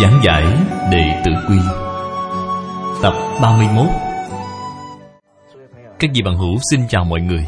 Giảng 0.00 0.20
giải 0.24 0.44
Đệ 0.90 1.22
Tử 1.24 1.32
Quy. 1.48 1.56
Tập 3.02 3.14
31 3.42 3.86
Các 5.98 6.10
vị 6.14 6.22
bằng 6.22 6.36
hữu 6.36 6.56
xin 6.70 6.80
chào 6.88 7.04
mọi 7.04 7.20
người. 7.20 7.46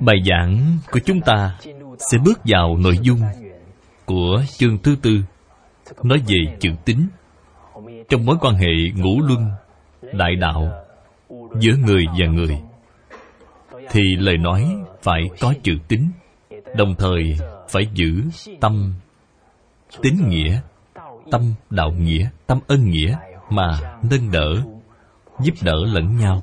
Bài 0.00 0.16
giảng 0.26 0.78
của 0.90 1.00
chúng 1.04 1.20
ta 1.20 1.58
sẽ 1.98 2.18
bước 2.24 2.40
vào 2.44 2.76
nội 2.76 2.98
dung 3.02 3.20
của 4.04 4.42
chương 4.58 4.78
thứ 4.78 4.96
tư, 5.02 5.10
nói 6.02 6.18
về 6.28 6.56
chữ 6.60 6.70
tính 6.84 7.06
trong 8.08 8.26
mối 8.26 8.36
quan 8.40 8.54
hệ 8.54 8.72
ngũ 8.96 9.20
luân, 9.20 9.50
đại 10.12 10.36
đạo 10.36 10.68
giữa 11.60 11.72
người 11.86 12.04
và 12.18 12.26
người, 12.26 12.58
thì 13.90 14.02
lời 14.18 14.36
nói 14.38 14.76
phải 15.06 15.22
có 15.40 15.54
chữ 15.62 15.72
tính 15.88 16.10
đồng 16.76 16.94
thời 16.98 17.38
phải 17.68 17.88
giữ 17.94 18.22
tâm 18.60 18.94
tín 20.02 20.14
nghĩa, 20.28 20.60
tâm 21.30 21.54
đạo 21.70 21.90
nghĩa, 21.90 22.28
tâm 22.46 22.58
ân 22.66 22.90
nghĩa 22.90 23.16
mà 23.50 23.98
nâng 24.10 24.30
đỡ, 24.30 24.62
giúp 25.40 25.54
đỡ 25.62 25.76
lẫn 25.92 26.16
nhau. 26.16 26.42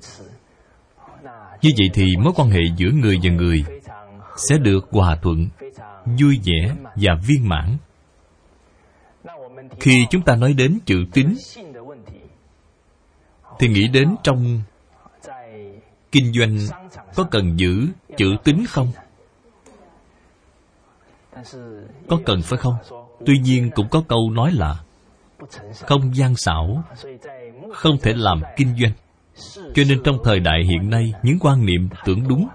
Như 1.62 1.70
vậy 1.78 1.90
thì 1.94 2.06
mối 2.24 2.34
quan 2.36 2.50
hệ 2.50 2.60
giữa 2.78 2.90
người 2.90 3.20
và 3.24 3.32
người 3.32 3.64
sẽ 4.38 4.58
được 4.58 4.88
hòa 4.92 5.16
thuận, 5.16 5.48
vui 6.06 6.40
vẻ 6.44 6.76
và 6.96 7.16
viên 7.28 7.50
mãn. 7.50 7.78
Khi 9.80 10.08
chúng 10.10 10.22
ta 10.22 10.36
nói 10.36 10.54
đến 10.54 10.80
chữ 10.86 11.06
tín, 11.14 11.36
thì 13.60 13.68
nghĩ 13.68 13.88
đến 13.88 14.16
trong 14.24 14.62
kinh 16.12 16.34
doanh 16.34 16.58
có 17.16 17.24
cần 17.32 17.60
giữ 17.60 17.88
chữ 18.18 18.36
tính 18.44 18.66
không? 18.70 18.92
Có 22.10 22.20
cần 22.26 22.42
phải 22.42 22.60
không? 22.60 22.76
Tuy 23.26 23.40
nhiên 23.40 23.70
cũng 23.76 23.90
có 23.90 24.04
câu 24.08 24.32
nói 24.32 24.52
là 24.52 24.84
không 25.80 26.16
gian 26.16 26.36
xảo, 26.36 26.84
không 27.74 27.98
thể 28.02 28.14
làm 28.14 28.42
kinh 28.58 28.76
doanh. 28.82 28.94
Cho 29.76 29.84
nên 29.90 30.04
trong 30.04 30.18
thời 30.24 30.40
đại 30.40 30.64
hiện 30.70 30.90
nay, 30.90 31.14
những 31.24 31.38
quan 31.40 31.66
niệm 31.66 31.90
tưởng 32.06 32.28
đúng 32.28 32.48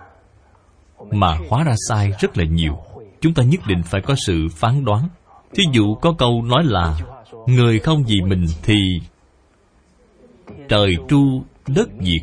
mà 1.11 1.39
hóa 1.48 1.65
ra 1.65 1.75
sai 1.89 2.12
rất 2.20 2.39
là 2.39 2.45
nhiều. 2.45 2.78
Chúng 3.20 3.34
ta 3.34 3.43
nhất 3.43 3.61
định 3.67 3.83
phải 3.83 4.00
có 4.00 4.15
sự 4.27 4.47
phán 4.53 4.84
đoán. 4.84 5.09
Thí 5.55 5.65
dụ 5.72 5.95
có 5.95 6.15
câu 6.19 6.43
nói 6.43 6.65
là, 6.65 6.98
người 7.47 7.78
không 7.78 8.05
vì 8.05 8.20
mình 8.27 8.47
thì 8.62 8.75
trời 10.69 10.97
tru 11.09 11.43
đất 11.67 11.89
diệt. 12.00 12.22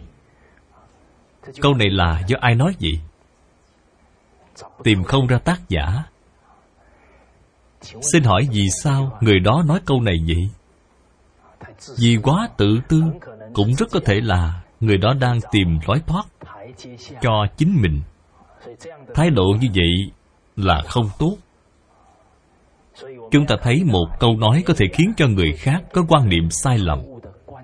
Câu 1.62 1.74
này 1.74 1.90
là 1.90 2.22
do 2.28 2.38
ai 2.42 2.56
nói 2.56 2.76
vậy? 2.82 3.00
Tìm 4.84 5.04
không 5.04 5.28
ra 5.28 5.38
tác 5.38 5.70
giả. 5.70 6.04
Xin 8.14 8.24
hỏi 8.24 8.48
vì 8.52 8.68
sao 8.84 9.18
người 9.22 9.40
đó 9.40 9.64
nói 9.68 9.80
câu 9.86 10.02
này 10.02 10.16
vậy 10.28 10.50
vì 11.98 12.18
quá 12.24 12.50
tự 12.58 12.80
tư, 12.90 13.04
cũng 13.54 13.76
rất 13.76 13.86
có 13.92 14.00
thể 14.06 14.22
là 14.22 14.62
người 14.80 14.98
đó 14.98 15.14
đang 15.22 15.40
tìm 15.52 15.80
lối 15.88 16.00
thoát 16.08 16.26
cho 17.22 17.46
chính 17.58 17.82
mình. 17.82 18.02
Thái 19.14 19.30
độ 19.30 19.44
như 19.62 19.68
vậy 19.76 20.12
là 20.56 20.82
không 20.88 21.10
tốt. 21.20 21.38
Chúng 23.32 23.46
ta 23.48 23.56
thấy 23.62 23.84
một 23.84 24.08
câu 24.20 24.38
nói 24.38 24.64
có 24.66 24.74
thể 24.78 24.86
khiến 24.94 25.14
cho 25.18 25.28
người 25.28 25.54
khác 25.54 25.84
có 25.94 26.06
quan 26.08 26.30
niệm 26.30 26.50
sai 26.50 26.78
lầm, 26.78 27.00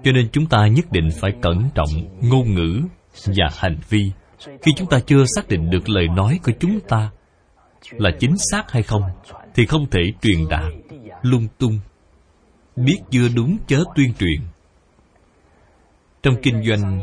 cho 0.04 0.12
nên 0.12 0.30
chúng 0.32 0.46
ta 0.46 0.68
nhất 0.68 0.86
định 0.92 1.10
phải 1.20 1.32
cẩn 1.42 1.70
trọng 1.76 1.90
ngôn 2.22 2.54
ngữ 2.54 2.82
và 3.26 3.48
hành 3.58 3.78
vi 3.90 4.12
khi 4.62 4.72
chúng 4.78 4.90
ta 4.90 5.00
chưa 5.00 5.24
xác 5.36 5.48
định 5.48 5.70
được 5.70 5.90
lời 5.90 6.08
nói 6.08 6.40
của 6.44 6.52
chúng 6.60 6.80
ta 6.80 7.10
là 7.92 8.10
chính 8.20 8.36
xác 8.38 8.72
hay 8.72 8.84
không, 8.84 9.02
thì 9.56 9.66
không 9.66 9.90
thể 9.92 10.02
truyền 10.22 10.50
đạt, 10.50 10.74
lung 11.22 11.48
tung, 11.58 11.80
biết 12.76 12.98
chưa 13.12 13.28
đúng 13.36 13.58
chớ 13.68 13.84
tuyên 13.96 14.14
truyền. 14.14 14.42
Trong 16.24 16.36
kinh 16.44 16.64
doanh, 16.64 17.02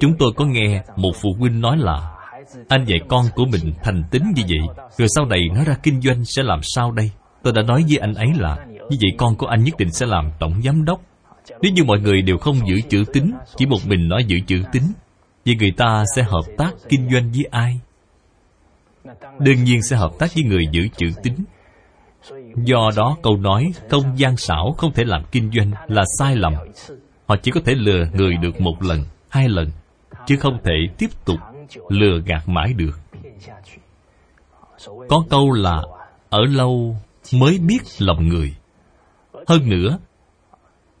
chúng 0.00 0.16
tôi 0.18 0.32
có 0.36 0.44
nghe 0.44 0.82
một 0.96 1.12
phụ 1.22 1.28
huynh 1.38 1.60
nói 1.60 1.76
là, 1.78 2.12
anh 2.68 2.84
dạy 2.84 3.00
con 3.08 3.24
của 3.34 3.44
mình 3.52 3.72
thành 3.82 4.02
tính 4.10 4.22
như 4.34 4.42
vậy, 4.48 4.86
rồi 4.96 5.08
sau 5.14 5.26
này 5.26 5.48
nói 5.54 5.64
ra 5.64 5.76
kinh 5.82 6.00
doanh 6.00 6.24
sẽ 6.24 6.42
làm 6.42 6.60
sao 6.62 6.92
đây? 6.92 7.10
Tôi 7.42 7.52
đã 7.52 7.62
nói 7.62 7.84
với 7.88 7.98
anh 7.98 8.14
ấy 8.14 8.28
là, 8.36 8.66
như 8.66 8.96
vậy 9.00 9.10
con 9.18 9.36
của 9.36 9.46
anh 9.46 9.64
nhất 9.64 9.74
định 9.78 9.90
sẽ 9.90 10.06
làm 10.06 10.30
tổng 10.38 10.62
giám 10.64 10.84
đốc. 10.84 11.00
Nếu 11.62 11.72
như 11.72 11.84
mọi 11.84 12.00
người 12.00 12.22
đều 12.22 12.38
không 12.38 12.68
giữ 12.68 12.80
chữ 12.88 13.04
tính, 13.12 13.32
chỉ 13.56 13.66
một 13.66 13.78
mình 13.86 14.08
nói 14.08 14.24
giữ 14.24 14.36
chữ 14.46 14.62
tính 14.72 14.82
vậy 15.46 15.56
người 15.58 15.72
ta 15.76 16.04
sẽ 16.16 16.22
hợp 16.22 16.44
tác 16.58 16.74
kinh 16.88 17.10
doanh 17.10 17.32
với 17.32 17.44
ai? 17.50 17.80
Đương 19.38 19.64
nhiên 19.64 19.82
sẽ 19.82 19.96
hợp 19.96 20.12
tác 20.18 20.34
với 20.34 20.44
người 20.44 20.66
giữ 20.70 20.88
chữ 20.96 21.06
tín. 21.22 21.34
do 22.56 22.90
đó 22.96 23.16
câu 23.22 23.36
nói 23.36 23.72
không 23.90 24.18
gian 24.18 24.36
xảo 24.36 24.74
không 24.78 24.92
thể 24.92 25.04
làm 25.04 25.22
kinh 25.32 25.50
doanh 25.56 25.70
là 25.88 26.04
sai 26.18 26.36
lầm. 26.36 26.54
Họ 27.26 27.36
chỉ 27.36 27.50
có 27.50 27.60
thể 27.64 27.74
lừa 27.74 28.06
người 28.12 28.36
được 28.36 28.60
một 28.60 28.82
lần, 28.82 29.04
hai 29.28 29.48
lần, 29.48 29.70
chứ 30.26 30.36
không 30.36 30.58
thể 30.64 30.74
tiếp 30.98 31.10
tục 31.24 31.38
lừa 31.88 32.20
gạt 32.26 32.48
mãi 32.48 32.72
được. 32.72 33.00
Có 35.08 35.24
câu 35.30 35.52
là, 35.52 35.82
ở 36.30 36.40
lâu 36.48 36.96
mới 37.32 37.58
biết 37.58 37.80
lòng 37.98 38.28
người. 38.28 38.54
Hơn 39.46 39.70
nữa, 39.70 39.98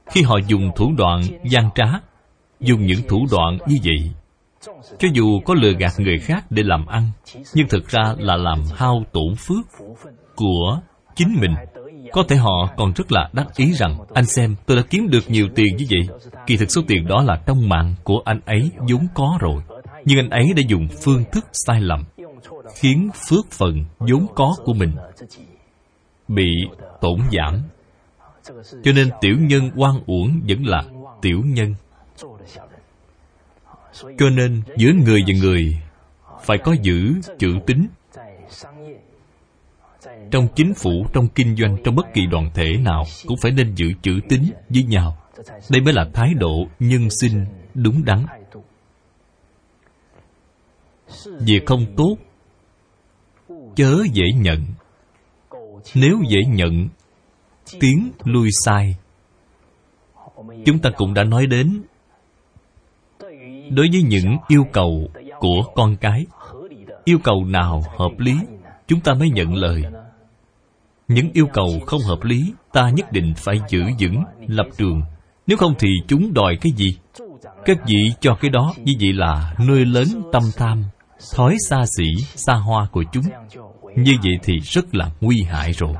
khi 0.06 0.22
họ 0.22 0.38
dùng 0.46 0.70
thủ 0.76 0.92
đoạn 0.98 1.20
gian 1.50 1.70
trá, 1.74 1.86
dùng 2.60 2.86
những 2.86 3.00
thủ 3.08 3.26
đoạn 3.30 3.58
như 3.66 3.76
vậy 3.84 4.12
cho 4.98 5.08
dù 5.12 5.40
có 5.44 5.54
lừa 5.54 5.72
gạt 5.72 5.92
người 5.98 6.18
khác 6.18 6.44
để 6.50 6.62
làm 6.62 6.86
ăn, 6.86 7.10
nhưng 7.54 7.68
thực 7.68 7.88
ra 7.88 8.14
là 8.18 8.36
làm 8.36 8.62
hao 8.74 9.04
tổn 9.12 9.34
phước 9.38 9.66
của 10.36 10.80
chính 11.14 11.36
mình. 11.40 11.54
Có 12.12 12.22
thể 12.28 12.36
họ 12.36 12.68
còn 12.76 12.92
rất 12.92 13.12
là 13.12 13.30
đắc 13.32 13.46
ý 13.56 13.72
rằng, 13.72 13.98
anh 14.14 14.24
xem, 14.26 14.56
tôi 14.66 14.76
đã 14.76 14.82
kiếm 14.90 15.08
được 15.10 15.30
nhiều 15.30 15.48
tiền 15.54 15.76
như 15.76 15.84
vậy. 15.90 16.16
Kỳ 16.46 16.56
thực 16.56 16.70
số 16.70 16.82
tiền 16.88 17.06
đó 17.06 17.22
là 17.22 17.40
trong 17.46 17.68
mạng 17.68 17.94
của 18.04 18.22
anh 18.24 18.40
ấy 18.44 18.70
vốn 18.90 19.06
có 19.14 19.38
rồi. 19.40 19.62
Nhưng 20.04 20.18
anh 20.18 20.30
ấy 20.30 20.52
đã 20.56 20.62
dùng 20.68 20.88
phương 21.04 21.24
thức 21.32 21.46
sai 21.52 21.80
lầm, 21.80 22.04
khiến 22.74 23.10
phước 23.28 23.50
phần 23.50 23.84
vốn 23.98 24.26
có 24.34 24.56
của 24.64 24.72
mình 24.72 24.92
bị 26.28 26.48
tổn 27.00 27.18
giảm. 27.32 27.60
Cho 28.82 28.92
nên 28.92 29.10
tiểu 29.20 29.36
nhân 29.40 29.70
oan 29.76 29.94
uổng 30.06 30.40
vẫn 30.48 30.66
là 30.66 30.84
tiểu 31.22 31.40
nhân 31.44 31.74
cho 34.18 34.30
nên 34.30 34.62
giữa 34.76 34.92
người 34.92 35.20
và 35.26 35.34
người 35.40 35.78
phải 36.44 36.58
có 36.58 36.76
giữ 36.82 37.14
chữ 37.38 37.48
tính 37.66 37.86
trong 40.30 40.48
chính 40.56 40.74
phủ, 40.74 41.06
trong 41.12 41.28
kinh 41.28 41.56
doanh, 41.56 41.76
trong 41.84 41.96
bất 41.96 42.06
kỳ 42.14 42.26
đoàn 42.26 42.50
thể 42.54 42.76
nào 42.76 43.04
cũng 43.26 43.38
phải 43.42 43.52
nên 43.52 43.74
giữ 43.74 43.86
chữ 44.02 44.20
tính 44.28 44.44
với 44.68 44.82
nhau. 44.82 45.16
Đây 45.70 45.80
mới 45.80 45.94
là 45.94 46.08
thái 46.14 46.34
độ 46.34 46.66
nhân 46.78 47.08
sinh 47.20 47.46
đúng 47.74 48.04
đắn. 48.04 48.26
Việc 51.40 51.66
không 51.66 51.86
tốt, 51.96 52.16
chớ 53.76 53.96
dễ 54.12 54.24
nhận. 54.36 54.64
Nếu 55.94 56.18
dễ 56.28 56.40
nhận, 56.48 56.88
tiếng 57.80 58.10
lui 58.24 58.48
sai. 58.64 58.96
Chúng 60.64 60.78
ta 60.78 60.90
cũng 60.96 61.14
đã 61.14 61.24
nói 61.24 61.46
đến 61.46 61.82
đối 63.70 63.88
với 63.92 64.02
những 64.02 64.36
yêu 64.48 64.64
cầu 64.72 65.08
của 65.38 65.62
con 65.74 65.96
cái, 65.96 66.26
yêu 67.04 67.18
cầu 67.24 67.44
nào 67.44 67.82
hợp 67.98 68.18
lý, 68.18 68.34
chúng 68.88 69.00
ta 69.00 69.14
mới 69.14 69.30
nhận 69.30 69.54
lời. 69.54 69.82
Những 71.08 71.30
yêu 71.32 71.46
cầu 71.52 71.66
không 71.86 72.00
hợp 72.00 72.24
lý, 72.24 72.52
ta 72.72 72.90
nhất 72.90 73.12
định 73.12 73.32
phải 73.36 73.56
giữ 73.68 73.82
vững 74.00 74.24
lập 74.46 74.66
trường. 74.78 75.02
Nếu 75.46 75.56
không 75.56 75.74
thì 75.78 75.88
chúng 76.08 76.34
đòi 76.34 76.56
cái 76.60 76.72
gì? 76.76 76.96
Các 77.64 77.76
vị 77.86 78.12
cho 78.20 78.34
cái 78.40 78.50
đó, 78.50 78.74
như 78.84 78.92
vậy 79.00 79.12
là 79.12 79.54
nuôi 79.68 79.84
lớn 79.84 80.06
tâm 80.32 80.42
tham, 80.56 80.84
thói 81.34 81.56
xa 81.68 81.84
xỉ, 81.96 82.24
xa 82.24 82.54
hoa 82.54 82.88
của 82.92 83.04
chúng. 83.12 83.24
Như 83.96 84.12
vậy 84.22 84.38
thì 84.42 84.58
rất 84.58 84.94
là 84.94 85.10
nguy 85.20 85.42
hại 85.42 85.72
rồi. 85.72 85.94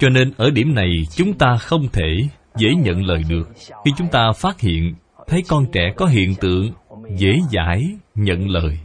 Cho 0.00 0.08
nên 0.08 0.32
ở 0.36 0.50
điểm 0.50 0.74
này, 0.74 0.90
chúng 1.16 1.38
ta 1.38 1.56
không 1.56 1.88
thể 1.92 2.28
dễ 2.56 2.74
nhận 2.74 3.04
lời 3.06 3.22
được. 3.28 3.50
Khi 3.84 3.90
chúng 3.96 4.08
ta 4.08 4.32
phát 4.36 4.60
hiện 4.60 4.94
thấy 5.26 5.42
con 5.48 5.66
trẻ 5.72 5.92
có 5.96 6.06
hiện 6.06 6.34
tượng 6.40 6.70
dễ 7.16 7.32
dãi 7.52 7.82
nhận 8.14 8.48
lời, 8.48 8.78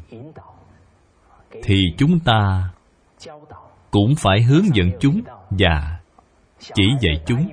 thì 1.63 1.75
chúng 1.97 2.19
ta 2.19 2.69
cũng 3.91 4.15
phải 4.17 4.41
hướng 4.41 4.75
dẫn 4.75 4.91
chúng 4.99 5.21
và 5.49 5.99
chỉ 6.73 6.83
dạy 7.01 7.21
chúng. 7.25 7.49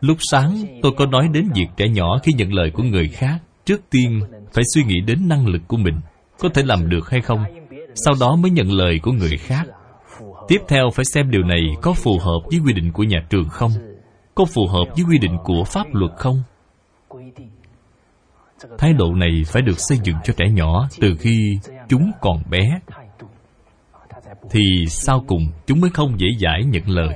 Lúc 0.00 0.16
sáng, 0.30 0.56
tôi 0.82 0.92
có 0.96 1.06
nói 1.06 1.28
đến 1.32 1.48
việc 1.54 1.66
trẻ 1.76 1.88
nhỏ 1.88 2.18
khi 2.22 2.32
nhận 2.32 2.52
lời 2.52 2.70
của 2.74 2.82
người 2.82 3.08
khác, 3.08 3.38
trước 3.64 3.80
tiên 3.90 4.20
phải 4.52 4.64
suy 4.74 4.84
nghĩ 4.84 5.00
đến 5.06 5.28
năng 5.28 5.46
lực 5.46 5.62
của 5.68 5.76
mình, 5.76 5.94
có 6.38 6.48
thể 6.48 6.62
làm 6.62 6.88
được 6.88 7.10
hay 7.10 7.20
không. 7.20 7.44
Sau 7.94 8.14
đó 8.20 8.36
mới 8.36 8.50
nhận 8.50 8.72
lời 8.72 9.00
của 9.02 9.12
người 9.12 9.36
khác. 9.36 9.64
Tiếp 10.48 10.58
theo 10.68 10.90
phải 10.94 11.04
xem 11.04 11.30
điều 11.30 11.42
này 11.42 11.60
có 11.82 11.92
phù 11.92 12.18
hợp 12.18 12.40
với 12.50 12.60
quy 12.66 12.72
định 12.72 12.92
của 12.92 13.02
nhà 13.02 13.26
trường 13.30 13.48
không? 13.48 13.70
Có 14.34 14.44
phù 14.44 14.66
hợp 14.66 14.84
với 14.96 15.04
quy 15.10 15.18
định 15.18 15.36
của 15.44 15.64
pháp 15.64 15.86
luật 15.92 16.12
không? 16.18 16.42
Thái 18.78 18.92
độ 18.92 19.14
này 19.14 19.42
phải 19.46 19.62
được 19.62 19.76
xây 19.78 19.98
dựng 20.04 20.16
cho 20.24 20.34
trẻ 20.36 20.46
nhỏ 20.50 20.88
từ 21.00 21.16
khi 21.20 21.58
chúng 21.88 22.10
còn 22.20 22.42
bé. 22.50 22.80
Thì 24.50 24.60
sau 24.88 25.24
cùng 25.26 25.52
chúng 25.66 25.80
mới 25.80 25.90
không 25.90 26.20
dễ 26.20 26.26
dãi 26.40 26.64
nhận 26.64 26.88
lời. 26.88 27.14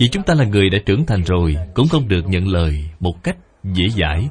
Vì 0.00 0.08
chúng 0.08 0.22
ta 0.22 0.34
là 0.34 0.44
người 0.44 0.70
đã 0.70 0.78
trưởng 0.86 1.06
thành 1.06 1.22
rồi, 1.22 1.56
cũng 1.74 1.88
không 1.88 2.08
được 2.08 2.26
nhận 2.26 2.48
lời 2.48 2.88
một 3.00 3.22
cách 3.22 3.36
dễ 3.64 3.88
dãi. 3.88 4.28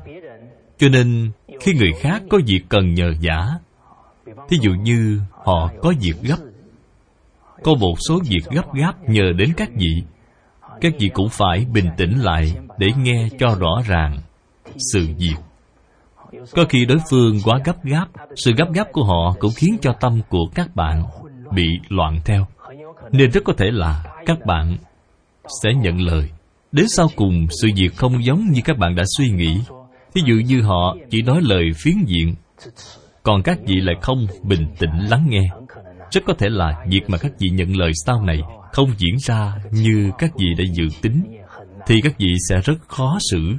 Cho 0.78 0.90
nên, 0.90 1.32
khi 1.60 1.74
người 1.74 1.92
khác 2.00 2.24
có 2.30 2.40
việc 2.46 2.62
cần 2.70 2.94
nhờ 2.94 3.14
giả 3.20 3.48
thí 4.50 4.58
dụ 4.62 4.72
như 4.72 5.20
họ 5.46 5.72
có 5.82 5.94
việc 6.02 6.22
gấp, 6.22 6.38
có 7.64 7.76
một 7.76 7.96
số 8.10 8.20
việc 8.30 8.46
gấp 8.52 8.74
gáp 8.74 9.10
nhờ 9.10 9.32
đến 9.38 9.54
các 9.58 9.70
vị 9.76 10.04
các 10.82 10.94
vị 11.00 11.10
cũng 11.14 11.30
phải 11.30 11.66
bình 11.74 11.90
tĩnh 11.98 12.20
lại 12.20 12.56
để 12.78 12.88
nghe 12.98 13.28
cho 13.40 13.48
rõ 13.60 13.82
ràng 13.88 14.18
sự 14.94 15.08
việc 15.18 15.36
có 16.56 16.66
khi 16.70 16.86
đối 16.86 16.98
phương 17.10 17.40
quá 17.44 17.60
gấp 17.66 17.84
gáp, 17.84 18.08
sự 18.36 18.52
gấp 18.58 18.74
gáp 18.74 18.88
của 18.92 19.04
họ 19.04 19.36
cũng 19.40 19.52
khiến 19.56 19.78
cho 19.82 19.94
tâm 19.94 20.22
của 20.30 20.46
các 20.56 20.76
bạn 20.76 21.04
bị 21.52 21.68
loạn 21.90 22.20
theo. 22.26 22.48
Nên 23.12 23.32
rất 23.32 23.44
có 23.44 23.54
thể 23.58 23.66
là 23.72 24.04
các 24.26 24.38
bạn 24.46 24.78
sẽ 25.64 25.70
nhận 25.74 26.02
lời. 26.02 26.30
Đến 26.72 26.86
sau 26.90 27.08
cùng, 27.16 27.48
sự 27.62 27.68
việc 27.76 27.96
không 27.96 28.26
giống 28.26 28.48
như 28.52 28.62
các 28.66 28.78
bạn 28.78 28.96
đã 28.96 29.04
suy 29.18 29.30
nghĩ. 29.30 29.60
Thí 30.14 30.22
dụ 30.26 30.36
như 30.36 30.62
họ 30.62 30.96
chỉ 31.10 31.22
nói 31.22 31.42
lời 31.42 31.64
phiến 31.76 31.96
diện, 32.06 32.36
còn 33.24 33.44
các 33.44 33.60
vị 33.66 33.76
lại 33.76 33.96
không 34.02 34.28
bình 34.44 34.68
tĩnh 34.80 35.08
lắng 35.10 35.26
nghe. 35.30 35.50
Rất 36.12 36.22
có 36.26 36.34
thể 36.34 36.50
là 36.50 36.86
việc 36.90 37.02
mà 37.08 37.18
các 37.18 37.32
vị 37.40 37.50
nhận 37.50 37.78
lời 37.78 37.92
sau 38.06 38.22
này 38.22 38.42
không 38.74 38.92
diễn 38.98 39.18
ra 39.20 39.54
như 39.72 40.12
các 40.18 40.32
vị 40.38 40.48
đã 40.58 40.64
dự 40.74 40.88
tính, 41.02 41.24
thì 41.88 41.96
các 42.04 42.14
vị 42.18 42.34
sẽ 42.50 42.62
rất 42.64 42.78
khó 42.88 43.18
xử 43.32 43.54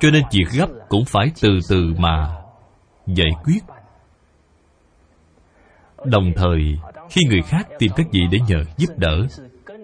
cho 0.00 0.10
nên 0.10 0.22
việc 0.32 0.58
gấp 0.58 0.68
cũng 0.88 1.04
phải 1.04 1.32
từ 1.42 1.48
từ 1.68 1.94
mà 1.98 2.36
giải 3.06 3.30
quyết. 3.44 3.64
Đồng 6.04 6.32
thời, 6.36 6.78
khi 7.10 7.20
người 7.28 7.42
khác 7.42 7.68
tìm 7.78 7.92
các 7.96 8.06
vị 8.12 8.20
để 8.30 8.38
nhờ 8.48 8.64
giúp 8.76 8.88
đỡ, 8.96 9.26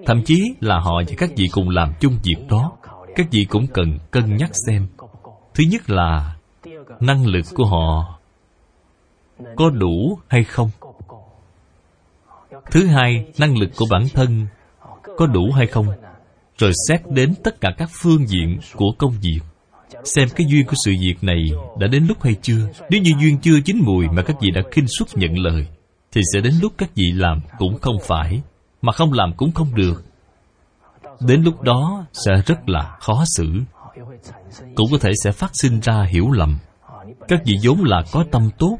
thậm 0.07 0.23
chí 0.25 0.55
là 0.61 0.79
họ 0.79 1.03
và 1.09 1.15
các 1.19 1.31
vị 1.37 1.45
cùng 1.53 1.69
làm 1.69 1.93
chung 2.01 2.19
việc 2.23 2.47
đó, 2.51 2.73
các 3.15 3.27
vị 3.31 3.47
cũng 3.49 3.67
cần 3.67 3.99
cân 4.11 4.37
nhắc 4.37 4.51
xem. 4.67 4.87
Thứ 5.55 5.65
nhất 5.71 5.91
là 5.91 6.37
năng 7.01 7.27
lực 7.27 7.45
của 7.55 7.65
họ 7.65 8.19
có 9.57 9.71
đủ 9.71 10.19
hay 10.29 10.45
không? 10.45 10.71
Thứ 12.71 12.87
hai, 12.87 13.27
năng 13.39 13.59
lực 13.59 13.71
của 13.77 13.87
bản 13.91 14.03
thân 14.15 14.47
có 15.17 15.27
đủ 15.27 15.53
hay 15.53 15.67
không? 15.67 15.87
Rồi 16.59 16.73
xét 16.89 17.01
đến 17.11 17.35
tất 17.45 17.61
cả 17.61 17.71
các 17.79 17.91
phương 17.93 18.27
diện 18.27 18.59
của 18.77 18.93
công 18.99 19.13
việc 19.23 19.41
xem 20.05 20.29
cái 20.37 20.47
duyên 20.51 20.67
của 20.67 20.77
sự 20.85 20.93
việc 21.01 21.15
này 21.23 21.45
đã 21.79 21.87
đến 21.87 22.07
lúc 22.07 22.23
hay 22.23 22.35
chưa? 22.43 22.69
Nếu 22.91 23.03
như 23.03 23.13
duyên 23.21 23.39
chưa 23.39 23.61
chín 23.65 23.81
mùi 23.83 24.09
mà 24.09 24.23
các 24.23 24.37
vị 24.41 24.51
đã 24.55 24.63
khinh 24.71 24.87
suất 24.89 25.09
nhận 25.15 25.39
lời, 25.39 25.67
thì 26.13 26.21
sẽ 26.35 26.41
đến 26.41 26.55
lúc 26.63 26.73
các 26.79 26.91
vị 26.95 27.13
làm 27.15 27.41
cũng 27.59 27.79
không 27.79 27.97
phải, 28.07 28.43
mà 28.83 28.93
không 28.93 29.13
làm 29.13 29.33
cũng 29.37 29.53
không 29.53 29.75
được. 29.75 30.05
Đến 31.21 31.43
lúc 31.43 31.63
đó 31.63 32.07
sẽ 32.13 32.33
rất 32.47 32.69
là 32.69 32.97
khó 33.01 33.25
xử. 33.37 33.53
Cũng 34.75 34.87
có 34.93 34.99
thể 35.01 35.13
sẽ 35.25 35.33
phát 35.33 35.51
sinh 35.55 35.81
ra 35.81 36.07
hiểu 36.11 36.31
lầm. 36.31 36.59
Các 37.29 37.41
vị 37.45 37.57
vốn 37.63 37.85
là 37.85 38.03
có 38.13 38.25
tâm 38.31 38.51
tốt. 38.59 38.79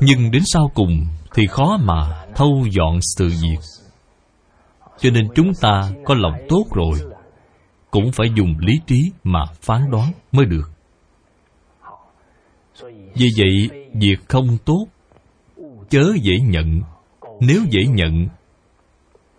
Nhưng 0.00 0.30
đến 0.30 0.42
sau 0.46 0.70
cùng 0.74 1.06
thì 1.34 1.46
khó 1.46 1.76
mà 1.82 2.24
thâu 2.34 2.66
dọn 2.70 2.98
sự 3.16 3.28
việc. 3.28 3.58
Cho 4.98 5.10
nên 5.10 5.28
chúng 5.34 5.54
ta 5.60 5.90
có 6.04 6.14
lòng 6.14 6.34
tốt 6.48 6.64
rồi 6.74 7.11
cũng 7.92 8.12
phải 8.12 8.26
dùng 8.36 8.54
lý 8.58 8.80
trí 8.86 9.12
mà 9.24 9.44
phán 9.62 9.90
đoán 9.90 10.12
mới 10.32 10.46
được. 10.46 10.70
Vì 13.14 13.28
vậy, 13.38 13.86
việc 13.94 14.16
không 14.28 14.58
tốt, 14.64 14.86
chớ 15.88 16.04
dễ 16.22 16.32
nhận. 16.40 16.80
Nếu 17.40 17.60
dễ 17.70 17.80
nhận, 17.88 18.28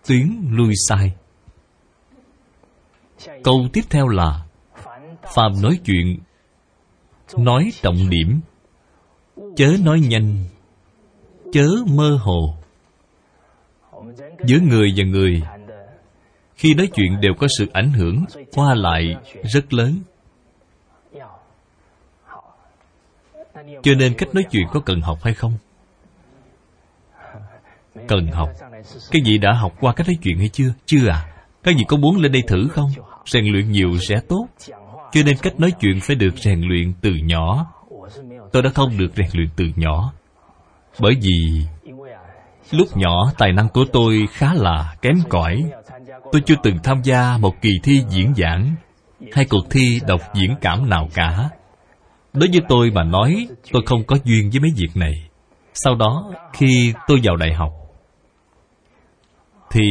tuyến 0.07 0.27
lui 0.49 0.73
sai. 0.87 1.13
Câu 3.43 3.67
tiếp 3.73 3.81
theo 3.89 4.07
là 4.07 4.45
phàm 5.35 5.51
nói 5.61 5.79
chuyện, 5.85 6.19
nói 7.37 7.69
trọng 7.81 8.09
điểm. 8.09 8.41
Chớ 9.55 9.75
nói 9.83 9.99
nhanh, 9.99 10.45
chớ 11.51 11.67
mơ 11.87 12.17
hồ. 12.21 12.57
Giữa 14.45 14.59
người 14.59 14.93
và 14.97 15.05
người 15.05 15.41
khi 16.55 16.73
nói 16.73 16.89
chuyện 16.95 17.21
đều 17.21 17.33
có 17.39 17.47
sự 17.57 17.67
ảnh 17.73 17.91
hưởng 17.91 18.25
qua 18.55 18.75
lại 18.75 19.15
rất 19.43 19.73
lớn. 19.73 19.99
Cho 23.83 23.91
nên 23.97 24.13
cách 24.13 24.29
nói 24.35 24.43
chuyện 24.51 24.67
có 24.71 24.79
cần 24.79 25.01
học 25.01 25.17
hay 25.23 25.33
không? 25.33 25.53
Cần 28.07 28.27
học. 28.31 28.49
Cái 29.11 29.21
gì 29.25 29.37
đã 29.37 29.53
học 29.53 29.73
qua 29.79 29.93
cách 29.93 30.07
nói 30.07 30.17
chuyện 30.21 30.37
hay 30.39 30.49
chưa? 30.49 30.73
Chưa 30.85 31.07
à. 31.09 31.25
Các 31.63 31.75
vị 31.77 31.83
có 31.87 31.97
muốn 31.97 32.17
lên 32.17 32.31
đây 32.31 32.41
thử 32.47 32.67
không? 32.71 32.89
Rèn 33.25 33.45
luyện 33.45 33.71
nhiều 33.71 33.97
sẽ 34.09 34.15
tốt. 34.29 34.47
Cho 35.11 35.21
nên 35.25 35.37
cách 35.41 35.59
nói 35.59 35.71
chuyện 35.79 35.99
phải 36.01 36.15
được 36.15 36.37
rèn 36.37 36.61
luyện 36.61 36.93
từ 37.01 37.11
nhỏ. 37.23 37.65
Tôi 38.51 38.63
đã 38.63 38.69
không 38.69 38.97
được 38.97 39.15
rèn 39.15 39.27
luyện 39.33 39.49
từ 39.55 39.65
nhỏ. 39.75 40.13
Bởi 40.99 41.13
vì 41.21 41.65
lúc 42.71 42.97
nhỏ, 42.97 43.31
tài 43.37 43.53
năng 43.53 43.69
của 43.69 43.85
tôi 43.93 44.27
khá 44.31 44.53
là 44.53 44.95
kém 45.01 45.15
cỏi 45.29 45.63
tôi 46.33 46.41
chưa 46.45 46.55
từng 46.63 46.77
tham 46.83 47.01
gia 47.03 47.37
một 47.37 47.61
kỳ 47.61 47.69
thi 47.83 48.01
diễn 48.09 48.33
giảng 48.37 48.75
hay 49.31 49.45
cuộc 49.45 49.69
thi 49.69 49.99
đọc 50.07 50.21
diễn 50.33 50.55
cảm 50.61 50.89
nào 50.89 51.09
cả. 51.13 51.49
Đối 52.33 52.49
với 52.49 52.61
tôi 52.69 52.91
mà 52.91 53.03
nói, 53.03 53.47
tôi 53.71 53.81
không 53.85 54.03
có 54.03 54.17
duyên 54.23 54.49
với 54.49 54.59
mấy 54.59 54.71
việc 54.75 54.89
này. 54.95 55.13
Sau 55.73 55.95
đó, 55.95 56.31
khi 56.53 56.93
tôi 57.07 57.19
vào 57.23 57.35
đại 57.35 57.53
học, 57.53 57.71
thì 59.71 59.81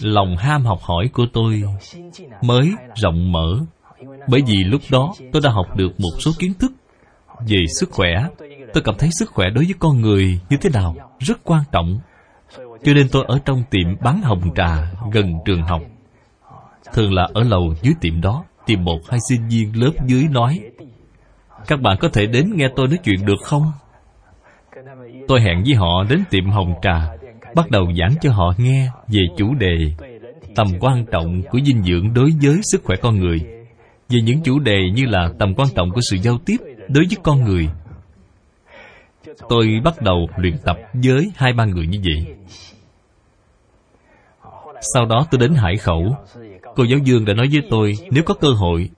lòng 0.00 0.36
ham 0.36 0.64
học 0.64 0.78
hỏi 0.82 1.08
của 1.12 1.26
tôi 1.32 1.62
mới 2.42 2.72
rộng 2.94 3.32
mở. 3.32 3.58
Bởi 4.28 4.42
vì 4.46 4.64
lúc 4.64 4.82
đó 4.90 5.14
tôi 5.32 5.42
đã 5.44 5.50
học 5.50 5.76
được 5.76 6.00
một 6.00 6.12
số 6.18 6.30
kiến 6.38 6.52
thức 6.58 6.72
về 7.46 7.64
sức 7.80 7.90
khỏe. 7.90 8.10
Tôi 8.74 8.82
cảm 8.82 8.94
thấy 8.98 9.08
sức 9.18 9.30
khỏe 9.30 9.50
đối 9.50 9.64
với 9.64 9.74
con 9.78 10.00
người 10.00 10.40
như 10.50 10.56
thế 10.60 10.70
nào 10.70 10.96
rất 11.18 11.38
quan 11.44 11.62
trọng 11.72 12.00
cho 12.84 12.94
nên 12.94 13.08
tôi 13.12 13.24
ở 13.28 13.38
trong 13.44 13.62
tiệm 13.70 13.96
bán 14.00 14.22
hồng 14.22 14.54
trà 14.54 14.92
gần 15.12 15.34
trường 15.44 15.62
học. 15.62 15.82
Thường 16.92 17.12
là 17.12 17.28
ở 17.34 17.42
lầu 17.42 17.74
dưới 17.82 17.94
tiệm 18.00 18.20
đó 18.20 18.44
tìm 18.66 18.84
một 18.84 18.98
hai 19.08 19.20
sinh 19.28 19.48
viên 19.48 19.82
lớp 19.82 19.92
dưới 20.06 20.24
nói, 20.30 20.60
các 21.66 21.80
bạn 21.80 21.96
có 22.00 22.08
thể 22.12 22.26
đến 22.26 22.52
nghe 22.54 22.68
tôi 22.76 22.88
nói 22.88 22.98
chuyện 23.04 23.26
được 23.26 23.42
không? 23.44 23.72
Tôi 25.28 25.40
hẹn 25.40 25.62
với 25.64 25.74
họ 25.74 26.04
đến 26.10 26.22
tiệm 26.30 26.50
hồng 26.50 26.74
trà, 26.82 27.08
bắt 27.54 27.70
đầu 27.70 27.92
giảng 27.98 28.14
cho 28.20 28.32
họ 28.32 28.52
nghe 28.58 28.90
về 29.08 29.22
chủ 29.36 29.54
đề 29.54 29.92
tầm 30.54 30.66
quan 30.80 31.06
trọng 31.12 31.42
của 31.50 31.58
dinh 31.64 31.82
dưỡng 31.82 32.14
đối 32.14 32.30
với 32.42 32.60
sức 32.72 32.84
khỏe 32.84 32.96
con 32.96 33.18
người, 33.18 33.38
về 34.08 34.20
những 34.24 34.42
chủ 34.42 34.58
đề 34.58 34.90
như 34.94 35.06
là 35.06 35.30
tầm 35.38 35.54
quan 35.54 35.68
trọng 35.74 35.90
của 35.90 36.00
sự 36.10 36.16
giao 36.16 36.38
tiếp 36.46 36.56
đối 36.88 37.04
với 37.04 37.16
con 37.22 37.44
người 37.44 37.68
tôi 39.48 39.80
bắt 39.84 40.02
đầu 40.02 40.28
luyện 40.36 40.56
tập 40.64 40.76
với 40.92 41.32
hai 41.36 41.52
ba 41.52 41.64
người 41.64 41.86
như 41.86 41.98
vậy. 42.04 42.36
Sau 44.94 45.06
đó 45.06 45.26
tôi 45.30 45.38
đến 45.38 45.54
hải 45.54 45.76
khẩu. 45.76 46.16
Cô 46.74 46.84
giáo 46.84 46.98
dương 47.04 47.24
đã 47.24 47.34
nói 47.34 47.48
với 47.52 47.62
tôi, 47.70 47.92
nếu 48.10 48.22
có 48.24 48.34
cơ 48.34 48.48
hội, 48.48 48.90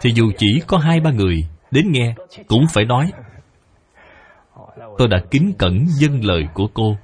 thì 0.00 0.10
dù 0.14 0.30
chỉ 0.38 0.60
có 0.66 0.78
hai 0.78 1.00
ba 1.00 1.10
người, 1.10 1.44
đến 1.70 1.92
nghe 1.92 2.14
cũng 2.48 2.66
phải 2.74 2.84
nói. 2.84 3.10
Tôi 4.98 5.08
đã 5.08 5.18
kính 5.30 5.52
cẩn 5.58 5.86
dân 5.86 6.24
lời 6.24 6.42
của 6.54 6.66
cô. 6.74 6.96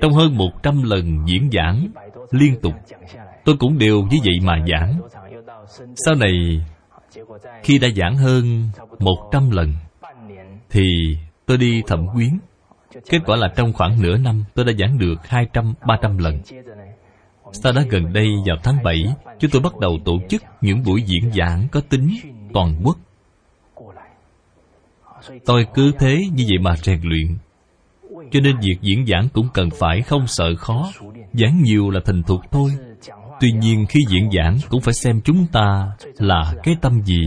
Trong 0.00 0.12
hơn 0.12 0.36
một 0.36 0.62
trăm 0.62 0.82
lần 0.82 1.24
diễn 1.26 1.50
giảng 1.52 1.88
liên 2.30 2.60
tục, 2.62 2.74
tôi 3.44 3.56
cũng 3.58 3.78
đều 3.78 4.02
như 4.02 4.18
vậy 4.24 4.34
mà 4.42 4.64
giảng. 4.70 5.00
Sau 5.96 6.14
này, 6.14 6.32
khi 7.62 7.78
đã 7.78 7.88
giảng 7.96 8.16
hơn 8.16 8.68
một 8.98 9.28
trăm 9.32 9.50
lần 9.50 9.72
thì 10.74 11.16
tôi 11.46 11.58
đi 11.58 11.82
thẩm 11.86 12.06
quyến. 12.14 12.38
Kết 13.10 13.18
quả 13.26 13.36
là 13.36 13.48
trong 13.56 13.72
khoảng 13.72 14.02
nửa 14.02 14.16
năm, 14.18 14.44
tôi 14.54 14.64
đã 14.64 14.72
giảng 14.78 14.98
được 14.98 15.26
hai 15.26 15.46
trăm, 15.52 15.74
ba 15.86 15.96
trăm 16.02 16.18
lần. 16.18 16.40
Sau 17.52 17.72
đó 17.72 17.82
gần 17.90 18.12
đây, 18.12 18.28
vào 18.46 18.56
tháng 18.62 18.76
7 18.84 19.04
chúng 19.38 19.50
tôi 19.50 19.62
bắt 19.62 19.78
đầu 19.78 19.98
tổ 20.04 20.18
chức 20.28 20.42
những 20.60 20.82
buổi 20.82 21.02
diễn 21.02 21.32
giảng 21.32 21.68
có 21.72 21.80
tính 21.80 22.08
toàn 22.52 22.80
quốc. 22.84 22.96
Tôi 25.46 25.66
cứ 25.74 25.92
thế 25.98 26.18
như 26.32 26.44
vậy 26.48 26.58
mà 26.60 26.76
rèn 26.76 27.00
luyện. 27.02 27.38
Cho 28.30 28.40
nên 28.40 28.56
việc 28.60 28.76
diễn 28.80 29.06
giảng 29.06 29.28
cũng 29.32 29.48
cần 29.54 29.68
phải 29.78 30.02
không 30.02 30.26
sợ 30.26 30.54
khó. 30.58 30.92
Giảng 31.32 31.62
nhiều 31.62 31.90
là 31.90 32.00
thành 32.04 32.22
thục 32.22 32.40
thôi. 32.50 32.70
Tuy 33.40 33.52
nhiên 33.52 33.86
khi 33.88 34.00
diễn 34.08 34.30
giảng 34.30 34.58
cũng 34.68 34.80
phải 34.80 34.94
xem 34.94 35.20
chúng 35.24 35.46
ta 35.52 35.88
là 36.18 36.54
cái 36.62 36.76
tâm 36.80 37.02
gì 37.02 37.22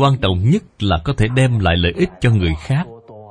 quan 0.00 0.16
trọng 0.16 0.50
nhất 0.50 0.62
là 0.78 0.98
có 1.04 1.12
thể 1.16 1.26
đem 1.36 1.58
lại 1.58 1.76
lợi 1.76 1.92
ích 1.96 2.10
cho 2.20 2.30
người 2.30 2.54
khác. 2.60 2.86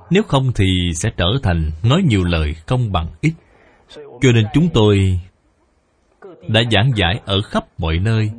Nếu 0.10 0.24
không 0.24 0.52
thì 0.56 0.66
sẽ 0.96 1.10
trở 1.18 1.26
thành 1.44 1.72
nói 1.84 2.02
nhiều 2.08 2.24
lời 2.24 2.56
không 2.68 2.92
bằng 2.92 3.08
ít. 3.22 3.34
Cho 3.96 4.32
nên 4.34 4.46
chúng 4.54 4.70
tôi 4.74 5.20
đã 6.48 6.62
giảng 6.72 6.92
giải 6.96 7.20
ở 7.26 7.42
khắp 7.42 7.64
mọi 7.78 8.00
nơi. 8.00 8.32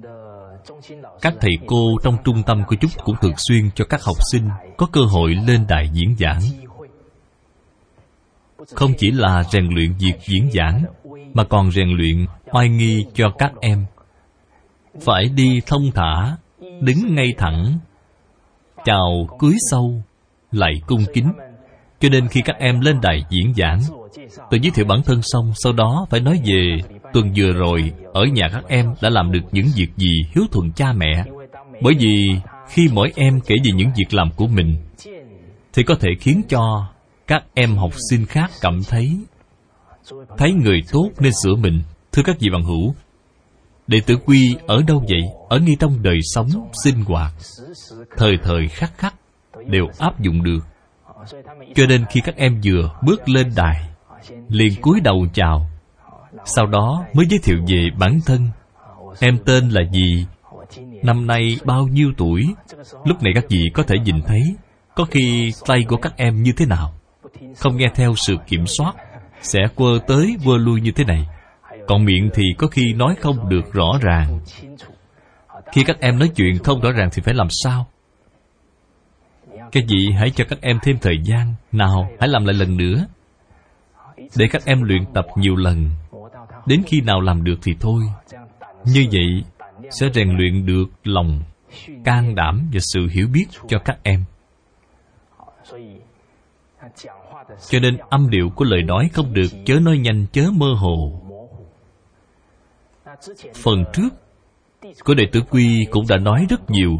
Các 1.20 1.34
thầy 1.40 1.52
cô 1.66 1.98
trong 2.02 2.16
trung 2.24 2.42
tâm 2.46 2.62
của 2.66 2.76
chúng 2.80 2.90
cũng 3.04 3.16
thường 3.22 3.36
xuyên 3.36 3.70
cho 3.74 3.84
các 3.84 4.02
học 4.02 4.16
sinh 4.32 4.48
có 4.76 4.86
cơ 4.92 5.00
hội 5.00 5.34
lên 5.46 5.66
đài 5.68 5.90
diễn 5.92 6.16
giảng. 6.18 6.40
Không 8.74 8.92
chỉ 8.98 9.10
là 9.10 9.42
rèn 9.42 9.68
luyện 9.74 9.92
việc 9.98 10.14
diễn 10.28 10.50
giảng, 10.52 10.84
mà 11.34 11.44
còn 11.44 11.70
rèn 11.70 11.88
luyện 11.88 12.26
oai 12.52 12.68
nghi 12.68 13.04
cho 13.14 13.30
các 13.38 13.52
em. 13.60 13.86
Phải 15.00 15.28
đi 15.36 15.60
thông 15.66 15.90
thả, 15.94 16.36
đứng 16.80 17.14
ngay 17.14 17.34
thẳng 17.38 17.78
chào 18.84 19.28
cưới 19.38 19.54
sâu 19.70 20.02
lại 20.52 20.72
cung 20.86 21.04
kính. 21.14 21.32
Cho 22.00 22.08
nên 22.08 22.28
khi 22.28 22.42
các 22.44 22.56
em 22.58 22.80
lên 22.80 23.00
đài 23.02 23.22
diễn 23.30 23.54
giảng, 23.56 23.80
tôi 24.50 24.60
giới 24.60 24.70
thiệu 24.70 24.84
bản 24.88 25.02
thân 25.02 25.20
xong, 25.22 25.52
sau 25.54 25.72
đó 25.72 26.06
phải 26.10 26.20
nói 26.20 26.40
về 26.44 26.78
tuần 27.12 27.32
vừa 27.36 27.52
rồi, 27.52 27.92
ở 28.12 28.24
nhà 28.24 28.48
các 28.52 28.64
em 28.68 28.94
đã 29.02 29.10
làm 29.10 29.32
được 29.32 29.40
những 29.52 29.66
việc 29.76 29.88
gì 29.96 30.12
hiếu 30.34 30.44
thuận 30.52 30.72
cha 30.72 30.92
mẹ. 30.92 31.24
Bởi 31.82 31.94
vì 31.98 32.36
khi 32.68 32.88
mỗi 32.92 33.12
em 33.16 33.40
kể 33.46 33.54
về 33.64 33.70
những 33.74 33.90
việc 33.96 34.14
làm 34.14 34.30
của 34.36 34.46
mình, 34.46 34.76
thì 35.72 35.82
có 35.82 35.94
thể 35.94 36.10
khiến 36.20 36.42
cho 36.48 36.86
các 37.26 37.44
em 37.54 37.76
học 37.76 37.92
sinh 38.10 38.26
khác 38.26 38.50
cảm 38.60 38.80
thấy 38.88 39.16
thấy 40.38 40.52
người 40.52 40.80
tốt 40.92 41.10
nên 41.20 41.32
sửa 41.42 41.54
mình. 41.54 41.80
Thưa 42.12 42.22
các 42.22 42.36
vị 42.40 42.48
bằng 42.52 42.62
hữu 42.62 42.94
đệ 43.90 44.00
tử 44.06 44.16
quy 44.26 44.56
ở 44.66 44.82
đâu 44.86 45.04
vậy? 45.08 45.22
Ở 45.48 45.58
ngay 45.58 45.76
trong 45.80 46.02
đời 46.02 46.18
sống, 46.22 46.48
sinh 46.84 47.04
hoạt. 47.04 47.32
Thời 48.16 48.38
thời 48.42 48.68
khắc 48.68 48.98
khắc 48.98 49.14
đều 49.66 49.86
áp 49.98 50.20
dụng 50.20 50.42
được. 50.42 50.58
Cho 51.74 51.86
nên 51.86 52.04
khi 52.10 52.20
các 52.20 52.36
em 52.36 52.60
vừa 52.64 52.90
bước 53.02 53.28
lên 53.28 53.52
đài, 53.56 53.88
liền 54.48 54.80
cúi 54.80 55.00
đầu 55.00 55.26
chào. 55.32 55.70
Sau 56.44 56.66
đó 56.66 57.04
mới 57.12 57.26
giới 57.30 57.38
thiệu 57.42 57.58
về 57.68 57.88
bản 57.98 58.20
thân. 58.26 58.48
Em 59.20 59.38
tên 59.46 59.68
là 59.68 59.80
gì? 59.92 60.26
Năm 61.02 61.26
nay 61.26 61.56
bao 61.64 61.86
nhiêu 61.86 62.12
tuổi? 62.16 62.54
Lúc 63.04 63.22
này 63.22 63.32
các 63.34 63.44
vị 63.48 63.70
có 63.74 63.82
thể 63.82 63.96
nhìn 64.04 64.22
thấy, 64.26 64.42
có 64.94 65.04
khi 65.04 65.52
tay 65.66 65.84
của 65.88 65.96
các 65.96 66.16
em 66.16 66.42
như 66.42 66.52
thế 66.56 66.66
nào? 66.66 66.94
Không 67.56 67.76
nghe 67.76 67.86
theo 67.94 68.14
sự 68.16 68.36
kiểm 68.46 68.66
soát, 68.66 68.94
sẽ 69.42 69.60
quơ 69.74 69.98
tới 70.06 70.36
quơ 70.44 70.56
lui 70.56 70.80
như 70.80 70.92
thế 70.92 71.04
này 71.04 71.26
còn 71.90 72.04
miệng 72.04 72.30
thì 72.34 72.42
có 72.58 72.66
khi 72.66 72.92
nói 72.92 73.14
không 73.20 73.48
được 73.48 73.72
rõ 73.72 73.98
ràng. 74.00 74.40
Khi 75.72 75.84
các 75.86 76.00
em 76.00 76.18
nói 76.18 76.30
chuyện 76.36 76.58
không 76.58 76.80
rõ 76.80 76.92
ràng 76.92 77.08
thì 77.12 77.22
phải 77.22 77.34
làm 77.34 77.46
sao? 77.50 77.86
Các 79.72 79.84
vị 79.88 80.10
hãy 80.18 80.30
cho 80.30 80.44
các 80.48 80.58
em 80.62 80.78
thêm 80.82 80.98
thời 81.02 81.16
gian. 81.24 81.54
Nào, 81.72 82.10
hãy 82.20 82.28
làm 82.28 82.44
lại 82.44 82.54
lần 82.54 82.76
nữa. 82.76 83.06
Để 84.36 84.48
các 84.50 84.64
em 84.64 84.82
luyện 84.82 85.04
tập 85.14 85.26
nhiều 85.36 85.56
lần. 85.56 85.90
Đến 86.66 86.82
khi 86.86 87.00
nào 87.00 87.20
làm 87.20 87.44
được 87.44 87.58
thì 87.62 87.72
thôi. 87.80 88.02
Như 88.84 89.06
vậy 89.12 89.44
sẽ 89.90 90.10
rèn 90.14 90.36
luyện 90.36 90.66
được 90.66 90.86
lòng 91.04 91.42
can 92.04 92.34
đảm 92.34 92.68
và 92.72 92.80
sự 92.80 93.08
hiểu 93.12 93.28
biết 93.32 93.46
cho 93.68 93.78
các 93.78 93.98
em. 94.02 94.24
Cho 97.70 97.78
nên 97.80 97.96
âm 98.10 98.30
điệu 98.30 98.50
của 98.56 98.64
lời 98.64 98.82
nói 98.82 99.10
không 99.12 99.32
được 99.32 99.48
chớ 99.64 99.74
nói 99.80 99.98
nhanh, 99.98 100.26
chớ 100.32 100.50
mơ 100.56 100.74
hồ 100.78 101.19
phần 103.54 103.84
trước, 103.92 104.08
của 105.04 105.14
đệ 105.14 105.24
tử 105.32 105.40
quy 105.50 105.86
cũng 105.90 106.04
đã 106.08 106.16
nói 106.16 106.46
rất 106.50 106.70
nhiều 106.70 106.90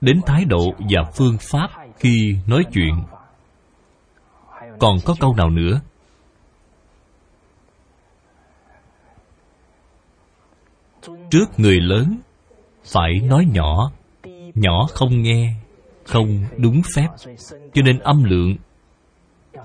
đến 0.00 0.20
thái 0.26 0.44
độ 0.44 0.74
và 0.78 1.10
phương 1.14 1.36
pháp 1.40 1.68
khi 1.98 2.36
nói 2.46 2.64
chuyện. 2.72 3.02
Còn 4.78 4.96
có 5.04 5.14
câu 5.20 5.34
nào 5.34 5.50
nữa? 5.50 5.80
Trước 11.30 11.46
người 11.56 11.80
lớn, 11.80 12.18
phải 12.84 13.20
nói 13.28 13.46
nhỏ 13.52 13.90
nhỏ 14.54 14.86
không 14.90 15.22
nghe, 15.22 15.54
không 16.04 16.44
đúng 16.56 16.82
phép. 16.96 17.08
Cho 17.74 17.82
nên 17.82 17.98
âm 17.98 18.24
lượng 18.24 18.56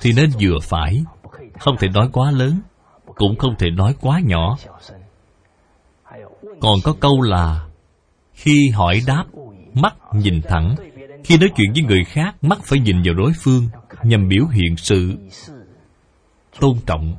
thì 0.02 0.12
nên 0.16 0.30
vừa 0.42 0.58
phải, 0.64 1.04
không 1.60 1.76
thể 1.80 1.88
nói 1.88 2.10
quá 2.14 2.32
lớn, 2.32 2.62
cũng 3.06 3.36
không 3.38 3.56
thể 3.60 3.70
nói 3.70 3.96
quá 4.02 4.20
nhỏ 4.24 4.58
còn 6.62 6.76
có 6.84 6.96
câu 7.00 7.22
là, 7.22 7.66
khi 8.34 8.70
hỏi 8.70 9.02
đáp, 9.08 9.26
mắt 9.74 9.96
nhìn 10.14 10.42
thẳng. 10.42 10.76
Khi 11.24 11.38
nói 11.38 11.50
chuyện 11.56 11.72
với 11.74 11.84
người 11.84 12.04
khác, 12.04 12.36
mắt 12.42 12.60
phải 12.64 12.80
nhìn 12.80 13.02
vào 13.06 13.14
đối 13.14 13.32
phương, 13.44 13.70
nhằm 14.04 14.28
biểu 14.28 14.46
hiện 14.46 14.78
sự 14.78 15.18
tôn 16.60 16.78
trọng. 16.86 17.16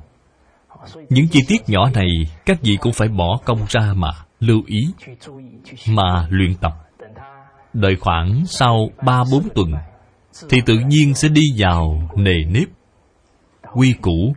Những 1.08 1.28
chi 1.28 1.40
tiết 1.48 1.68
nhỏ 1.68 1.90
này, 1.94 2.08
các 2.46 2.62
vị 2.62 2.76
cũng 2.80 2.92
phải 2.92 3.08
bỏ 3.08 3.40
công 3.44 3.66
ra 3.68 3.92
mà 3.96 4.10
lưu 4.40 4.62
ý, 4.66 4.80
mà 5.88 6.26
luyện 6.30 6.54
tập. 6.54 6.72
Đợi 7.72 7.96
khoảng 7.96 8.46
sau 8.46 8.90
ba 9.04 9.24
bốn 9.32 9.48
tuần, 9.54 9.72
thì 10.48 10.60
tự 10.66 10.78
nhiên 10.86 11.14
sẽ 11.14 11.28
đi 11.28 11.42
vào 11.56 12.10
nề 12.16 12.44
nếp, 12.50 12.68
quy 13.74 13.94
củ. 14.02 14.34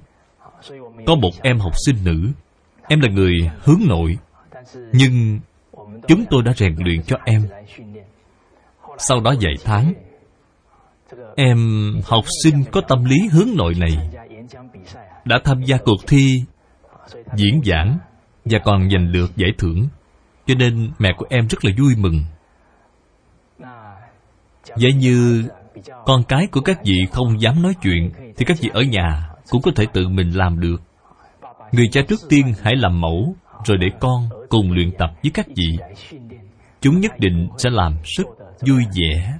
Có 1.05 1.15
một 1.15 1.31
em 1.41 1.59
học 1.59 1.73
sinh 1.85 1.95
nữ, 2.03 2.29
em 2.87 2.99
là 2.99 3.09
người 3.09 3.33
hướng 3.59 3.79
nội 3.87 4.17
nhưng 4.93 5.39
chúng 6.07 6.25
tôi 6.29 6.43
đã 6.43 6.53
rèn 6.53 6.75
luyện 6.77 7.03
cho 7.03 7.17
em. 7.25 7.47
Sau 8.97 9.19
đó 9.21 9.33
vài 9.41 9.53
tháng, 9.63 9.93
em, 11.35 11.57
học 12.05 12.23
sinh 12.43 12.63
có 12.71 12.81
tâm 12.81 13.03
lý 13.05 13.17
hướng 13.31 13.49
nội 13.55 13.73
này, 13.77 14.09
đã 15.25 15.39
tham 15.43 15.63
gia 15.63 15.77
cuộc 15.77 16.07
thi 16.07 16.43
diễn 17.35 17.61
giảng 17.65 17.97
và 18.45 18.59
còn 18.65 18.89
giành 18.89 19.11
được 19.11 19.35
giải 19.35 19.51
thưởng. 19.57 19.87
Cho 20.45 20.55
nên 20.55 20.91
mẹ 20.99 21.09
của 21.17 21.25
em 21.29 21.47
rất 21.47 21.65
là 21.65 21.71
vui 21.77 21.93
mừng. 21.97 22.23
Vậy 24.67 24.93
như 24.93 25.43
con 26.05 26.23
cái 26.23 26.47
của 26.47 26.61
các 26.61 26.79
vị 26.85 27.05
không 27.11 27.41
dám 27.41 27.61
nói 27.61 27.73
chuyện 27.81 28.11
thì 28.37 28.45
các 28.45 28.57
vị 28.61 28.69
ở 28.73 28.81
nhà 28.81 29.29
cũng 29.49 29.61
có 29.61 29.71
thể 29.75 29.85
tự 29.93 30.07
mình 30.07 30.29
làm 30.29 30.59
được. 30.59 30.81
Người 31.71 31.87
cha 31.91 32.01
trước 32.07 32.19
tiên 32.29 32.53
hãy 32.61 32.75
làm 32.75 33.01
mẫu 33.01 33.35
rồi 33.65 33.77
để 33.77 33.87
con 33.99 34.29
cùng 34.49 34.71
luyện 34.71 34.91
tập 34.97 35.11
với 35.23 35.31
các 35.33 35.47
vị. 35.55 35.77
Chúng 36.81 36.99
nhất 36.99 37.11
định 37.19 37.49
sẽ 37.57 37.69
làm 37.69 37.97
rất 38.03 38.23
vui 38.67 38.83
vẻ. 38.95 39.33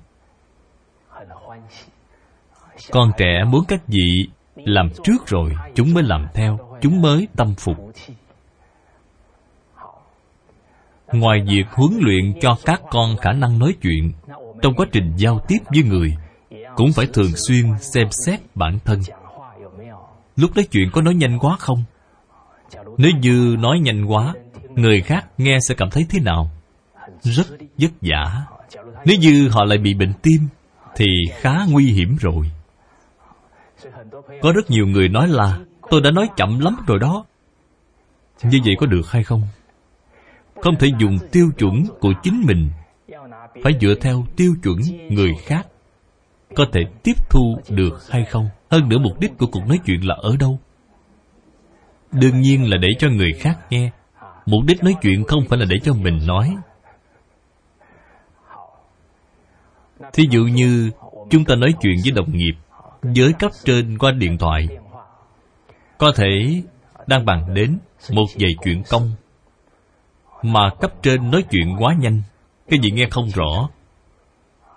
Con 2.92 3.12
trẻ 3.18 3.44
muốn 3.48 3.64
các 3.68 3.88
vị 3.88 4.28
làm 4.56 4.90
trước 5.04 5.28
rồi, 5.28 5.56
chúng 5.76 5.94
mới 5.94 6.04
làm 6.04 6.28
theo, 6.34 6.60
chúng 6.82 7.02
mới 7.02 7.28
tâm 7.36 7.54
phục. 7.58 7.78
Ngoài 11.12 11.44
việc 11.48 11.64
huấn 11.70 11.92
luyện 12.02 12.40
cho 12.42 12.58
các 12.66 12.82
con 12.92 13.18
khả 13.18 13.32
năng 13.32 13.60
nói 13.60 13.76
chuyện, 13.82 14.12
trong 14.62 14.74
quá 14.76 14.86
trình 14.92 15.14
giao 15.18 15.40
tiếp 15.48 15.58
với 15.74 15.84
người, 15.84 16.16
cũng 16.76 16.94
phải 16.96 17.06
thường 17.14 17.32
xuyên 17.48 17.66
xem 17.80 18.08
xét 18.26 18.40
bản 18.56 18.80
thân. 18.86 19.00
Lúc 20.36 20.56
nói 20.56 20.68
chuyện 20.72 20.90
có 20.92 21.02
nói 21.02 21.14
nhanh 21.14 21.40
quá 21.40 21.56
không? 21.60 21.84
Nếu 22.98 23.12
như 23.22 23.56
nói 23.60 23.80
nhanh 23.80 24.06
quá, 24.06 24.34
người 24.76 25.02
khác 25.02 25.28
nghe 25.38 25.58
sẽ 25.68 25.76
cảm 25.76 25.90
thấy 25.90 26.06
thế 26.10 26.20
nào? 26.20 26.52
Rất 27.22 27.48
vất 27.78 27.92
vả. 28.02 28.46
Nếu 29.06 29.18
như 29.20 29.50
họ 29.50 29.64
lại 29.64 29.78
bị 29.78 29.94
bệnh 29.94 30.14
tim, 30.22 30.48
thì 30.96 31.06
khá 31.32 31.66
nguy 31.70 31.86
hiểm 31.86 32.16
rồi. 32.20 32.52
Có 34.42 34.52
rất 34.52 34.70
nhiều 34.70 34.88
người 34.88 35.10
nói 35.10 35.28
là, 35.28 35.60
tôi 35.90 36.02
đã 36.02 36.12
nói 36.12 36.30
chậm 36.38 36.60
lắm 36.60 36.76
rồi 36.88 37.00
đó. 37.00 37.26
Như 38.44 38.60
vậy 38.66 38.76
có 38.80 38.86
được 38.86 39.12
hay 39.12 39.24
không? 39.24 39.42
Không 40.62 40.76
thể 40.76 40.88
dùng 41.00 41.18
tiêu 41.32 41.52
chuẩn 41.58 41.86
của 42.00 42.14
chính 42.24 42.44
mình. 42.46 42.70
Phải 43.64 43.74
dựa 43.82 43.96
theo 44.02 44.26
tiêu 44.36 44.56
chuẩn 44.64 44.78
người 45.10 45.34
khác. 45.46 45.68
Có 46.56 46.66
thể 46.74 46.82
tiếp 47.04 47.14
thu 47.30 47.58
được 47.70 48.10
hay 48.10 48.26
không? 48.26 48.50
Hơn 48.72 48.90
nữa 48.90 48.98
mục 48.98 49.20
đích 49.20 49.38
của 49.38 49.48
cuộc 49.52 49.68
nói 49.68 49.80
chuyện 49.86 50.08
là 50.08 50.16
ở 50.22 50.38
đâu? 50.40 50.60
Đương 52.14 52.42
nhiên 52.42 52.70
là 52.70 52.78
để 52.78 52.88
cho 53.00 53.10
người 53.10 53.34
khác 53.34 53.60
nghe. 53.70 53.92
Mục 54.46 54.64
đích 54.68 54.84
nói 54.84 54.96
chuyện 55.02 55.24
không 55.28 55.46
phải 55.50 55.60
là 55.60 55.66
để 55.70 55.76
cho 55.84 55.94
mình 55.94 56.20
nói. 56.28 56.56
Thí 60.14 60.28
dụ 60.30 60.44
như, 60.44 60.92
chúng 61.30 61.46
ta 61.46 61.56
nói 61.56 61.74
chuyện 61.82 61.96
với 62.04 62.12
đồng 62.12 62.38
nghiệp, 62.38 62.54
với 63.02 63.34
cấp 63.40 63.52
trên 63.66 63.98
qua 63.98 64.12
điện 64.12 64.38
thoại. 64.38 64.68
Có 65.98 66.12
thể 66.16 66.62
đang 67.08 67.26
bàn 67.26 67.54
đến 67.54 67.78
một 68.12 68.26
vài 68.40 68.52
chuyện 68.64 68.84
công. 68.90 69.12
Mà 70.44 70.70
cấp 70.82 70.92
trên 71.02 71.32
nói 71.32 71.44
chuyện 71.52 71.76
quá 71.80 71.96
nhanh, 72.00 72.22
cái 72.70 72.80
gì 72.80 72.92
nghe 72.92 73.06
không 73.12 73.30
rõ. 73.30 73.70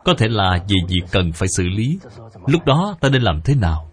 Có 0.05 0.15
thể 0.19 0.29
là 0.29 0.65
vì 0.69 0.77
việc 0.89 1.03
cần 1.11 1.33
phải 1.33 1.49
xử 1.57 1.69
lý. 1.69 1.99
Lúc 2.47 2.65
đó 2.65 2.97
ta 3.01 3.09
nên 3.09 3.23
làm 3.23 3.41
thế 3.45 3.55
nào? 3.55 3.86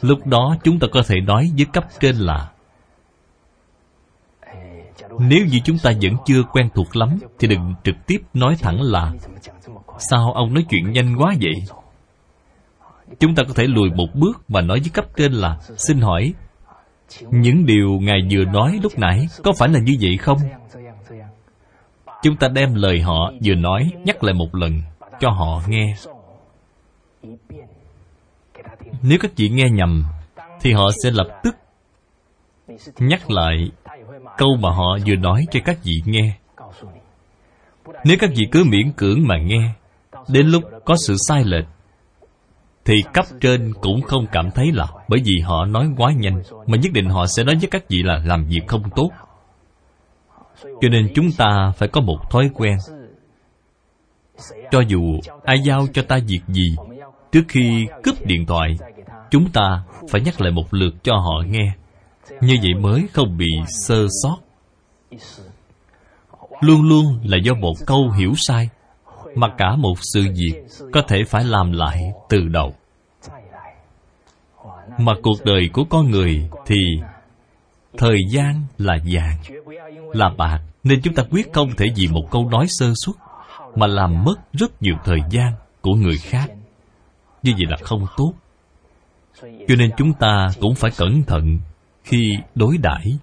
Lúc 0.00 0.26
đó 0.26 0.56
chúng 0.64 0.78
ta 0.78 0.86
có 0.92 1.02
thể 1.06 1.20
nói 1.20 1.50
với 1.56 1.66
cấp 1.72 1.84
trên 2.00 2.16
là, 2.16 2.50
nếu 5.18 5.46
như 5.46 5.58
chúng 5.64 5.78
ta 5.78 5.92
vẫn 6.02 6.12
chưa 6.26 6.42
quen 6.52 6.68
thuộc 6.74 6.96
lắm, 6.96 7.18
thì 7.38 7.48
đừng 7.48 7.74
trực 7.84 7.94
tiếp 8.06 8.18
nói 8.34 8.56
thẳng 8.60 8.80
là, 8.80 9.12
sao 9.98 10.32
ông 10.32 10.54
nói 10.54 10.64
chuyện 10.70 10.92
nhanh 10.92 11.16
quá 11.18 11.34
vậy? 11.40 11.54
Chúng 13.20 13.34
ta 13.34 13.42
có 13.48 13.54
thể 13.54 13.64
lùi 13.66 13.90
một 13.90 14.08
bước 14.14 14.42
và 14.48 14.60
nói 14.60 14.80
với 14.80 14.90
cấp 14.94 15.04
trên 15.16 15.32
là, 15.32 15.58
xin 15.76 16.00
hỏi, 16.00 16.34
những 17.30 17.66
điều 17.66 17.88
ngài 18.00 18.20
vừa 18.30 18.44
nói 18.44 18.80
lúc 18.82 18.98
nãy 18.98 19.26
có 19.42 19.52
phải 19.58 19.68
là 19.68 19.80
như 19.80 19.96
vậy 20.00 20.16
không? 20.16 20.38
Chúng 22.22 22.36
ta 22.36 22.48
đem 22.48 22.74
lời 22.74 23.00
họ 23.00 23.32
vừa 23.44 23.54
nói 23.54 23.90
nhắc 24.04 24.24
lại 24.24 24.34
một 24.34 24.54
lần 24.54 24.82
cho 25.20 25.30
họ 25.30 25.62
nghe 25.68 25.94
nếu 29.02 29.18
các 29.20 29.30
vị 29.36 29.48
nghe 29.48 29.70
nhầm, 29.70 30.04
thì 30.60 30.72
họ 30.72 30.90
sẽ 31.02 31.10
lập 31.10 31.40
tức 31.42 31.56
nhắc 32.98 33.30
lại 33.30 33.70
câu 34.36 34.56
mà 34.60 34.70
họ 34.70 34.98
vừa 35.06 35.14
nói 35.14 35.46
cho 35.50 35.60
các 35.64 35.78
vị 35.82 36.02
nghe. 36.04 36.38
Nếu 38.04 38.16
các 38.20 38.30
vị 38.36 38.46
cứ 38.52 38.64
miễn 38.64 38.92
cưỡng 38.92 39.26
mà 39.26 39.38
nghe, 39.38 39.72
đến 40.28 40.46
lúc 40.46 40.62
có 40.84 40.96
sự 41.06 41.16
sai 41.28 41.44
lệch, 41.44 41.64
thì 42.84 42.94
cấp 43.12 43.26
trên 43.40 43.72
cũng 43.80 44.02
không 44.02 44.26
cảm 44.32 44.50
thấy 44.50 44.72
là 44.72 44.86
bởi 45.08 45.20
vì 45.24 45.40
họ 45.44 45.64
nói 45.64 45.88
quá 45.96 46.12
nhanh, 46.12 46.42
mà 46.66 46.76
nhất 46.76 46.92
định 46.92 47.08
họ 47.08 47.26
sẽ 47.36 47.44
nói 47.44 47.56
với 47.60 47.68
các 47.70 47.84
vị 47.88 48.02
là 48.02 48.22
làm 48.24 48.44
việc 48.44 48.66
không 48.66 48.82
tốt. 48.96 49.10
Cho 50.62 50.88
nên 50.88 51.12
chúng 51.14 51.32
ta 51.38 51.72
phải 51.76 51.88
có 51.88 52.00
một 52.00 52.18
thói 52.30 52.50
quen. 52.54 52.76
Cho 54.70 54.80
dù 54.80 55.00
ai 55.44 55.56
giao 55.64 55.86
cho 55.92 56.02
ta 56.02 56.18
việc 56.26 56.40
gì 56.48 56.76
trước 57.32 57.44
khi 57.48 57.86
cướp 58.02 58.26
điện 58.26 58.46
thoại, 58.46 58.76
chúng 59.30 59.50
ta 59.50 59.82
phải 60.10 60.20
nhắc 60.20 60.40
lại 60.40 60.52
một 60.52 60.74
lượt 60.74 60.94
cho 61.02 61.16
họ 61.16 61.42
nghe. 61.46 61.72
Như 62.40 62.56
vậy 62.62 62.74
mới 62.80 63.08
không 63.12 63.36
bị 63.36 63.48
sơ 63.86 64.06
sót. 64.22 64.38
Luôn 66.60 66.88
luôn 66.88 67.04
là 67.24 67.38
do 67.44 67.54
một 67.54 67.74
câu 67.86 68.10
hiểu 68.10 68.32
sai, 68.36 68.68
mà 69.34 69.48
cả 69.58 69.76
một 69.76 69.94
sự 70.14 70.26
việc 70.34 70.62
có 70.92 71.02
thể 71.08 71.24
phải 71.28 71.44
làm 71.44 71.72
lại 71.72 72.12
từ 72.28 72.48
đầu. 72.48 72.74
Mà 74.98 75.12
cuộc 75.22 75.44
đời 75.44 75.70
của 75.72 75.84
con 75.84 76.10
người 76.10 76.48
thì 76.66 76.76
thời 77.98 78.18
gian 78.30 78.62
là 78.78 78.98
vàng, 79.12 79.38
là 80.12 80.30
bạc, 80.38 80.60
nên 80.84 81.00
chúng 81.02 81.14
ta 81.14 81.22
quyết 81.30 81.52
không 81.52 81.70
thể 81.76 81.86
vì 81.96 82.08
một 82.08 82.30
câu 82.30 82.48
nói 82.50 82.66
sơ 82.68 82.92
suất 83.04 83.16
mà 83.74 83.86
làm 83.86 84.24
mất 84.24 84.52
rất 84.52 84.82
nhiều 84.82 84.94
thời 85.04 85.20
gian 85.30 85.52
của 85.80 85.94
người 85.94 86.16
khác 86.18 86.50
như 87.48 87.54
vậy 87.56 87.66
là 87.70 87.76
không 87.82 88.06
tốt. 88.16 88.32
Cho 89.42 89.74
nên 89.78 89.90
chúng 89.96 90.12
ta 90.12 90.48
cũng 90.60 90.74
phải 90.74 90.90
cẩn 90.96 91.22
thận 91.22 91.58
khi 92.04 92.36
đối 92.54 92.78
đãi. 92.78 93.18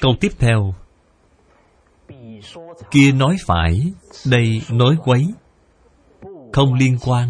Câu 0.00 0.12
tiếp 0.20 0.32
theo. 0.38 0.74
Kia 2.90 3.12
nói 3.12 3.36
phải, 3.46 3.92
đây 4.30 4.62
nói 4.70 4.96
quấy. 5.04 5.26
Không 6.52 6.74
liên 6.74 6.98
quan, 7.06 7.28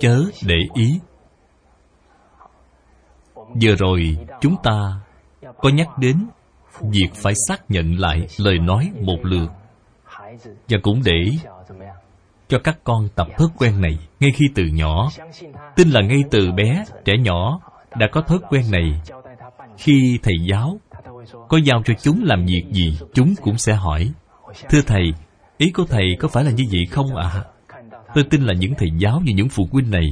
chớ 0.00 0.22
để 0.46 0.58
ý. 0.74 1.00
Vừa 3.34 3.74
rồi 3.74 4.16
chúng 4.40 4.56
ta 4.62 5.00
có 5.58 5.68
nhắc 5.68 5.88
đến 5.98 6.26
việc 6.80 7.08
phải 7.14 7.34
xác 7.48 7.70
nhận 7.70 7.98
lại 7.98 8.26
lời 8.38 8.58
nói 8.58 8.90
một 9.00 9.18
lượt 9.22 9.50
và 10.68 10.78
cũng 10.82 11.02
để 11.04 11.36
cho 12.52 12.58
các 12.58 12.78
con 12.84 13.08
tập 13.14 13.28
thói 13.38 13.48
quen 13.58 13.80
này 13.80 13.98
ngay 14.20 14.30
khi 14.34 14.44
từ 14.54 14.64
nhỏ. 14.64 15.10
Tin 15.76 15.90
là 15.90 16.00
ngay 16.00 16.24
từ 16.30 16.52
bé, 16.52 16.84
trẻ 17.04 17.12
nhỏ, 17.18 17.60
đã 17.96 18.06
có 18.12 18.20
thói 18.20 18.38
quen 18.50 18.62
này. 18.70 19.00
Khi 19.78 20.18
thầy 20.22 20.34
giáo 20.50 20.80
có 21.48 21.58
giao 21.64 21.82
cho 21.84 21.94
chúng 22.02 22.24
làm 22.24 22.44
việc 22.46 22.64
gì, 22.70 22.98
chúng 23.14 23.34
cũng 23.42 23.58
sẽ 23.58 23.74
hỏi, 23.74 24.10
thưa 24.70 24.80
thầy, 24.86 25.12
ý 25.58 25.70
của 25.70 25.84
thầy 25.84 26.04
có 26.20 26.28
phải 26.28 26.44
là 26.44 26.50
như 26.50 26.64
vậy 26.72 26.84
không 26.90 27.16
ạ? 27.16 27.30
À? 27.34 27.44
tôi 28.14 28.24
tin 28.30 28.42
là 28.42 28.54
những 28.54 28.74
thầy 28.78 28.88
giáo 28.98 29.20
như 29.24 29.32
những 29.34 29.48
phụ 29.48 29.68
huynh 29.72 29.90
này, 29.90 30.06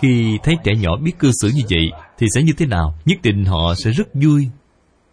khi 0.00 0.38
thấy 0.42 0.56
trẻ 0.64 0.72
nhỏ 0.80 0.96
biết 0.96 1.18
cư 1.18 1.30
xử 1.40 1.50
như 1.54 1.62
vậy 1.70 1.90
thì 2.18 2.26
sẽ 2.34 2.42
như 2.42 2.52
thế 2.58 2.66
nào? 2.66 2.94
Nhất 3.04 3.18
định 3.22 3.44
họ 3.44 3.74
sẽ 3.74 3.90
rất 3.90 4.14
vui 4.14 4.48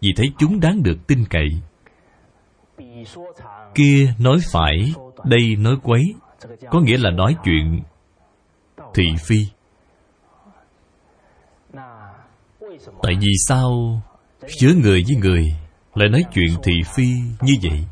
vì 0.00 0.12
thấy 0.16 0.26
chúng 0.38 0.60
đáng 0.60 0.82
được 0.82 1.06
tin 1.06 1.24
cậy. 1.30 1.48
Kia 3.74 4.14
nói 4.18 4.38
phải, 4.52 4.92
đây 5.24 5.56
nói 5.58 5.76
quấy 5.82 6.14
có 6.70 6.80
nghĩa 6.80 6.98
là 6.98 7.10
nói 7.10 7.36
chuyện 7.44 7.82
thị 8.94 9.04
phi. 9.26 9.46
Tại 13.02 13.14
vì 13.20 13.32
sao 13.48 14.00
giữa 14.60 14.72
người 14.82 15.04
với 15.08 15.16
người 15.16 15.56
lại 15.94 16.08
nói 16.08 16.24
chuyện 16.34 16.56
thị 16.62 16.72
phi 16.94 17.06
như 17.40 17.52
vậy? 17.62 17.84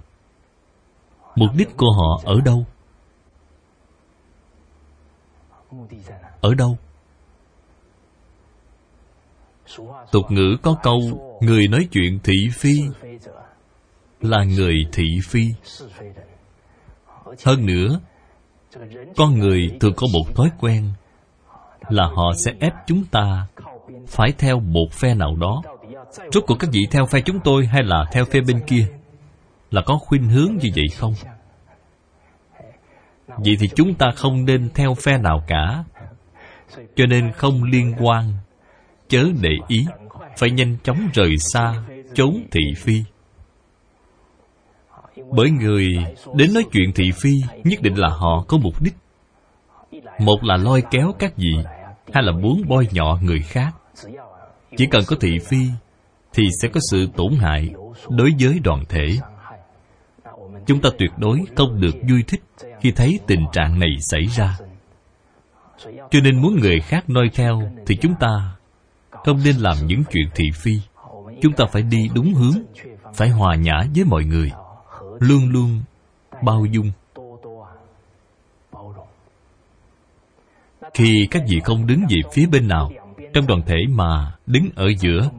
Mục 1.37 1.51
đích 1.57 1.69
của 1.77 1.93
họ 1.97 2.23
ở 2.25 2.41
đâu? 2.45 2.67
Ở 6.41 6.55
đâu? 6.55 6.79
Tục 10.13 10.25
ngữ 10.31 10.57
có 10.63 10.77
câu, 10.83 11.01
người 11.41 11.69
nói 11.69 11.89
chuyện 11.93 12.19
thị 12.25 12.49
phi, 12.55 12.81
là 14.21 14.45
người 14.45 14.75
thị 14.93 15.05
phi. 15.29 15.45
Hơn 17.45 17.67
nữa 17.67 18.01
con 19.17 19.39
người 19.39 19.71
thường 19.81 19.95
có 19.97 20.07
một 20.13 20.35
thói 20.37 20.51
quen 20.61 20.85
là 21.89 22.07
họ 22.07 22.33
sẽ 22.45 22.53
ép 22.61 22.73
chúng 22.87 23.05
ta 23.05 23.47
phải 24.07 24.33
theo 24.39 24.61
một 24.61 24.93
phe 24.93 25.15
nào 25.15 25.37
đó. 25.37 25.63
Rốt 26.33 26.45
cuộc 26.47 26.55
các 26.55 26.71
vị 26.73 26.81
theo 26.91 27.07
phe 27.07 27.21
chúng 27.21 27.41
tôi 27.45 27.67
hay 27.67 27.83
là 27.83 28.05
theo 28.13 28.25
phe 28.25 28.41
bên 28.41 28.61
kia? 28.67 28.87
Là 29.71 29.83
có 29.87 29.99
khuynh 29.99 30.29
hướng 30.29 30.51
như 30.61 30.69
vậy 30.75 30.85
không? 30.99 31.15
Vậy 33.27 33.57
thì 33.61 33.69
chúng 33.77 33.95
ta 33.95 34.07
không 34.17 34.45
nên 34.45 34.71
theo 34.75 34.95
phe 34.95 35.19
nào 35.19 35.45
cả. 35.47 35.85
Cho 36.97 37.07
nên 37.07 37.33
không 37.33 37.65
liên 37.65 37.95
quan, 37.99 38.25
chớ 39.09 39.25
để 39.41 39.53
ý, 39.69 39.87
phải 40.37 40.51
nhanh 40.51 40.77
chóng 40.83 41.09
rời 41.15 41.35
xa, 41.39 41.75
trốn 42.15 42.43
thị 42.51 42.61
phi 42.77 43.03
bởi 45.33 45.51
người 45.51 45.89
đến 46.35 46.55
nói 46.55 46.65
chuyện 46.73 46.93
thị 46.95 47.11
phi, 47.23 47.31
nhất 47.65 47.83
định 47.83 47.95
là 47.95 48.09
họ 48.09 48.45
có 48.49 48.59
mục 48.59 48.83
đích. 48.83 48.95
Một 50.19 50.45
là 50.45 50.57
lôi 50.57 50.83
kéo 50.91 51.13
các 51.19 51.37
vị 51.37 51.53
hay 52.13 52.23
là 52.23 52.33
muốn 52.33 52.63
bôi 52.69 52.89
nhọ 52.93 53.19
người 53.23 53.43
khác. 53.43 53.73
Chỉ 54.77 54.87
cần 54.87 55.03
có 55.07 55.17
thị 55.21 55.39
phi, 55.49 55.67
thì 56.33 56.43
sẽ 56.63 56.69
có 56.69 56.81
sự 56.91 57.09
tổn 57.17 57.33
hại 57.41 57.71
đối 58.09 58.31
với 58.41 58.59
đoàn 58.65 58.85
thể. 58.89 59.07
Chúng 60.67 60.81
ta 60.81 60.91
tuyệt 60.99 61.11
đối 61.17 61.39
không 61.57 61.81
được 61.81 61.95
vui 62.11 62.25
thích 62.29 62.43
khi 62.81 62.91
thấy 62.91 63.21
tình 63.27 63.45
trạng 63.53 63.79
này 63.79 63.91
xảy 64.01 64.27
ra. 64.27 64.59
Cho 66.11 66.21
nên 66.23 66.43
muốn 66.43 66.61
người 66.61 66.81
khác 66.81 67.11
noi 67.11 67.31
theo, 67.35 67.63
thì 67.87 67.97
chúng 67.97 68.15
ta 68.21 68.57
không 69.11 69.41
nên 69.45 69.57
làm 69.57 69.77
những 69.87 70.03
chuyện 70.11 70.29
thị 70.35 70.45
phi. 70.55 70.73
Chúng 71.43 71.53
ta 71.53 71.65
phải 71.73 71.83
đi 71.83 72.09
đúng 72.15 72.35
hướng, 72.35 72.63
phải 73.15 73.29
hòa 73.29 73.57
nhã 73.57 73.85
với 73.95 74.05
mọi 74.05 74.25
người 74.25 74.51
luôn 75.23 75.49
luôn 75.49 75.83
bao 76.43 76.65
dung. 76.65 76.93
Khi 80.95 81.29
các 81.31 81.43
vị 81.49 81.61
không 81.65 81.87
đứng 81.87 82.01
về 82.09 82.17
phía 82.33 82.47
bên 82.47 82.69
nào, 82.69 82.91
trong 83.33 83.47
đoàn 83.47 83.63
thể 83.67 83.77
mà 83.89 84.33
đứng 84.47 84.69
ở 84.75 84.87
giữa, 84.99 85.31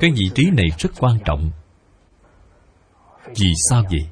cái 0.00 0.10
vị 0.10 0.30
trí 0.34 0.50
này 0.50 0.66
rất 0.78 0.90
quan 1.00 1.18
trọng. 1.24 1.50
Vì 3.26 3.52
sao 3.70 3.82
vậy? 3.90 4.06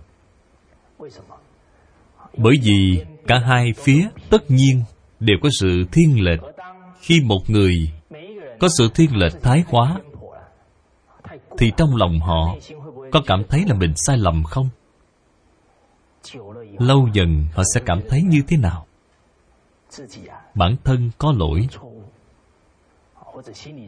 Bởi 2.37 2.55
vì 2.63 3.05
cả 3.27 3.39
hai 3.39 3.73
phía 3.77 4.09
tất 4.31 4.51
nhiên 4.51 4.83
đều 5.21 5.37
có 5.43 5.49
sự 5.61 5.85
thiên 5.93 6.21
lệch. 6.21 6.41
Khi 7.01 7.21
một 7.21 7.41
người 7.51 7.91
có 8.61 8.69
sự 8.79 8.89
thiên 8.95 9.17
lệch 9.17 9.43
thái 9.43 9.65
quá, 9.71 10.01
thì 11.59 11.73
trong 11.77 11.97
lòng 11.97 12.21
họ 12.21 12.57
có 13.12 13.21
cảm 13.27 13.43
thấy 13.49 13.64
là 13.69 13.75
mình 13.75 13.93
sai 13.97 14.17
lầm 14.17 14.45
không? 14.45 14.69
Lâu 16.79 17.09
dần 17.12 17.47
họ 17.55 17.62
sẽ 17.75 17.81
cảm 17.87 18.01
thấy 18.09 18.23
như 18.23 18.43
thế 18.49 18.57
nào? 18.57 18.87
Bản 20.55 20.77
thân 20.85 21.11
có 21.19 21.33
lỗi. 21.38 21.69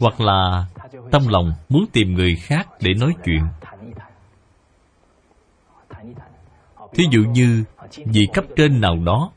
Hoặc 0.00 0.20
là 0.20 0.66
tâm 1.10 1.28
lòng 1.28 1.52
muốn 1.68 1.86
tìm 1.92 2.14
người 2.14 2.36
khác 2.36 2.68
để 2.80 2.94
nói 2.94 3.14
chuyện. 3.24 3.42
Thí 6.94 7.04
dụ 7.10 7.20
như 7.20 7.64
vị 7.96 8.26
cấp 8.32 8.44
trên 8.56 8.80
nào 8.80 8.96
đó 8.96 9.30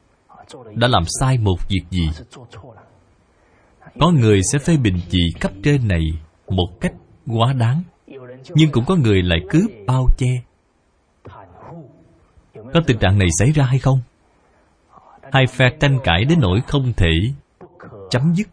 đã 0.75 0.87
làm 0.87 1.03
sai 1.19 1.37
một 1.37 1.57
việc 1.69 1.83
gì, 1.89 2.09
có 3.99 4.11
người 4.11 4.41
sẽ 4.51 4.59
phê 4.59 4.77
bình 4.77 4.99
vị 5.09 5.23
cấp 5.39 5.51
trên 5.63 5.87
này 5.87 6.01
một 6.47 6.67
cách 6.81 6.93
quá 7.27 7.53
đáng 7.53 7.83
nhưng 8.49 8.71
cũng 8.71 8.85
có 8.85 8.95
người 8.95 9.21
lại 9.21 9.39
cướp 9.49 9.71
bao 9.87 10.07
che. 10.17 10.41
Có 12.53 12.81
tình 12.87 12.97
trạng 12.97 13.17
này 13.17 13.27
xảy 13.39 13.51
ra 13.51 13.65
hay 13.65 13.79
không? 13.79 13.99
Hai 15.31 15.47
phe 15.47 15.69
tranh 15.79 15.99
cãi 16.03 16.25
đến 16.25 16.39
nỗi 16.41 16.61
không 16.67 16.93
thể 16.93 17.11
chấm 18.09 18.33
dứt. 18.33 18.47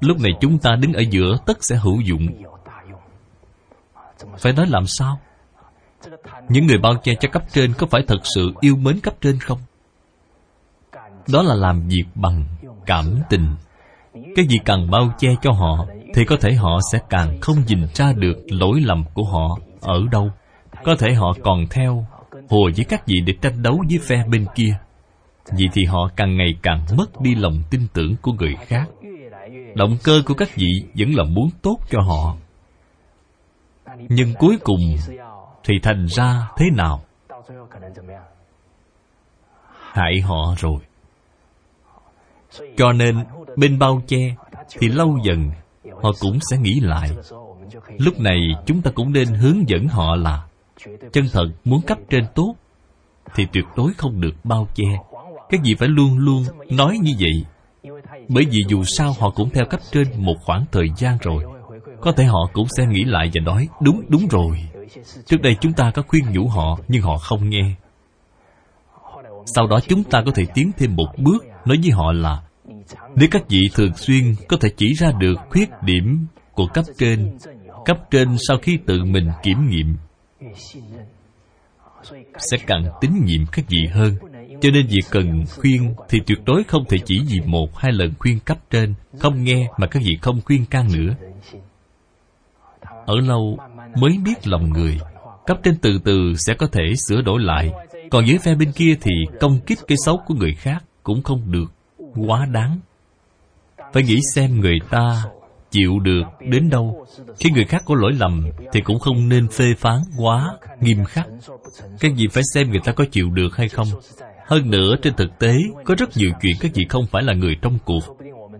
Lúc 0.00 0.20
này 0.20 0.32
chúng 0.40 0.58
ta 0.58 0.76
đứng 0.80 0.92
ở 0.92 1.02
giữa 1.10 1.36
tất 1.46 1.58
sẽ 1.60 1.76
hữu 1.76 2.00
dụng. 2.00 2.42
Phải 4.38 4.52
nói 4.52 4.66
làm 4.66 4.86
sao? 4.86 5.20
Những 6.48 6.66
người 6.66 6.78
bao 6.78 6.94
che 7.02 7.14
cho 7.20 7.28
cấp 7.32 7.42
trên 7.52 7.72
có 7.78 7.86
phải 7.86 8.02
thật 8.08 8.20
sự 8.34 8.52
yêu 8.60 8.76
mến 8.76 9.00
cấp 9.00 9.14
trên 9.20 9.38
không? 9.38 9.58
Đó 11.32 11.42
là 11.42 11.54
làm 11.54 11.88
việc 11.88 12.04
bằng 12.14 12.44
cảm 12.86 13.18
tình. 13.30 13.54
Cái 14.12 14.46
gì 14.48 14.56
càng 14.64 14.90
bao 14.90 15.14
che 15.18 15.28
cho 15.42 15.52
họ 15.52 15.86
thì 16.14 16.24
có 16.24 16.36
thể 16.40 16.52
họ 16.52 16.78
sẽ 16.92 16.98
càng 17.10 17.40
không 17.40 17.56
nhìn 17.66 17.86
ra 17.94 18.12
được 18.16 18.36
lỗi 18.46 18.80
lầm 18.80 19.04
của 19.14 19.24
họ 19.24 19.58
ở 19.80 20.00
đâu. 20.10 20.30
Có 20.84 20.94
thể 20.98 21.14
họ 21.14 21.32
còn 21.42 21.66
theo 21.70 22.06
hồ 22.48 22.70
với 22.76 22.84
các 22.88 23.06
vị 23.06 23.14
để 23.26 23.34
tranh 23.40 23.62
đấu 23.62 23.82
với 23.88 23.98
phe 23.98 24.24
bên 24.28 24.46
kia. 24.54 24.76
Vì 25.56 25.68
thì 25.72 25.84
họ 25.84 26.10
càng 26.16 26.36
ngày 26.36 26.54
càng 26.62 26.84
mất 26.96 27.20
đi 27.20 27.34
lòng 27.34 27.62
tin 27.70 27.80
tưởng 27.92 28.14
của 28.22 28.32
người 28.32 28.54
khác. 28.66 28.88
Động 29.74 29.96
cơ 30.04 30.22
của 30.26 30.34
các 30.34 30.48
vị 30.54 30.68
vẫn 30.98 31.14
là 31.14 31.24
muốn 31.24 31.50
tốt 31.62 31.76
cho 31.90 32.00
họ. 32.00 32.36
Nhưng 34.08 34.34
cuối 34.34 34.58
cùng 34.64 34.80
thì 35.64 35.74
thành 35.82 36.06
ra 36.06 36.48
thế 36.56 36.66
nào? 36.76 37.02
Hại 39.92 40.20
họ 40.20 40.54
rồi. 40.58 40.78
Cho 42.76 42.92
nên, 42.92 43.24
bên 43.56 43.78
bao 43.78 44.02
che 44.06 44.34
thì 44.78 44.88
lâu 44.88 45.18
dần 45.24 45.50
họ 46.02 46.10
cũng 46.20 46.38
sẽ 46.50 46.56
nghĩ 46.58 46.80
lại. 46.80 47.10
Lúc 47.98 48.20
này 48.20 48.38
chúng 48.66 48.82
ta 48.82 48.90
cũng 48.90 49.12
nên 49.12 49.28
hướng 49.28 49.68
dẫn 49.68 49.88
họ 49.88 50.16
là 50.16 50.46
chân 51.12 51.24
thật 51.32 51.46
muốn 51.64 51.82
cấp 51.82 51.98
trên 52.10 52.24
tốt 52.34 52.54
thì 53.34 53.46
tuyệt 53.52 53.64
đối 53.76 53.92
không 53.92 54.20
được 54.20 54.34
bao 54.44 54.68
che. 54.74 54.84
Các 55.48 55.60
vị 55.64 55.74
phải 55.78 55.88
luôn 55.88 56.18
luôn 56.18 56.44
nói 56.70 56.98
như 57.02 57.12
vậy? 57.18 57.44
Bởi 58.28 58.44
vì 58.50 58.58
dù 58.68 58.84
sao 58.84 59.12
họ 59.18 59.30
cũng 59.30 59.50
theo 59.50 59.64
cấp 59.70 59.80
trên 59.92 60.06
một 60.16 60.36
khoảng 60.44 60.64
thời 60.72 60.86
gian 60.96 61.18
rồi. 61.20 61.44
Có 62.00 62.12
thể 62.12 62.24
họ 62.24 62.50
cũng 62.52 62.66
sẽ 62.78 62.86
nghĩ 62.86 63.04
lại 63.04 63.30
và 63.34 63.40
nói, 63.40 63.68
đúng 63.80 64.02
đúng 64.08 64.28
rồi. 64.28 64.58
Trước 65.26 65.42
đây 65.42 65.56
chúng 65.60 65.72
ta 65.72 65.90
có 65.94 66.02
khuyên 66.08 66.24
nhủ 66.32 66.48
họ, 66.48 66.78
nhưng 66.88 67.02
họ 67.02 67.16
không 67.18 67.50
nghe. 67.50 67.74
Sau 69.46 69.66
đó 69.66 69.80
chúng 69.88 70.04
ta 70.04 70.22
có 70.26 70.32
thể 70.34 70.46
tiến 70.54 70.70
thêm 70.78 70.96
một 70.96 71.08
bước, 71.18 71.44
nói 71.64 71.78
với 71.82 71.90
họ 71.90 72.12
là 72.12 72.42
nếu 73.16 73.28
các 73.30 73.42
vị 73.48 73.60
thường 73.74 73.94
xuyên 73.96 74.34
có 74.48 74.56
thể 74.60 74.68
chỉ 74.76 74.92
ra 74.94 75.12
được 75.20 75.34
khuyết 75.50 75.68
điểm 75.82 76.26
của 76.52 76.66
cấp 76.66 76.84
trên 76.98 77.38
cấp 77.84 77.98
trên 78.10 78.36
sau 78.48 78.58
khi 78.62 78.78
tự 78.86 79.04
mình 79.04 79.28
kiểm 79.42 79.68
nghiệm, 79.68 79.96
sẽ 82.38 82.56
càng 82.66 82.84
tín 83.00 83.10
nhiệm 83.24 83.46
các 83.52 83.64
vị 83.68 83.86
hơn. 83.92 84.16
Cho 84.60 84.70
nên 84.70 84.86
việc 84.86 85.04
cần 85.10 85.44
khuyên 85.56 85.94
thì 86.08 86.20
tuyệt 86.26 86.38
đối 86.44 86.64
không 86.64 86.84
thể 86.88 86.96
chỉ 87.04 87.20
vì 87.30 87.40
một, 87.46 87.76
hai 87.76 87.92
lần 87.92 88.12
khuyên 88.18 88.38
cấp 88.40 88.58
trên, 88.70 88.94
không 89.18 89.44
nghe 89.44 89.68
mà 89.78 89.86
các 89.86 90.02
vị 90.06 90.18
không 90.22 90.40
khuyên 90.44 90.66
can 90.66 90.88
nữa. 90.92 91.14
Ở 93.06 93.14
lâu 93.20 93.58
mới 93.96 94.18
biết 94.24 94.46
lòng 94.46 94.70
người, 94.72 94.98
cấp 95.46 95.58
trên 95.62 95.74
từ 95.82 95.98
từ 96.04 96.34
sẽ 96.46 96.54
có 96.54 96.66
thể 96.66 96.82
sửa 97.08 97.22
đổi 97.22 97.40
lại. 97.40 97.72
Còn 98.10 98.24
với 98.26 98.38
phe 98.38 98.54
bên 98.54 98.72
kia 98.72 98.96
thì 99.00 99.10
công 99.40 99.60
kích 99.66 99.78
cái 99.86 99.96
xấu 100.04 100.20
của 100.26 100.34
người 100.34 100.54
khác 100.54 100.84
cũng 101.02 101.22
không 101.22 101.52
được 101.52 101.72
quá 102.14 102.46
đáng. 102.52 102.78
Phải 103.92 104.02
nghĩ 104.02 104.20
xem 104.34 104.60
người 104.60 104.78
ta 104.90 105.24
chịu 105.70 105.98
được 105.98 106.22
đến 106.40 106.70
đâu. 106.70 107.06
Khi 107.38 107.50
người 107.50 107.64
khác 107.64 107.82
có 107.86 107.94
lỗi 107.94 108.12
lầm 108.12 108.46
thì 108.72 108.80
cũng 108.80 108.98
không 108.98 109.28
nên 109.28 109.48
phê 109.48 109.74
phán 109.78 109.98
quá 110.18 110.56
nghiêm 110.80 111.04
khắc. 111.04 111.26
Các 112.00 112.12
vị 112.16 112.28
phải 112.32 112.42
xem 112.54 112.70
người 112.70 112.80
ta 112.84 112.92
có 112.92 113.04
chịu 113.12 113.30
được 113.30 113.56
hay 113.56 113.68
không. 113.68 113.86
Hơn 114.46 114.70
nữa, 114.70 114.94
trên 115.02 115.14
thực 115.14 115.38
tế, 115.38 115.54
có 115.84 115.94
rất 115.98 116.16
nhiều 116.16 116.30
chuyện 116.42 116.56
các 116.60 116.70
vị 116.74 116.84
không 116.88 117.06
phải 117.06 117.22
là 117.22 117.32
người 117.34 117.56
trong 117.62 117.78
cuộc. 117.84 118.02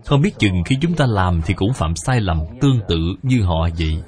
Không 0.04 0.22
biết 0.22 0.38
chừng 0.38 0.62
khi 0.66 0.76
chúng 0.80 0.94
ta 0.94 1.06
làm 1.08 1.40
thì 1.46 1.54
cũng 1.54 1.72
phạm 1.72 1.96
sai 1.96 2.20
lầm 2.20 2.38
tương 2.60 2.80
tự 2.88 2.98
như 3.22 3.42
họ 3.42 3.68
vậy. 3.78 4.02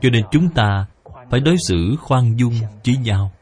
Cho 0.00 0.10
nên 0.10 0.24
chúng 0.30 0.48
ta 0.48 0.86
phải 1.30 1.40
đối 1.40 1.56
xử 1.68 1.96
khoan 2.00 2.36
dung 2.36 2.54
với 2.86 2.96
nhau. 2.96 3.32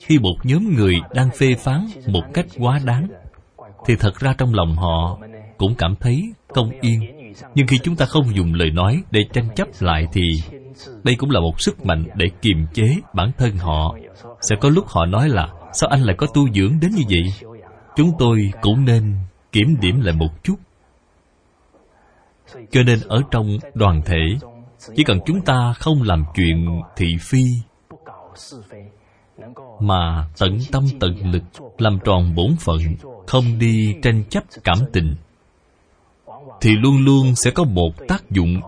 Khi 0.00 0.18
một 0.18 0.34
nhóm 0.42 0.74
người 0.74 0.94
đang 1.14 1.30
phê 1.30 1.54
phán 1.54 1.86
một 2.06 2.22
cách 2.34 2.46
quá 2.58 2.80
đáng 2.84 3.08
thì 3.86 3.96
thật 3.96 4.20
ra 4.20 4.34
trong 4.38 4.54
lòng 4.54 4.76
họ 4.76 5.18
cũng 5.58 5.74
cảm 5.78 5.94
thấy 6.00 6.32
không 6.48 6.70
yên. 6.80 7.00
Nhưng 7.54 7.66
khi 7.66 7.78
chúng 7.82 7.96
ta 7.96 8.06
không 8.06 8.36
dùng 8.36 8.54
lời 8.54 8.70
nói 8.70 9.02
để 9.10 9.20
tranh 9.32 9.48
chấp 9.56 9.68
lại 9.80 10.06
thì 10.12 10.22
đây 11.04 11.14
cũng 11.18 11.30
là 11.30 11.40
một 11.40 11.60
sức 11.60 11.86
mạnh 11.86 12.04
để 12.14 12.26
kiềm 12.42 12.66
chế 12.72 12.96
bản 13.14 13.32
thân 13.38 13.56
họ. 13.56 13.94
Sẽ 14.40 14.56
có 14.60 14.68
lúc 14.68 14.88
họ 14.88 15.06
nói 15.06 15.28
là, 15.28 15.48
sao 15.72 15.90
anh 15.90 16.02
lại 16.02 16.16
có 16.18 16.26
tu 16.34 16.50
dưỡng 16.50 16.80
đến 16.80 16.90
như 16.90 17.02
vậy? 17.08 17.50
Chúng 17.96 18.12
tôi 18.18 18.52
cũng 18.62 18.84
nên 18.84 19.14
kiểm 19.52 19.76
điểm 19.80 20.00
lại 20.00 20.14
một 20.14 20.44
chút. 20.44 20.56
Cho 22.70 22.82
nên 22.82 22.98
ở 23.08 23.22
trong 23.30 23.58
đoàn 23.74 24.02
thể, 24.04 24.48
chỉ 24.96 25.04
cần 25.04 25.18
chúng 25.26 25.40
ta 25.40 25.72
không 25.78 26.02
làm 26.02 26.24
chuyện 26.34 26.80
thị 26.96 27.06
phi 27.20 27.42
mà 29.80 30.28
tận 30.38 30.58
tâm 30.72 30.84
tận 31.00 31.30
lực 31.32 31.42
làm 31.78 31.98
tròn 32.04 32.34
bổn 32.34 32.56
phận, 32.60 32.78
không 33.26 33.58
đi 33.58 33.94
tranh 34.02 34.24
chấp 34.30 34.44
cảm 34.64 34.78
tình, 34.92 35.14
thì 36.60 36.76
luôn 36.76 37.04
luôn 37.04 37.34
sẽ 37.34 37.50
có 37.50 37.64
một 37.64 37.90
tác 38.08 38.30
dụng 38.30 38.60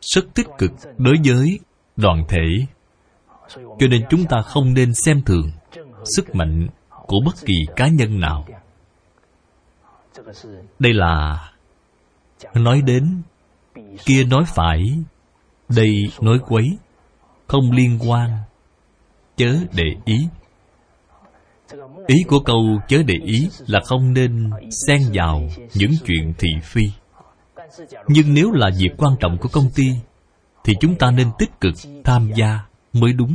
rất 0.00 0.24
tích 0.34 0.46
cực 0.58 0.70
đối 0.98 1.14
với 1.24 1.58
đoàn 1.96 2.24
thể. 2.28 2.66
Cho 3.54 3.86
nên 3.90 4.02
chúng 4.10 4.24
ta 4.24 4.42
không 4.42 4.74
nên 4.74 4.94
xem 4.94 5.22
thường 5.22 5.50
sức 6.16 6.34
mạnh 6.34 6.68
của 7.06 7.20
bất 7.24 7.34
kỳ 7.46 7.54
cá 7.76 7.88
nhân 7.88 8.20
nào. 8.20 8.46
Đây 10.78 10.92
là 10.92 11.42
nói 12.54 12.82
đến 12.82 13.22
kia 14.04 14.24
nói 14.24 14.44
phải, 14.46 14.82
đây 15.68 15.90
nói 16.20 16.38
quấy, 16.48 16.78
không 17.46 17.72
liên 17.72 17.98
quan 18.08 18.30
chớ 19.36 19.56
để 19.72 19.84
ý. 20.04 20.16
Ý 22.06 22.16
của 22.28 22.40
câu 22.40 22.80
chớ 22.88 23.02
để 23.06 23.14
ý 23.24 23.48
là 23.66 23.80
không 23.84 24.12
nên 24.12 24.50
xen 24.86 24.98
vào 25.12 25.42
những 25.74 25.90
chuyện 26.06 26.32
thị 26.38 26.48
phi. 26.62 26.82
Nhưng 28.08 28.34
nếu 28.34 28.52
là 28.52 28.70
việc 28.78 28.90
quan 28.98 29.12
trọng 29.20 29.38
của 29.38 29.48
công 29.52 29.70
ty, 29.74 29.84
thì 30.64 30.72
chúng 30.80 30.94
ta 30.94 31.10
nên 31.10 31.30
tích 31.38 31.60
cực 31.60 31.74
tham 32.04 32.30
gia 32.34 32.60
mới 32.92 33.12
đúng. 33.12 33.34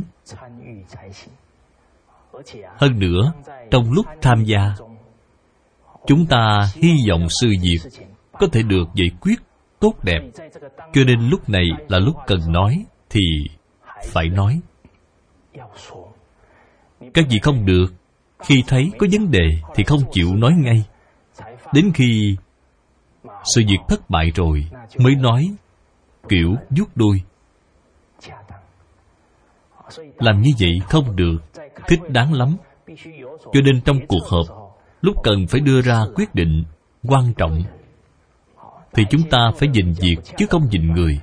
Hơn 2.76 2.98
nữa, 2.98 3.32
trong 3.70 3.92
lúc 3.92 4.06
tham 4.22 4.44
gia, 4.44 4.74
chúng 6.06 6.26
ta 6.26 6.70
hy 6.74 6.90
vọng 7.08 7.26
sự 7.40 7.48
việc 7.62 7.78
có 8.32 8.46
thể 8.52 8.62
được 8.62 8.84
giải 8.94 9.10
quyết 9.20 9.38
tốt 9.80 9.94
đẹp. 10.02 10.20
Cho 10.92 11.04
nên 11.06 11.28
lúc 11.28 11.48
này 11.48 11.64
là 11.88 11.98
lúc 11.98 12.16
cần 12.26 12.52
nói 12.52 12.84
thì 13.10 13.20
phải 14.04 14.28
nói 14.28 14.60
các 17.14 17.28
gì 17.28 17.38
không 17.42 17.66
được, 17.66 17.86
khi 18.38 18.64
thấy 18.66 18.90
có 18.98 19.06
vấn 19.12 19.30
đề 19.30 19.50
thì 19.74 19.84
không 19.84 20.00
chịu 20.12 20.34
nói 20.34 20.52
ngay. 20.58 20.84
Đến 21.72 21.92
khi 21.94 22.36
sự 23.44 23.62
việc 23.68 23.78
thất 23.88 24.10
bại 24.10 24.32
rồi 24.34 24.66
mới 24.98 25.14
nói, 25.14 25.54
kiểu, 26.28 26.54
vuốt 26.70 26.96
đuôi 26.96 27.22
làm 30.18 30.40
như 30.40 30.50
vậy 30.60 30.80
không 30.88 31.16
được, 31.16 31.36
thích 31.88 32.00
đáng 32.08 32.32
lắm. 32.32 32.56
Cho 33.52 33.60
nên 33.64 33.80
trong 33.84 34.06
cuộc 34.06 34.26
họp, 34.30 34.46
lúc 35.00 35.16
cần 35.24 35.46
phải 35.46 35.60
đưa 35.60 35.80
ra 35.80 36.04
quyết 36.14 36.34
định 36.34 36.64
quan 37.02 37.34
trọng, 37.34 37.62
thì 38.92 39.04
chúng 39.10 39.22
ta 39.30 39.50
phải 39.56 39.68
nhìn 39.68 39.92
việc 39.92 40.16
chứ 40.36 40.46
không 40.50 40.62
nhìn 40.70 40.92
người. 40.92 41.20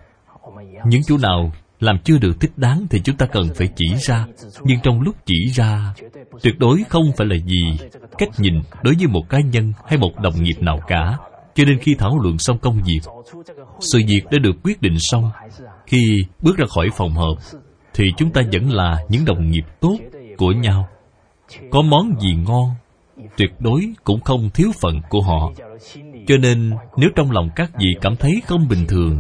Những 0.86 1.02
chỗ 1.06 1.18
nào 1.18 1.52
làm 1.80 1.98
chưa 2.04 2.18
được 2.18 2.40
thích 2.40 2.52
đáng 2.58 2.88
thì 2.90 3.00
chúng 3.00 3.18
ta 3.18 3.26
cần 3.26 3.50
phải 3.56 3.70
chỉ 3.76 3.86
ra. 4.00 4.26
Nhưng 4.64 4.80
trong 4.84 5.02
lúc 5.02 5.16
chỉ 5.26 5.52
ra, 5.54 5.94
tuyệt 6.42 6.60
đối 6.60 6.84
không 6.90 7.12
phải 7.18 7.28
là 7.28 7.36
gì 7.36 7.88
cách 8.18 8.30
nhìn 8.38 8.62
đối 8.84 8.96
với 8.96 9.08
một 9.08 9.30
cá 9.30 9.40
nhân 9.40 9.74
hay 9.88 9.98
một 9.98 10.20
đồng 10.22 10.44
nghiệp 10.44 10.62
nào 10.62 10.80
cả. 10.88 11.18
Cho 11.56 11.66
nên 11.66 11.80
khi 11.80 11.96
thảo 12.00 12.20
luận 12.20 12.38
xong 12.38 12.58
công 12.58 12.82
việc, 12.84 13.00
sự 13.80 14.02
việc 14.08 14.22
đã 14.32 14.38
được 14.38 14.56
quyết 14.64 14.82
định 14.82 15.00
xong. 15.00 15.32
Khi 15.86 16.18
bước 16.42 16.58
ra 16.58 16.66
khỏi 16.76 16.90
phòng 16.98 17.14
họp, 17.14 17.38
thì 17.94 18.06
chúng 18.18 18.32
ta 18.32 18.42
vẫn 18.52 18.70
là 18.72 18.98
những 19.10 19.26
đồng 19.26 19.52
nghiệp 19.52 19.66
tốt 19.80 19.98
của 20.38 20.52
nhau. 20.52 20.88
Có 21.72 21.82
món 21.82 22.20
gì 22.22 22.34
ngon, 22.48 22.70
tuyệt 23.38 23.52
đối 23.60 23.94
cũng 24.04 24.22
không 24.22 24.50
thiếu 24.50 24.72
phần 24.82 25.02
của 25.10 25.22
họ. 25.22 25.52
Cho 26.28 26.38
nên, 26.38 26.72
nếu 26.98 27.10
trong 27.16 27.32
lòng 27.32 27.50
các 27.56 27.72
vị 27.80 27.88
cảm 28.02 28.16
thấy 28.16 28.42
không 28.48 28.68
bình 28.68 28.86
thường 28.88 29.20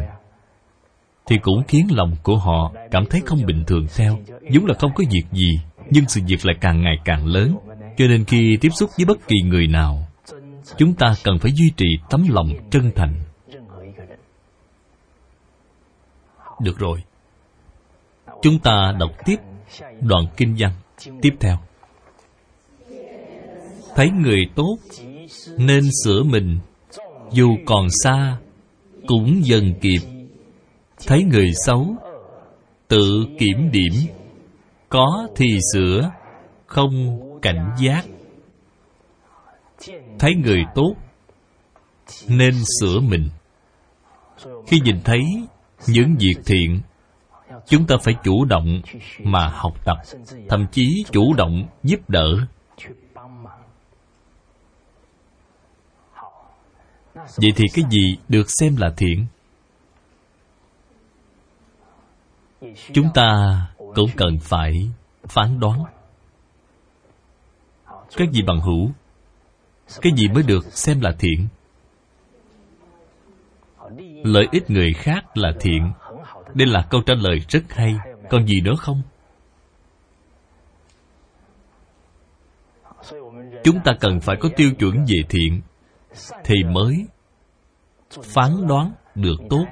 thì 1.30 1.38
cũng 1.42 1.64
khiến 1.68 1.88
lòng 1.92 2.16
của 2.24 2.38
họ 2.38 2.74
cảm 2.92 3.06
thấy 3.10 3.22
không 3.26 3.46
bình 3.46 3.64
thường 3.68 3.88
theo. 3.96 4.20
Giống 4.52 4.66
là 4.66 4.74
không 4.80 4.92
có 4.96 5.04
việc 5.12 5.24
gì, 5.32 5.60
nhưng 5.90 6.08
sự 6.08 6.22
việc 6.28 6.46
lại 6.46 6.56
càng 6.62 6.82
ngày 6.82 6.96
càng 7.06 7.26
lớn. 7.26 7.58
Cho 7.98 8.08
nên 8.08 8.26
khi 8.26 8.58
tiếp 8.62 8.70
xúc 8.70 8.90
với 8.98 9.06
bất 9.06 9.28
kỳ 9.28 9.36
người 9.46 9.68
nào, 9.68 10.08
chúng 10.78 10.94
ta 10.94 11.14
cần 11.24 11.40
phải 11.40 11.52
duy 11.56 11.72
trì 11.78 11.86
tấm 12.10 12.28
lòng 12.30 12.50
chân 12.72 12.92
thành. 12.96 13.14
Được 16.62 16.78
rồi. 16.80 17.04
Chúng 18.42 18.60
ta 18.60 18.94
đọc 19.00 19.12
tiếp 19.26 19.38
đoạn 20.02 20.26
kinh 20.38 20.56
văn 20.58 20.72
tiếp 21.22 21.34
theo. 21.40 21.58
Thấy 23.96 24.10
người 24.10 24.46
tốt 24.56 24.78
nên 25.58 25.84
sửa 26.04 26.24
mình, 26.24 26.60
dù 27.32 27.58
còn 27.66 27.88
xa 28.04 28.38
cũng 29.08 29.46
dần 29.46 29.74
kịp 29.82 30.19
thấy 31.08 31.24
người 31.24 31.52
xấu, 31.66 31.96
tự 32.88 33.26
kiểm 33.40 33.72
điểm. 33.72 33.94
Có 34.90 35.28
thì 35.36 35.60
sửa, 35.74 36.12
không 36.66 37.20
cảnh 37.42 37.76
giác. 37.80 38.06
Thấy 40.20 40.36
người 40.36 40.64
tốt, 40.76 40.96
nên 42.28 42.54
sửa 42.80 43.00
mình. 43.00 43.30
Khi 44.68 44.80
nhìn 44.84 45.02
thấy 45.04 45.22
những 45.88 46.16
việc 46.20 46.36
thiện, 46.46 46.82
chúng 47.68 47.88
ta 47.88 47.96
phải 48.04 48.16
chủ 48.24 48.46
động 48.46 48.82
mà 49.24 49.48
học 49.48 49.86
tập, 49.86 49.98
thậm 50.50 50.68
chí 50.72 51.06
chủ 51.12 51.34
động 51.34 51.68
giúp 51.84 52.10
đỡ. 52.10 52.36
Vậy 57.16 57.52
thì 57.56 57.66
cái 57.74 57.86
gì 57.90 58.18
được 58.30 58.46
xem 58.60 58.76
là 58.78 58.94
thiện? 58.98 59.26
Chúng 62.94 63.10
ta 63.14 63.28
cũng 63.96 64.10
cần 64.18 64.40
phải 64.42 64.90
phán 65.28 65.60
đoán. 65.60 65.84
Cái 68.18 68.28
gì 68.32 68.42
bằng 68.42 68.62
hữu, 68.62 68.92
cái 70.02 70.14
gì 70.16 70.28
mới 70.28 70.44
được 70.44 70.66
xem 70.66 71.02
là 71.02 71.12
thiện? 71.20 71.48
Lợi 74.24 74.48
ích 74.52 74.70
người 74.70 74.94
khác 74.94 75.38
là 75.38 75.54
thiện. 75.60 75.92
Đây 76.54 76.68
là 76.68 76.88
câu 76.90 77.02
trả 77.06 77.14
lời 77.14 77.40
rất 77.50 77.64
hay. 77.70 77.96
Còn 78.30 78.48
gì 78.48 78.62
nữa 78.62 78.76
không? 78.78 79.02
Chúng 83.64 83.80
ta 83.84 83.92
cần 84.00 84.20
phải 84.20 84.36
có 84.40 84.50
tiêu 84.56 84.72
chuẩn 84.80 84.98
về 84.98 85.24
thiện 85.30 85.62
thì 86.44 86.56
mới 86.64 87.06
phán 88.24 88.68
đoán 88.68 88.92
được 89.16 89.38
tốt. 89.50 89.66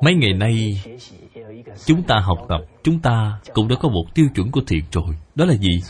Mấy 0.00 0.14
ngày 0.14 0.32
nay, 0.32 0.82
chúng 1.86 2.02
ta 2.02 2.18
học 2.18 2.38
tập, 2.48 2.60
chúng 2.82 3.00
ta 3.00 3.40
cũng 3.54 3.68
đã 3.68 3.76
có 3.80 3.88
một 3.88 4.04
tiêu 4.14 4.26
chuẩn 4.34 4.50
của 4.50 4.60
thiện 4.66 4.84
rồi. 4.92 5.16
Đó 5.34 5.44
là 5.44 5.54
gì? 5.54 5.82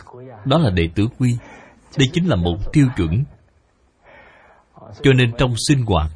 Đó 0.45 0.59
là 0.59 0.71
đệ 0.71 0.89
tử 0.95 1.09
quy. 1.19 1.37
Đây 1.99 2.09
chính 2.13 2.27
là 2.27 2.37
một 2.37 2.73
tiêu 2.73 2.87
chuẩn. 2.97 3.25
Cho 5.03 5.13
nên 5.13 5.33
trong 5.39 5.55
sinh 5.69 5.83
hoạt 5.87 6.11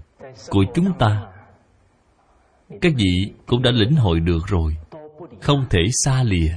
của 0.51 0.65
chúng 0.75 0.99
ta, 0.99 1.27
các 2.81 2.93
vị 2.97 3.33
cũng 3.47 3.63
đã 3.63 3.71
lĩnh 3.71 3.97
hội 3.97 4.21
được 4.21 4.47
rồi. 4.47 4.77
Không 5.41 5.67
thể 5.71 5.81
xa 6.05 6.23
lìa 6.23 6.53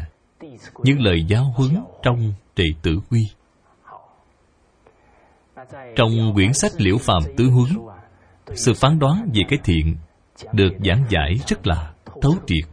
những 0.84 1.00
lời 1.00 1.26
giáo 1.28 1.54
huấn 1.56 1.84
trong 2.04 2.34
đệ 2.56 2.66
tử 2.82 3.00
quy. 3.10 3.28
Trong 5.96 6.34
quyển 6.34 6.54
sách 6.54 6.72
liễu 6.78 6.98
phàm 6.98 7.24
tứ 7.38 7.50
huấn, 7.50 7.70
sự 8.56 8.74
phán 8.74 9.00
đoán 9.00 9.30
về 9.34 9.42
cái 9.50 9.60
thiện 9.64 9.96
được 10.54 10.72
giảng 10.86 11.06
giải 11.10 11.40
rất 11.48 11.68
là 11.68 11.94
thấu 12.22 12.34
triệt. 12.48 12.70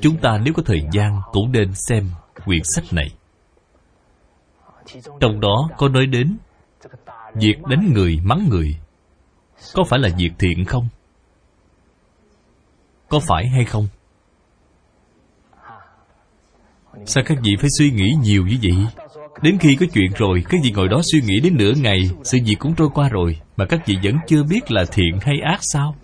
Chúng 0.00 0.16
ta 0.16 0.38
nếu 0.44 0.54
có 0.54 0.62
thời 0.66 0.82
gian 0.92 1.20
cũng 1.32 1.52
nên 1.52 1.72
xem 1.88 2.10
quyển 2.44 2.60
sách 2.64 2.84
này. 2.92 3.08
Trong 5.20 5.40
đó 5.40 5.68
có 5.76 5.88
nói 5.88 6.06
đến 6.06 6.36
việc 7.34 7.62
đánh 7.70 7.92
người, 7.94 8.18
mắng 8.24 8.48
người. 8.50 8.76
Có 9.74 9.84
phải 9.84 9.98
là 9.98 10.08
việc 10.18 10.30
thiện 10.38 10.64
không? 10.64 10.88
Có 13.08 13.20
phải 13.20 13.48
hay 13.48 13.64
không? 13.64 13.88
Sao 17.06 17.24
các 17.26 17.38
vị 17.42 17.50
phải 17.60 17.68
suy 17.78 17.90
nghĩ 17.90 18.12
nhiều 18.22 18.46
như 18.46 18.58
vậy? 18.62 18.86
Đến 19.42 19.58
khi 19.60 19.76
có 19.80 19.86
chuyện 19.92 20.12
rồi, 20.16 20.44
các 20.48 20.60
vị 20.64 20.70
ngồi 20.70 20.88
đó 20.88 21.00
suy 21.12 21.20
nghĩ 21.20 21.40
đến 21.40 21.56
nửa 21.56 21.72
ngày, 21.76 22.10
sự 22.24 22.38
việc 22.44 22.56
cũng 22.58 22.74
trôi 22.74 22.88
qua 22.94 23.08
rồi, 23.08 23.40
mà 23.56 23.66
các 23.66 23.86
vị 23.86 23.96
vẫn 24.02 24.14
chưa 24.26 24.42
biết 24.42 24.70
là 24.70 24.84
thiện 24.92 25.18
hay 25.22 25.34
ác 25.44 25.58
sao? 25.60 25.94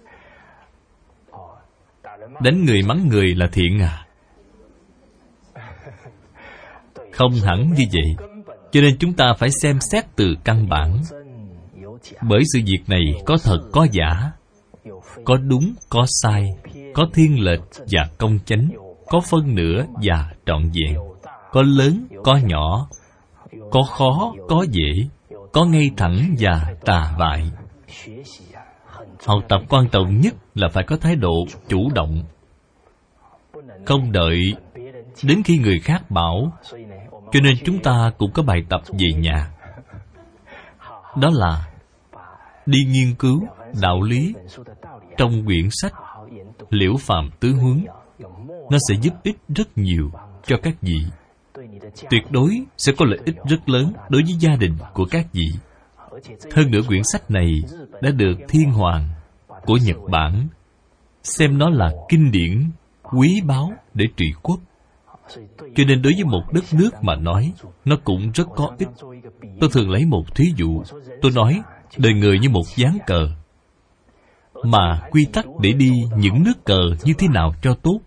Đánh 2.43 2.65
người 2.65 2.83
mắng 2.83 3.09
người 3.09 3.35
là 3.35 3.47
thiện 3.53 3.79
à? 3.81 4.07
Không 7.13 7.33
hẳn 7.33 7.73
như 7.77 7.85
vậy. 7.93 8.27
Cho 8.73 8.81
nên 8.81 8.97
chúng 8.99 9.13
ta 9.13 9.35
phải 9.39 9.51
xem 9.63 9.81
xét 9.81 10.05
từ 10.17 10.35
căn 10.45 10.69
bản. 10.69 11.03
Bởi 12.23 12.43
sự 12.53 12.61
việc 12.67 12.83
này 12.87 13.03
có 13.27 13.37
thật, 13.45 13.61
có 13.73 13.87
giả. 13.93 14.31
Có 15.25 15.37
đúng, 15.37 15.75
có 15.89 16.07
sai. 16.23 16.51
Có 16.95 17.07
thiên 17.15 17.41
lệch 17.41 17.61
và 17.91 18.09
công 18.19 18.39
chánh. 18.45 18.71
Có 19.07 19.21
phân 19.31 19.55
nửa 19.55 19.85
và 20.03 20.31
trọn 20.47 20.63
vẹn. 20.63 20.99
Có 21.53 21.63
lớn, 21.63 22.07
có 22.25 22.39
nhỏ. 22.45 22.89
Có 23.71 23.83
khó, 23.83 24.35
có 24.49 24.67
dễ. 24.71 25.09
Có 25.53 25.65
ngay 25.65 25.91
thẳng 25.97 26.35
và 26.39 26.75
tà 26.85 27.17
bại. 27.19 27.51
Học 29.27 29.43
tập 29.49 29.61
quan 29.69 29.89
trọng 29.89 30.21
nhất 30.21 30.35
là 30.57 30.69
phải 30.69 30.85
có 30.85 30.97
thái 30.97 31.17
độ 31.17 31.47
chủ 31.69 31.89
động. 31.95 32.23
Không 33.87 34.13
đợi 34.13 34.55
đến 35.23 35.43
khi 35.45 35.59
người 35.59 35.79
khác 35.79 36.11
bảo, 36.11 36.53
cho 37.33 37.41
nên 37.43 37.55
chúng 37.65 37.83
ta 37.83 38.13
cũng 38.19 38.33
có 38.33 38.43
bài 38.43 38.63
tập 38.69 38.81
về 38.99 39.21
nhà. 39.21 39.51
Đó 41.17 41.31
là 41.33 41.69
đi 42.67 42.79
nghiên 42.89 43.15
cứu 43.15 43.47
đạo 43.83 44.03
lý 44.03 44.35
trong 45.17 45.47
quyển 45.47 45.69
sách 45.71 45.93
liễu 46.71 46.97
phàm 47.01 47.31
tứ 47.41 47.53
huấn. 47.53 47.87
Nó 48.71 48.79
sẽ 48.89 48.95
giúp 49.03 49.15
ích 49.23 49.37
rất 49.49 49.79
nhiều 49.79 50.11
cho 50.47 50.57
các 50.63 50.75
vị. 50.81 50.99
Tuyệt 52.11 52.23
đối 52.31 52.65
sẽ 52.77 52.93
có 52.99 53.05
lợi 53.05 53.19
ích 53.25 53.37
rất 53.49 53.69
lớn 53.69 53.93
đối 54.09 54.23
với 54.23 54.35
gia 54.41 54.57
đình 54.57 54.73
của 54.95 55.05
các 55.11 55.27
vị. 55.33 55.47
Hơn 56.55 56.71
nữa 56.71 56.81
quyển 56.89 57.03
sách 57.13 57.31
này 57.31 57.53
đã 58.03 58.11
được 58.11 58.35
thiên 58.49 58.71
hoàng 58.71 59.09
của 59.67 59.79
nhật 59.85 59.97
bản, 60.11 60.49
xem 61.23 61.59
nó 61.59 61.71
là 61.71 61.93
kinh 62.09 62.33
điển, 62.33 62.71
quý 63.03 63.41
báu 63.47 63.73
để 63.95 64.07
trị 64.17 64.33
quốc. 64.43 64.61
Cho 65.59 65.85
nên 65.87 66.03
đối 66.03 66.13
với 66.13 66.25
một 66.25 66.43
đất 66.53 66.65
nước 66.73 66.91
mà 67.03 67.15
nói, 67.15 67.53
nó 67.85 67.97
cũng 68.05 68.31
rất 68.35 68.49
có 68.57 68.71
ích. 68.79 68.89
Tôi 69.61 69.71
thường 69.73 69.91
lấy 69.91 70.05
một 70.05 70.35
thí 70.35 70.45
dụ. 70.57 70.83
Tôi 71.23 71.33
nói, 71.35 71.61
đời 71.97 72.13
người 72.15 72.39
như 72.39 72.49
một 72.49 72.65
dáng 72.77 72.99
cờ, 73.07 73.29
mà 74.65 75.03
quy 75.11 75.27
tắc 75.33 75.47
để 75.61 75.73
đi 75.73 76.05
những 76.17 76.45
nước 76.45 76.65
cờ 76.65 76.81
như 77.05 77.13
thế 77.19 77.29
nào 77.29 77.55
cho 77.63 77.75
tốt. 77.75 78.01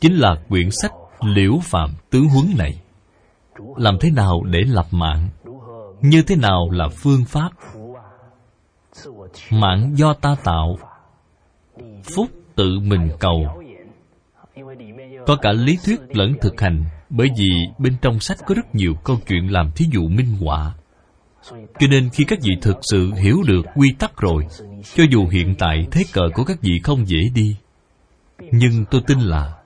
Chính 0.00 0.14
là 0.14 0.36
quyển 0.48 0.68
sách 0.70 0.92
liễu 1.20 1.58
phạm 1.62 1.90
tứ 2.10 2.20
huấn 2.20 2.46
này. 2.58 2.80
Làm 3.76 3.98
thế 4.00 4.10
nào 4.10 4.42
để 4.44 4.60
lập 4.66 4.86
mạng? 4.90 5.28
Như 6.00 6.22
thế 6.22 6.36
nào 6.36 6.70
là 6.70 6.88
phương 6.88 7.24
pháp? 7.24 7.50
Mạng 9.50 9.92
do 9.94 10.14
ta 10.14 10.36
tạo, 10.44 10.78
phúc 12.14 12.26
tự 12.54 12.78
mình 12.80 13.10
cầu. 13.20 13.62
Có 15.26 15.36
cả 15.36 15.52
lý 15.52 15.78
thuyết 15.84 16.00
lẫn 16.08 16.32
thực 16.40 16.60
hành, 16.60 16.84
bởi 17.10 17.28
vì 17.38 17.48
bên 17.78 17.96
trong 18.02 18.20
sách 18.20 18.38
có 18.46 18.54
rất 18.54 18.74
nhiều 18.74 18.94
câu 19.04 19.16
chuyện 19.26 19.52
làm 19.52 19.70
thí 19.76 19.86
dụ 19.92 20.08
minh 20.08 20.36
họa. 20.40 20.74
Cho 21.52 21.86
nên 21.90 22.10
khi 22.12 22.24
các 22.24 22.38
vị 22.42 22.56
thực 22.62 22.76
sự 22.82 23.12
hiểu 23.12 23.36
được 23.46 23.62
quy 23.74 23.94
tắc 23.98 24.16
rồi, 24.16 24.46
cho 24.94 25.04
dù 25.10 25.26
hiện 25.28 25.54
tại 25.58 25.86
thế 25.90 26.02
cờ 26.12 26.22
của 26.34 26.44
các 26.44 26.60
vị 26.60 26.80
không 26.84 27.06
dễ 27.06 27.18
đi, 27.34 27.56
nhưng 28.38 28.84
tôi 28.90 29.00
tin 29.06 29.18
là 29.18 29.56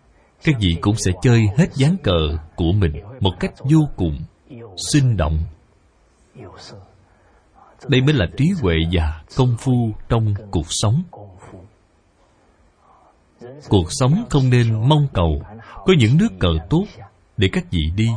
các 0.44 0.56
vị 0.61 0.76
cũng 0.80 0.96
sẽ 0.96 1.12
chơi 1.22 1.48
hết 1.56 1.74
dáng 1.74 1.96
cờ 2.02 2.37
của 2.56 2.72
mình 2.72 2.92
một 3.20 3.33
cách 3.40 3.52
vô 3.70 3.88
cùng 3.96 4.18
sinh 4.92 5.16
động 5.16 5.38
đây 7.88 8.01
mới 8.01 8.14
là 8.14 8.27
trí 8.37 8.51
huệ 8.61 8.75
và 8.93 9.23
công 9.37 9.57
phu 9.59 9.90
trong 10.09 10.35
cuộc 10.51 10.66
sống. 10.69 11.03
Cuộc 13.69 13.87
sống 13.88 14.25
không 14.31 14.51
nên 14.51 14.88
mong 14.88 15.07
cầu. 15.12 15.43
Có 15.75 15.95
những 15.99 16.19
nước 16.19 16.38
cờ 16.38 16.49
tốt 16.71 16.85
để 17.37 17.49
các 17.53 17.64
vị 17.71 17.90
đi. 17.97 18.09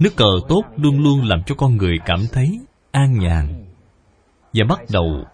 Nước 0.00 0.16
cờ 0.16 0.30
tốt 0.48 0.62
luôn 0.76 1.00
luôn 1.00 1.24
làm 1.24 1.42
cho 1.46 1.54
con 1.54 1.76
người 1.76 1.98
cảm 2.06 2.20
thấy 2.32 2.60
an 2.90 3.18
nhàn 3.18 3.66
và 4.52 4.64
bắt 4.68 4.78
đầu 4.92 5.24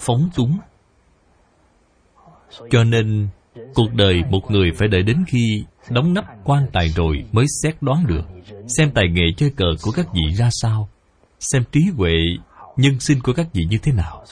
phóng 0.00 0.28
túng. 0.36 0.58
Cho 2.70 2.84
nên, 2.84 3.28
cuộc 3.74 3.94
đời 3.94 4.22
một 4.30 4.50
người 4.50 4.70
phải 4.78 4.88
đợi 4.88 5.02
đến 5.02 5.24
khi 5.26 5.64
đóng 5.90 6.14
nắp 6.14 6.24
quan 6.44 6.66
tài 6.72 6.88
rồi 6.88 7.24
mới 7.32 7.46
xét 7.62 7.82
đoán 7.82 8.06
được 8.06 8.22
xem 8.78 8.90
tài 8.94 9.08
nghệ 9.08 9.24
chơi 9.36 9.50
cờ 9.50 9.66
của 9.82 9.90
các 9.90 10.06
vị 10.12 10.34
ra 10.34 10.48
sao, 10.52 10.88
xem 11.40 11.62
trí 11.72 11.80
huệ 11.96 12.14
nhân 12.76 13.00
sinh 13.00 13.20
của 13.22 13.32
các 13.32 13.46
vị 13.52 13.64
như 13.70 13.78
thế 13.78 13.92
nào? 13.92 14.24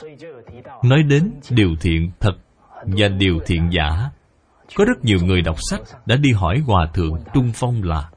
Nói 0.83 1.03
đến 1.03 1.31
điều 1.49 1.69
thiện 1.81 2.11
thật 2.19 2.33
và 2.85 3.07
điều 3.07 3.39
thiện 3.45 3.69
giả. 3.71 4.09
Có 4.75 4.85
rất 4.85 5.05
nhiều 5.05 5.17
người 5.23 5.41
đọc 5.41 5.55
sách 5.69 5.81
đã 6.05 6.15
đi 6.15 6.31
hỏi 6.31 6.59
hòa 6.65 6.87
thượng 6.93 7.23
trung 7.33 7.51
phong 7.55 7.83
là, 7.83 8.09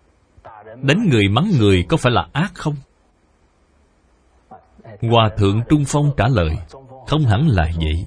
đánh 0.83 1.09
người 1.11 1.29
mắng 1.29 1.51
người 1.59 1.85
có 1.88 1.97
phải 1.97 2.12
là 2.12 2.27
ác 2.33 2.53
không? 2.55 2.75
Hòa 5.11 5.31
thượng 5.37 5.61
trung 5.69 5.85
phong 5.87 6.11
trả 6.17 6.29
lời, 6.29 6.51
không 7.07 7.25
hẳn 7.25 7.49
là 7.49 7.71
vậy. 7.77 8.07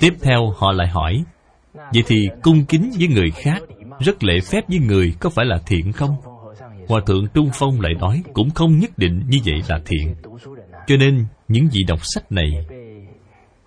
Tiếp 0.00 0.14
theo 0.22 0.50
họ 0.56 0.72
lại 0.72 0.88
hỏi, 0.88 1.24
vậy 1.74 2.02
thì 2.06 2.28
cung 2.42 2.64
kính 2.64 2.90
với 2.98 3.08
người 3.08 3.30
khác 3.30 3.62
rất 3.98 4.24
lễ 4.24 4.34
phép 4.50 4.68
với 4.68 4.78
người 4.78 5.14
có 5.20 5.30
phải 5.30 5.46
là 5.46 5.58
thiện 5.66 5.92
không? 5.92 6.16
Hòa 6.88 7.00
thượng 7.06 7.26
trung 7.34 7.50
phong 7.54 7.80
lại 7.80 7.94
nói, 7.94 8.22
cũng 8.32 8.50
không 8.50 8.78
nhất 8.78 8.98
định 8.98 9.22
như 9.28 9.38
vậy 9.44 9.62
là 9.68 9.80
thiện. 9.86 10.14
Cho 10.86 10.96
nên 10.96 11.26
những 11.48 11.68
vị 11.72 11.80
đọc 11.88 11.98
sách 12.02 12.32
này 12.32 12.66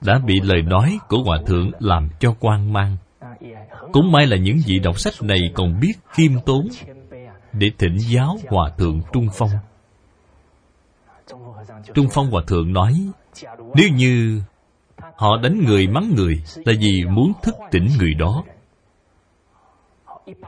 đã 0.02 0.20
bị 0.26 0.40
lời 0.44 0.62
nói 0.62 0.98
của 1.08 1.24
hòa 1.24 1.40
thượng 1.46 1.72
làm 1.80 2.10
cho 2.20 2.36
quan 2.40 2.74
mang. 2.74 2.98
Cũng 3.92 4.12
may 4.12 4.28
là 4.28 4.38
những 4.38 4.58
vị 4.66 4.80
đọc 4.80 5.00
sách 5.00 5.14
này 5.22 5.40
còn 5.54 5.80
biết 5.80 5.94
khiêm 6.10 6.32
tốn 6.46 6.68
để 7.54 7.68
thỉnh 7.78 7.98
giáo 7.98 8.38
hòa 8.50 8.72
thượng 8.78 9.02
trung 9.14 9.28
phong. 9.34 9.50
Trung 11.94 12.08
phong 12.12 12.32
hòa 12.32 12.44
thượng 12.48 12.74
nói, 12.74 12.94
nếu 13.76 13.90
như 13.96 14.42
họ 15.16 15.38
đánh 15.44 15.64
người 15.66 15.88
mắng 15.88 16.14
người 16.16 16.44
là 16.56 16.74
vì 16.80 17.04
muốn 17.10 17.34
thức 17.44 17.56
tỉnh 17.72 17.88
người 18.00 18.14
đó 18.14 18.44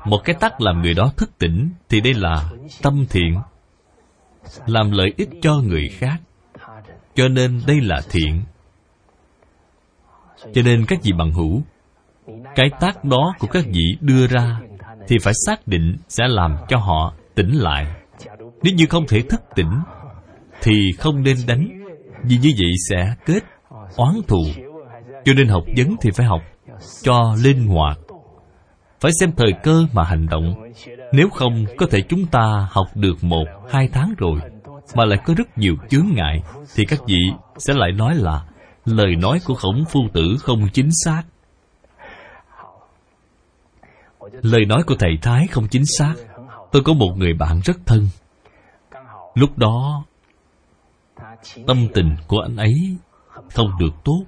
một 0.06 0.22
cái 0.24 0.36
tắt 0.40 0.62
làm 0.62 0.82
người 0.82 0.94
đó 0.94 1.12
thức 1.18 1.32
tỉnh 1.40 1.70
thì 1.90 2.02
đây 2.02 2.14
là 2.14 2.50
tâm 2.82 3.06
thiện, 3.10 3.40
làm 4.66 4.92
lợi 4.92 5.14
ích 5.18 5.30
cho 5.42 5.56
người 5.56 5.90
khác. 5.90 6.18
Cho 7.16 7.28
nên 7.28 7.62
đây 7.68 7.82
là 7.82 8.02
thiện. 8.10 8.42
Cho 10.54 10.62
nên 10.62 10.86
các 10.86 11.00
vị 11.04 11.12
bằng 11.18 11.32
hữu, 11.32 11.62
cái 12.56 12.70
tác 12.80 13.04
đó 13.04 13.34
của 13.40 13.48
các 13.48 13.66
vị 13.66 13.98
đưa 14.02 14.28
ra 14.28 14.60
thì 15.08 15.18
phải 15.22 15.34
xác 15.46 15.68
định 15.68 15.98
sẽ 16.08 16.28
làm 16.28 16.56
cho 16.70 16.78
họ 16.78 17.14
tỉnh 17.36 17.52
lại. 17.52 17.88
Nếu 18.64 18.74
như 18.74 18.86
không 18.90 19.08
thể 19.08 19.22
thức 19.22 19.42
tỉnh, 19.56 19.80
thì 20.62 20.92
không 20.98 21.24
nên 21.24 21.38
đánh, 21.48 21.84
vì 22.24 22.38
như 22.38 22.52
vậy 22.58 22.72
sẽ 22.90 23.16
kết 23.26 23.44
oán 23.96 24.16
thù. 24.28 24.44
Cho 25.26 25.34
nên 25.34 25.48
học 25.48 25.64
vấn 25.78 25.96
thì 26.02 26.12
phải 26.12 26.26
học 26.26 26.42
cho 27.02 27.36
linh 27.44 27.68
hoạt 27.68 28.00
phải 29.04 29.12
xem 29.20 29.32
thời 29.38 29.54
cơ 29.64 29.86
mà 29.94 30.04
hành 30.04 30.28
động. 30.30 30.72
Nếu 31.12 31.30
không, 31.30 31.66
có 31.78 31.86
thể 31.92 32.00
chúng 32.10 32.26
ta 32.26 32.68
học 32.72 32.88
được 32.96 33.24
một, 33.24 33.46
hai 33.72 33.90
tháng 33.94 34.14
rồi, 34.18 34.40
mà 34.96 35.06
lại 35.06 35.20
có 35.26 35.34
rất 35.38 35.58
nhiều 35.58 35.76
chướng 35.90 36.08
ngại, 36.14 36.44
thì 36.76 36.86
các 36.86 37.00
vị 37.08 37.20
sẽ 37.58 37.74
lại 37.74 37.92
nói 37.92 38.16
là, 38.16 38.46
lời 38.86 39.16
nói 39.16 39.40
của 39.46 39.54
khổng 39.54 39.86
phu 39.90 40.00
tử 40.14 40.36
không 40.40 40.68
chính 40.74 40.90
xác. 41.06 41.24
Lời 44.42 44.66
nói 44.66 44.84
của 44.84 44.96
thầy 45.00 45.18
thái 45.22 45.48
không 45.48 45.68
chính 45.68 45.86
xác. 45.86 46.14
Tôi 46.72 46.84
có 46.86 46.94
một 46.94 47.14
người 47.18 47.34
bạn 47.34 47.62
rất 47.66 47.78
thân. 47.86 48.08
Lúc 49.36 49.58
đó, 49.58 50.04
tâm 51.68 51.88
tình 51.94 52.16
của 52.28 52.40
anh 52.40 52.56
ấy 52.56 52.98
không 53.54 53.70
được 53.80 53.94
tốt, 54.04 54.24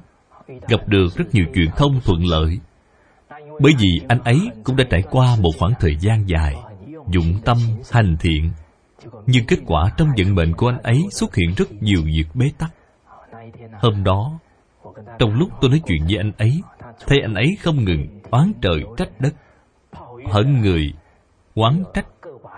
gặp 0.68 0.88
được 0.88 1.08
rất 1.16 1.26
nhiều 1.34 1.46
chuyện 1.54 1.70
không 1.72 2.02
thuận 2.04 2.26
lợi 2.26 2.60
bởi 3.60 3.74
vì 3.80 4.02
anh 4.08 4.20
ấy 4.20 4.50
cũng 4.64 4.76
đã 4.76 4.84
trải 4.90 5.04
qua 5.12 5.36
một 5.40 5.52
khoảng 5.60 5.74
thời 5.80 5.96
gian 5.96 6.30
dài, 6.30 6.56
dụng 7.12 7.40
tâm, 7.46 7.58
hành 7.92 8.18
thiện. 8.20 8.52
Nhưng 9.26 9.46
kết 9.46 9.60
quả 9.66 9.92
trong 9.98 10.10
vận 10.18 10.36
mệnh 10.36 10.54
của 10.54 10.68
anh 10.68 10.82
ấy 10.84 11.04
xuất 11.12 11.36
hiện 11.36 11.54
rất 11.58 11.72
nhiều 11.72 12.02
việc 12.06 12.26
bế 12.34 12.46
tắc. 12.58 12.74
Hôm 13.82 14.04
đó, 14.04 14.40
trong 15.20 15.34
lúc 15.34 15.50
tôi 15.62 15.70
nói 15.70 15.82
chuyện 15.88 16.06
với 16.08 16.18
anh 16.18 16.32
ấy, 16.38 16.62
thấy 17.08 17.22
anh 17.22 17.34
ấy 17.34 17.58
không 17.62 17.84
ngừng 17.84 18.08
oán 18.32 18.54
trời 18.62 18.84
trách 18.98 19.10
đất, 19.20 19.34
hận 20.32 20.62
người, 20.62 20.94
oán 21.56 21.84
trách 21.94 22.08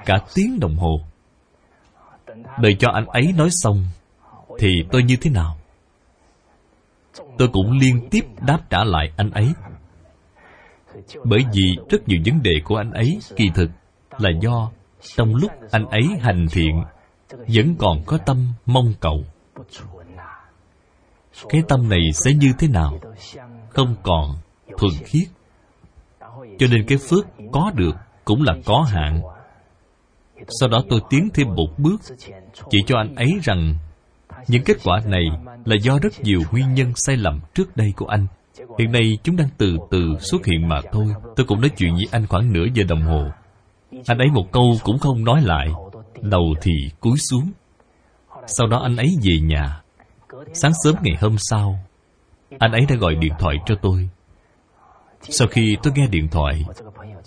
cả 0.05 0.19
tiếng 0.35 0.59
đồng 0.59 0.75
hồ. 0.75 1.01
Đợi 2.59 2.75
cho 2.79 2.91
anh 2.93 3.05
ấy 3.05 3.33
nói 3.37 3.49
xong, 3.51 3.85
thì 4.59 4.67
tôi 4.91 5.03
như 5.03 5.15
thế 5.21 5.29
nào? 5.29 5.57
Tôi 7.37 7.47
cũng 7.53 7.71
liên 7.71 8.07
tiếp 8.11 8.25
đáp 8.41 8.59
trả 8.69 8.83
lại 8.83 9.11
anh 9.17 9.31
ấy 9.31 9.53
bởi 11.23 11.39
vì 11.53 11.77
rất 11.89 12.07
nhiều 12.07 12.19
vấn 12.25 12.43
đề 12.43 12.51
của 12.63 12.75
anh 12.75 12.91
ấy 12.91 13.19
kỳ 13.35 13.49
thực 13.55 13.69
là 14.17 14.29
do 14.41 14.71
trong 15.15 15.35
lúc 15.35 15.51
anh 15.71 15.85
ấy 15.85 16.03
hành 16.21 16.45
thiện, 16.51 16.83
vẫn 17.47 17.75
còn 17.79 18.03
có 18.05 18.17
tâm 18.17 18.53
mong 18.65 18.93
cầu. 18.99 19.25
Cái 21.49 21.61
tâm 21.67 21.89
này 21.89 22.01
sẽ 22.13 22.33
như 22.33 22.53
thế 22.59 22.67
nào? 22.67 22.99
Không 23.69 23.95
còn 24.03 24.35
thuần 24.77 24.91
khiết. 25.05 25.27
Cho 26.59 26.67
nên 26.71 26.85
cái 26.87 26.97
phước 27.09 27.27
có 27.51 27.71
được 27.75 27.95
cũng 28.25 28.43
là 28.43 28.53
có 28.65 28.81
hạn. 28.81 29.21
Sau 30.59 30.69
đó 30.69 30.83
tôi 30.89 31.01
tiến 31.09 31.29
thêm 31.33 31.47
một 31.47 31.67
bước, 31.77 32.01
chỉ 32.69 32.77
cho 32.87 32.97
anh 32.97 33.15
ấy 33.15 33.39
rằng 33.43 33.75
những 34.47 34.63
kết 34.63 34.77
quả 34.83 35.01
này 35.05 35.23
là 35.65 35.75
do 35.81 35.99
rất 35.99 36.21
nhiều 36.21 36.41
nguyên 36.51 36.73
nhân 36.73 36.91
sai 36.95 37.17
lầm 37.17 37.39
trước 37.53 37.77
đây 37.77 37.93
của 37.95 38.05
anh 38.05 38.27
hiện 38.79 38.91
nay 38.91 39.17
chúng 39.23 39.35
đang 39.35 39.49
từ 39.57 39.77
từ 39.91 39.99
xuất 40.19 40.45
hiện 40.45 40.67
mà 40.67 40.81
thôi. 40.91 41.05
Tôi 41.35 41.45
cũng 41.45 41.61
nói 41.61 41.69
chuyện 41.69 41.93
với 41.93 42.05
anh 42.11 42.27
khoảng 42.27 42.53
nửa 42.53 42.65
giờ 42.73 42.83
đồng 42.89 43.01
hồ. 43.01 43.25
Anh 44.07 44.17
ấy 44.17 44.27
một 44.33 44.51
câu 44.51 44.75
cũng 44.83 44.99
không 44.99 45.23
nói 45.23 45.41
lại. 45.41 45.67
Đầu 46.21 46.55
thì 46.61 46.71
cúi 46.99 47.17
xuống. 47.29 47.51
Sau 48.47 48.67
đó 48.67 48.79
anh 48.83 48.95
ấy 48.97 49.07
về 49.23 49.39
nhà. 49.39 49.81
Sáng 50.53 50.71
sớm 50.83 50.95
ngày 51.01 51.15
hôm 51.21 51.35
sau, 51.49 51.79
anh 52.59 52.71
ấy 52.71 52.85
đã 52.89 52.95
gọi 52.95 53.15
điện 53.15 53.33
thoại 53.39 53.55
cho 53.65 53.75
tôi. 53.81 54.09
Sau 55.21 55.47
khi 55.47 55.77
tôi 55.83 55.93
nghe 55.95 56.07
điện 56.07 56.27
thoại, 56.31 56.65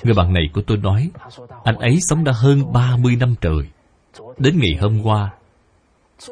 người 0.04 0.14
bạn 0.14 0.32
này 0.32 0.42
của 0.54 0.62
tôi 0.66 0.76
nói, 0.76 1.10
anh 1.64 1.76
ấy 1.76 1.98
sống 2.00 2.24
đã 2.24 2.32
hơn 2.32 2.72
30 2.72 3.16
năm 3.16 3.34
trời. 3.40 3.68
Đến 4.38 4.58
ngày 4.58 4.78
hôm 4.80 5.02
qua, 5.02 5.30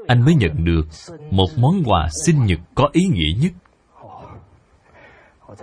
anh 0.06 0.24
mới 0.24 0.34
nhận 0.34 0.64
được 0.64 0.86
một 1.30 1.48
món 1.56 1.82
quà 1.84 2.08
sinh 2.26 2.44
nhật 2.44 2.58
có 2.74 2.88
ý 2.92 3.02
nghĩa 3.12 3.32
nhất 3.42 3.52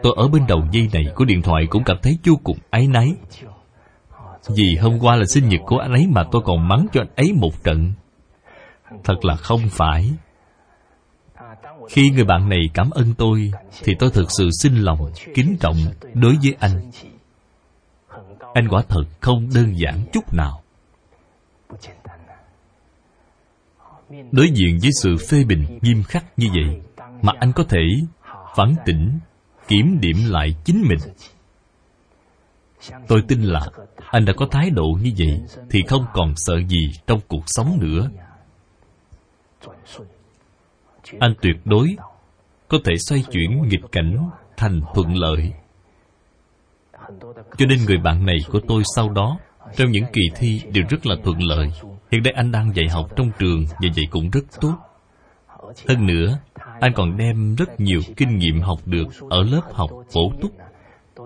tôi 0.04 0.14
ở 0.18 0.28
bên 0.28 0.48
đầu 0.48 0.64
dây 0.72 0.90
này 0.94 1.06
của 1.16 1.26
điện 1.26 1.42
thoại 1.42 1.68
cũng 1.70 1.84
cảm 1.84 1.98
thấy 2.04 2.18
vô 2.24 2.34
cùng 2.44 2.58
áy 2.70 2.88
náy. 2.88 3.14
Vì 4.48 4.76
hôm 4.82 5.00
qua 5.00 5.16
là 5.16 5.26
sinh 5.26 5.50
nhật 5.50 5.62
của 5.66 5.78
anh 5.78 5.92
ấy 5.92 6.08
mà 6.10 6.24
tôi 6.32 6.42
còn 6.46 6.68
mắng 6.68 6.88
cho 6.94 7.02
anh 7.02 7.10
ấy 7.16 7.34
một 7.34 7.64
trận. 7.64 7.94
Thật 9.04 9.26
là 9.26 9.36
không 9.36 9.62
phải. 9.70 10.12
Khi 11.90 12.10
người 12.10 12.24
bạn 12.24 12.50
này 12.50 12.60
cảm 12.74 12.90
ơn 12.90 13.14
tôi, 13.18 13.52
thì 13.84 13.96
tôi 14.00 14.10
thực 14.14 14.32
sự 14.38 14.50
xin 14.62 14.76
lòng, 14.76 15.12
kính 15.34 15.58
trọng 15.60 15.78
đối 16.14 16.36
với 16.44 16.56
anh. 16.60 16.92
Anh 18.54 18.68
quả 18.70 18.84
thật 18.90 19.04
không 19.20 19.50
đơn 19.56 19.74
giản 19.78 20.06
chút 20.14 20.34
nào. 20.34 20.62
Đối 24.32 24.50
diện 24.50 24.80
với 24.82 24.92
sự 25.02 25.16
phê 25.30 25.44
bình 25.44 25.80
nghiêm 25.82 26.04
khắc 26.04 26.26
như 26.38 26.48
vậy, 26.54 26.82
mà 27.22 27.34
anh 27.40 27.52
có 27.54 27.64
thể 27.70 27.82
phản 28.56 28.76
tỉnh 28.86 29.20
kiểm 29.68 30.00
điểm 30.02 30.18
lại 30.28 30.56
chính 30.64 30.82
mình. 30.82 31.00
Tôi 33.08 33.22
tin 33.28 33.42
là 33.42 33.68
anh 34.12 34.26
đã 34.26 34.34
có 34.38 34.48
thái 34.52 34.70
độ 34.70 34.88
như 35.02 35.12
vậy 35.18 35.42
thì 35.70 35.84
không 35.88 36.06
còn 36.14 36.34
sợ 36.36 36.54
gì 36.68 36.92
trong 37.08 37.20
cuộc 37.28 37.44
sống 37.46 37.78
nữa. 37.82 38.10
Anh 41.20 41.34
tuyệt 41.42 41.56
đối 41.66 41.96
có 42.68 42.78
thể 42.86 42.94
xoay 42.98 43.24
chuyển 43.32 43.68
nghịch 43.68 43.92
cảnh 43.92 44.30
thành 44.58 44.82
thuận 44.94 45.16
lợi. 45.16 45.54
Cho 47.58 47.66
nên 47.66 47.86
người 47.86 47.98
bạn 47.98 48.26
này 48.26 48.38
của 48.52 48.60
tôi 48.68 48.84
sau 48.96 49.10
đó, 49.10 49.38
trong 49.76 49.92
những 49.92 50.06
kỳ 50.14 50.22
thi 50.36 50.62
đều 50.72 50.84
rất 50.90 51.06
là 51.06 51.16
thuận 51.24 51.44
lợi. 51.44 51.72
Hiện 52.12 52.24
nay 52.24 52.34
anh 52.36 52.52
đang 52.52 52.76
dạy 52.76 52.88
học 52.90 53.10
trong 53.16 53.32
trường 53.40 53.66
và 53.70 53.90
dạy 53.96 54.06
cũng 54.12 54.30
rất 54.30 54.46
tốt 54.62 54.76
hơn 55.88 56.06
nữa, 56.06 56.40
anh 56.80 56.94
còn 56.96 57.18
đem 57.18 57.56
rất 57.56 57.80
nhiều 57.80 58.00
kinh 58.18 58.38
nghiệm 58.38 58.62
học 58.62 58.80
được 58.86 59.08
ở 59.30 59.44
lớp 59.44 59.62
học 59.74 59.90
bổ 60.16 60.32
túc 60.42 60.52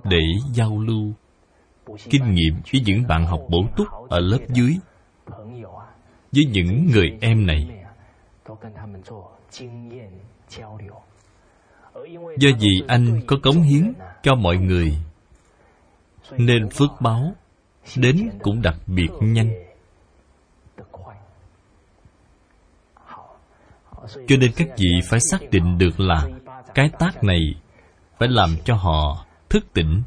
để 0.03 0.19
giao 0.53 0.79
lưu. 0.79 1.13
Kinh 2.09 2.33
nghiệm 2.33 2.53
với 2.71 2.81
những 2.85 3.07
bạn 3.07 3.25
học 3.25 3.41
bổ 3.49 3.65
túc 3.77 3.87
ở 4.09 4.19
lớp 4.19 4.39
dưới. 4.49 4.77
Với 6.31 6.45
những 6.51 6.87
người 6.93 7.17
em 7.21 7.45
này, 7.45 7.85
do 12.37 12.49
vì 12.59 12.83
anh 12.87 13.21
có 13.27 13.37
cống 13.43 13.61
hiến 13.61 13.93
cho 14.23 14.35
mọi 14.35 14.57
người, 14.57 14.97
nên 16.37 16.69
phước 16.69 16.89
báo 17.01 17.35
đến 17.97 18.29
cũng 18.41 18.61
đặc 18.61 18.75
biệt 18.87 19.09
nhanh. 19.21 19.68
Cho 24.27 24.35
nên 24.39 24.51
các 24.55 24.67
vị 24.77 24.89
phải 25.09 25.19
xác 25.31 25.49
định 25.51 25.77
được 25.77 25.99
là 25.99 26.27
cái 26.75 26.89
tác 26.99 27.23
này 27.23 27.39
phải 28.19 28.29
làm 28.29 28.49
cho 28.65 28.75
họ 28.75 29.25
thức 29.49 29.65
tỉnh. 29.73 30.03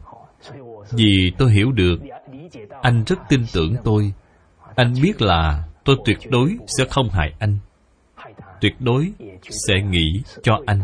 Vì 0.92 1.32
tôi 1.38 1.52
hiểu 1.52 1.72
được, 1.72 1.96
anh 2.82 3.04
rất 3.06 3.18
tin 3.28 3.44
tưởng 3.52 3.76
tôi. 3.84 4.12
Anh 4.74 4.94
biết 5.02 5.22
là 5.22 5.64
tôi 5.84 5.96
tuyệt 6.04 6.18
đối 6.30 6.56
sẽ 6.78 6.84
không 6.90 7.08
hại 7.10 7.32
anh. 7.38 7.58
Tuyệt 8.60 8.80
đối 8.80 9.12
sẽ 9.66 9.74
nghĩ 9.82 10.22
cho 10.42 10.58
anh. 10.66 10.82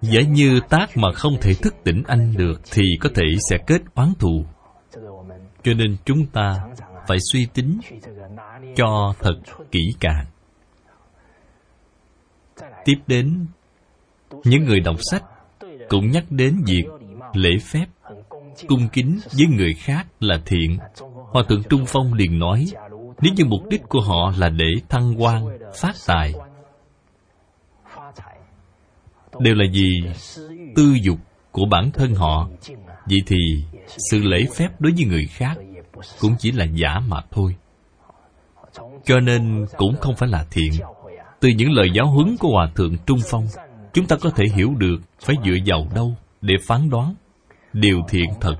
Giả 0.00 0.20
như 0.20 0.60
tác 0.68 0.96
mà 0.96 1.12
không 1.12 1.36
thể 1.40 1.54
thức 1.54 1.74
tỉnh 1.84 2.02
anh 2.06 2.34
được 2.36 2.60
thì 2.72 2.82
có 3.00 3.08
thể 3.14 3.24
sẽ 3.50 3.58
kết 3.66 3.82
oán 3.94 4.12
thù. 4.18 4.44
Cho 5.62 5.74
nên 5.74 5.96
chúng 6.04 6.26
ta 6.26 6.60
phải 7.06 7.18
suy 7.32 7.46
tính 7.54 7.80
cho 8.76 9.14
thật 9.18 9.34
kỹ 9.70 9.80
càng. 10.00 10.24
Tiếp 12.84 12.96
đến, 13.06 13.46
những 14.44 14.64
người 14.64 14.80
đọc 14.80 14.96
sách 15.10 15.24
cũng 15.88 16.10
nhắc 16.10 16.24
đến 16.30 16.62
việc 16.66 16.84
lễ 17.34 17.50
phép 17.62 17.86
cung 18.66 18.88
kính 18.92 19.18
với 19.32 19.46
người 19.46 19.74
khác 19.74 20.06
là 20.20 20.40
thiện. 20.46 20.78
Hòa 21.30 21.42
thượng 21.48 21.62
trung 21.70 21.84
phong 21.86 22.14
liền 22.14 22.38
nói, 22.38 22.66
nếu 23.20 23.32
như 23.36 23.44
mục 23.44 23.60
đích 23.68 23.82
của 23.88 24.00
họ 24.00 24.32
là 24.38 24.48
để 24.48 24.70
thăng 24.88 25.22
quan, 25.22 25.44
phát 25.74 25.94
tài, 26.06 26.32
đều 29.38 29.54
là 29.54 29.64
vì 29.72 30.02
tư 30.76 30.96
dục 31.02 31.18
của 31.50 31.64
bản 31.70 31.90
thân 31.92 32.14
họ. 32.14 32.48
Vậy 33.06 33.18
thì 33.26 33.36
sự 34.10 34.18
lễ 34.22 34.44
phép 34.54 34.68
đối 34.80 34.92
với 34.92 35.04
người 35.04 35.26
khác 35.26 35.58
cũng 36.20 36.34
chỉ 36.38 36.52
là 36.52 36.64
giả 36.64 37.00
mà 37.08 37.20
thôi 37.30 37.56
cho 39.04 39.20
nên 39.20 39.66
cũng 39.76 39.96
không 40.00 40.16
phải 40.16 40.28
là 40.28 40.46
thiện. 40.50 40.72
Từ 41.40 41.48
những 41.48 41.72
lời 41.72 41.90
giáo 41.94 42.06
huấn 42.06 42.36
của 42.36 42.48
hòa 42.48 42.70
thượng 42.74 42.96
trung 43.06 43.18
phong, 43.30 43.46
chúng 43.92 44.06
ta 44.06 44.16
có 44.16 44.30
thể 44.30 44.44
hiểu 44.54 44.74
được 44.78 44.96
phải 45.20 45.36
dựa 45.44 45.56
vào 45.66 45.86
đâu 45.94 46.14
để 46.40 46.54
phán 46.66 46.90
đoán. 46.90 47.14
Điều 47.72 48.00
thiện 48.08 48.30
thật 48.40 48.54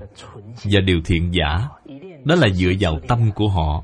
và 0.63 0.81
điều 0.85 1.01
thiện 1.05 1.31
giả, 1.33 1.67
đó 2.23 2.35
là 2.35 2.49
dựa 2.49 2.71
vào 2.79 2.99
tâm 3.07 3.31
của 3.35 3.47
họ. 3.47 3.83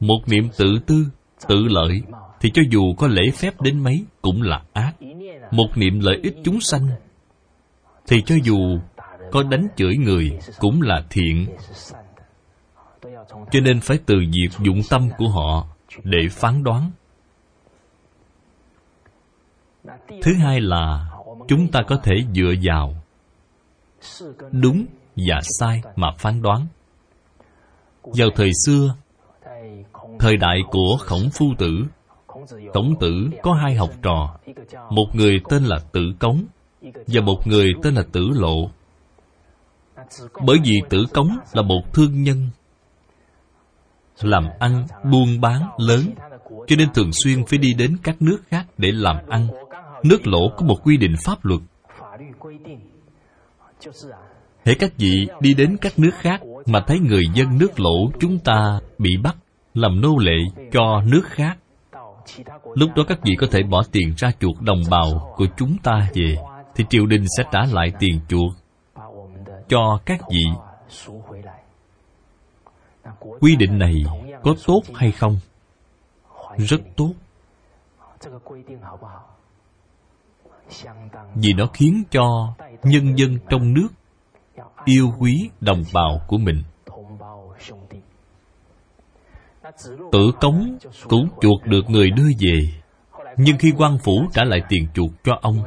Một 0.00 0.20
niệm 0.26 0.48
tự 0.58 0.78
tư, 0.86 1.06
tự 1.48 1.56
lợi, 1.68 2.02
thì 2.40 2.50
cho 2.54 2.62
dù 2.70 2.94
có 2.94 3.06
lễ 3.06 3.22
phép 3.34 3.60
đến 3.60 3.78
mấy 3.84 4.04
cũng 4.22 4.42
là 4.42 4.62
ác. 4.72 4.92
Một 5.50 5.68
niệm 5.76 6.00
lợi 6.00 6.20
ích 6.22 6.36
chúng 6.44 6.60
sanh, 6.60 6.88
thì 8.06 8.22
cho 8.22 8.34
dù 8.44 8.78
có 9.32 9.42
đánh 9.42 9.68
chửi 9.76 9.96
người 9.96 10.38
cũng 10.58 10.82
là 10.82 11.02
thiện 11.10 11.46
cho 13.28 13.60
nên 13.60 13.80
phải 13.80 13.98
từ 14.06 14.14
việc 14.18 14.58
dụng 14.58 14.80
tâm 14.90 15.08
của 15.18 15.28
họ 15.28 15.66
để 16.02 16.28
phán 16.30 16.64
đoán. 16.64 16.90
Thứ 20.22 20.34
hai 20.34 20.60
là 20.60 21.10
chúng 21.48 21.70
ta 21.72 21.80
có 21.88 21.96
thể 22.02 22.14
dựa 22.34 22.54
vào 22.62 22.94
đúng 24.52 24.86
và 25.16 25.40
sai 25.58 25.82
mà 25.96 26.08
phán 26.18 26.42
đoán. 26.42 26.66
Vào 28.02 28.28
thời 28.36 28.50
xưa, 28.66 28.94
thời 30.18 30.36
đại 30.36 30.58
của 30.70 30.96
khổng 31.00 31.30
phu 31.32 31.46
tử 31.58 31.84
khổng 32.74 32.94
tử 33.00 33.30
có 33.42 33.54
hai 33.54 33.74
học 33.74 33.90
trò, 34.02 34.38
một 34.90 35.06
người 35.12 35.40
tên 35.50 35.64
là 35.64 35.78
tử 35.92 36.12
cống 36.18 36.44
và 36.82 37.20
một 37.20 37.46
người 37.46 37.72
tên 37.82 37.94
là 37.94 38.02
tử 38.12 38.28
lộ. 38.34 38.70
Bởi 40.46 40.58
vì 40.64 40.80
tử 40.90 41.04
cống 41.14 41.38
là 41.52 41.62
một 41.62 41.92
thương 41.92 42.22
nhân 42.22 42.50
làm 44.22 44.44
ăn 44.58 44.86
buôn 45.10 45.40
bán 45.40 45.70
lớn. 45.78 46.00
Cho 46.66 46.76
nên 46.76 46.92
thường 46.94 47.10
xuyên 47.12 47.46
phải 47.46 47.58
đi 47.58 47.74
đến 47.74 47.96
các 48.02 48.22
nước 48.22 48.38
khác 48.48 48.66
để 48.78 48.92
làm 48.92 49.16
ăn. 49.28 49.48
Nước 50.02 50.26
lỗ 50.26 50.48
có 50.56 50.66
một 50.66 50.76
quy 50.84 50.96
định 50.96 51.14
pháp 51.24 51.38
luật. 51.42 51.60
Hễ 54.64 54.74
các 54.74 54.92
vị 54.96 55.28
đi 55.40 55.54
đến 55.54 55.76
các 55.80 55.98
nước 55.98 56.10
khác 56.14 56.40
mà 56.66 56.80
thấy 56.86 56.98
người 56.98 57.24
dân 57.34 57.58
nước 57.58 57.80
lỗ 57.80 58.10
chúng 58.20 58.38
ta 58.38 58.80
bị 58.98 59.16
bắt, 59.22 59.36
làm 59.74 60.00
nô 60.00 60.18
lệ 60.18 60.38
cho 60.72 61.02
nước 61.04 61.22
khác, 61.24 61.58
lúc 62.74 62.90
đó 62.96 63.04
các 63.08 63.18
vị 63.22 63.36
có 63.38 63.46
thể 63.50 63.62
bỏ 63.62 63.82
tiền 63.92 64.14
ra 64.16 64.30
chuộc 64.40 64.62
đồng 64.62 64.82
bào 64.90 65.34
của 65.36 65.46
chúng 65.56 65.76
ta 65.82 66.08
về, 66.14 66.36
thì 66.74 66.84
triều 66.90 67.06
đình 67.06 67.24
sẽ 67.38 67.44
trả 67.52 67.60
lại 67.72 67.92
tiền 67.98 68.20
chuộc 68.28 68.52
cho 69.68 69.98
các 70.06 70.20
vị 70.30 70.44
quy 73.40 73.56
định 73.56 73.78
này 73.78 73.94
có 74.42 74.54
tốt 74.66 74.82
hay 74.94 75.12
không? 75.12 75.38
Rất 76.56 76.80
tốt. 76.96 77.12
Vì 81.34 81.52
nó 81.56 81.66
khiến 81.74 82.02
cho 82.10 82.54
nhân 82.82 83.18
dân 83.18 83.38
trong 83.50 83.74
nước 83.74 83.88
yêu 84.84 85.12
quý 85.18 85.50
đồng 85.60 85.84
bào 85.92 86.20
của 86.26 86.38
mình. 86.38 86.62
Tử 90.12 90.32
cống 90.40 90.78
cũng 91.08 91.28
chuộc 91.40 91.66
được 91.66 91.90
người 91.90 92.10
đưa 92.10 92.28
về. 92.38 92.58
Nhưng 93.36 93.58
khi 93.58 93.72
quan 93.78 93.98
phủ 93.98 94.26
trả 94.32 94.44
lại 94.44 94.62
tiền 94.68 94.86
chuộc 94.94 95.10
cho 95.24 95.38
ông, 95.42 95.62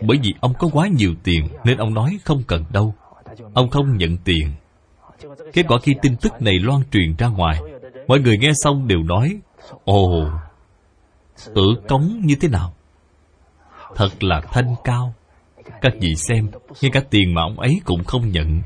bởi 0.00 0.18
vì 0.22 0.34
ông 0.40 0.54
có 0.58 0.68
quá 0.72 0.88
nhiều 0.88 1.14
tiền 1.24 1.48
nên 1.64 1.78
ông 1.78 1.94
nói 1.94 2.18
không 2.24 2.42
cần 2.46 2.64
đâu. 2.70 2.94
Ông 3.54 3.70
không 3.70 3.96
nhận 3.96 4.16
tiền 4.24 4.54
kết 5.52 5.62
quả 5.68 5.78
khi 5.82 5.94
tin 6.02 6.16
tức 6.16 6.32
này 6.42 6.54
loan 6.58 6.82
truyền 6.90 7.16
ra 7.18 7.28
ngoài, 7.28 7.60
mọi 8.08 8.20
người 8.20 8.38
nghe 8.38 8.52
xong 8.54 8.88
đều 8.88 9.02
nói, 9.02 9.40
ồ, 9.84 10.24
tử 11.54 11.62
cống 11.88 12.20
như 12.24 12.34
thế 12.40 12.48
nào? 12.48 12.74
Thật 13.96 14.24
là 14.24 14.40
thanh 14.40 14.74
cao. 14.84 15.14
Các 15.80 15.92
vị 16.00 16.14
xem 16.16 16.48
ngay 16.80 16.90
cả 16.90 17.00
tiền 17.10 17.34
mà 17.34 17.42
ông 17.42 17.60
ấy 17.60 17.80
cũng 17.84 18.04
không 18.04 18.28
nhận. 18.28 18.62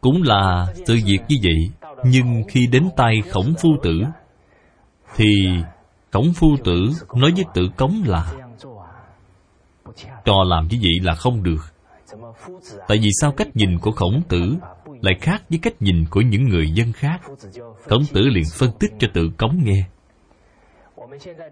Cũng 0.00 0.22
là 0.22 0.66
sự 0.86 0.98
việc 1.06 1.18
như 1.28 1.36
vậy, 1.42 1.92
nhưng 2.04 2.42
khi 2.48 2.66
đến 2.66 2.88
tay 2.96 3.22
khổng 3.30 3.54
phu 3.62 3.70
tử, 3.82 4.02
thì 5.16 5.26
khổng 6.12 6.32
phu 6.34 6.56
tử 6.64 6.90
nói 7.14 7.32
với 7.36 7.44
tử 7.54 7.68
cống 7.76 8.02
là 8.06 8.32
trò 10.24 10.44
làm 10.46 10.68
như 10.68 10.78
vậy 10.82 10.92
là 11.02 11.14
không 11.14 11.42
được. 11.42 11.60
Tại 12.88 12.98
vì 12.98 13.08
sao 13.20 13.32
cách 13.32 13.48
nhìn 13.54 13.78
của 13.78 13.90
khổng 13.90 14.22
tử 14.28 14.54
lại 15.00 15.14
khác 15.20 15.42
với 15.50 15.58
cách 15.62 15.82
nhìn 15.82 16.04
của 16.10 16.20
những 16.20 16.44
người 16.48 16.70
dân 16.70 16.92
khác. 16.92 17.20
Khổng 17.82 18.04
tử 18.12 18.20
liền 18.28 18.44
phân 18.58 18.70
tích 18.80 18.92
cho 18.98 19.08
tự 19.14 19.30
cống 19.38 19.60
nghe. 19.64 19.84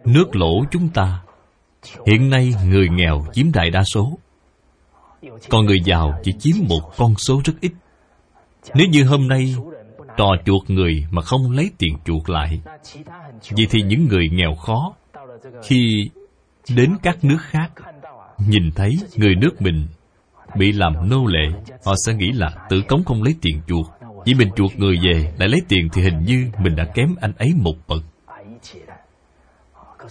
Nước 0.04 0.36
lỗ 0.36 0.64
chúng 0.70 0.88
ta, 0.88 1.22
hiện 2.06 2.30
nay 2.30 2.54
người 2.66 2.88
nghèo 2.88 3.24
chiếm 3.32 3.52
đại 3.52 3.70
đa 3.70 3.82
số. 3.84 4.18
Còn 5.48 5.66
người 5.66 5.80
giàu 5.84 6.20
chỉ 6.22 6.32
chiếm 6.38 6.56
một 6.68 6.90
con 6.96 7.14
số 7.16 7.40
rất 7.44 7.52
ít. 7.60 7.72
Nếu 8.74 8.86
như 8.86 9.04
hôm 9.04 9.28
nay 9.28 9.54
trò 10.16 10.26
chuột 10.44 10.70
người 10.70 11.04
mà 11.10 11.22
không 11.22 11.50
lấy 11.50 11.70
tiền 11.78 11.96
chuột 12.04 12.30
lại, 12.30 12.60
vậy 13.50 13.66
thì 13.70 13.82
những 13.82 14.08
người 14.08 14.28
nghèo 14.32 14.54
khó 14.54 14.94
khi 15.62 16.10
đến 16.76 16.96
các 17.02 17.24
nước 17.24 17.38
khác 17.40 17.72
nhìn 18.38 18.70
thấy 18.74 18.96
người 19.16 19.34
nước 19.34 19.62
mình 19.62 19.86
bị 20.56 20.72
làm 20.72 21.08
nô 21.08 21.26
lệ, 21.26 21.48
họ 21.84 21.94
sẽ 22.06 22.14
nghĩ 22.14 22.32
là 22.32 22.50
tử 22.68 22.82
cống 22.88 23.04
không 23.04 23.22
lấy 23.22 23.34
tiền 23.40 23.60
chuộc. 23.66 23.86
Chỉ 24.24 24.34
mình 24.34 24.48
chuộc 24.56 24.78
người 24.78 24.96
về, 25.04 25.32
lại 25.38 25.48
lấy 25.48 25.62
tiền 25.68 25.88
thì 25.92 26.02
hình 26.02 26.24
như 26.24 26.46
mình 26.58 26.76
đã 26.76 26.84
kém 26.94 27.14
anh 27.20 27.32
ấy 27.38 27.52
một 27.56 27.74
bậc. 27.88 28.02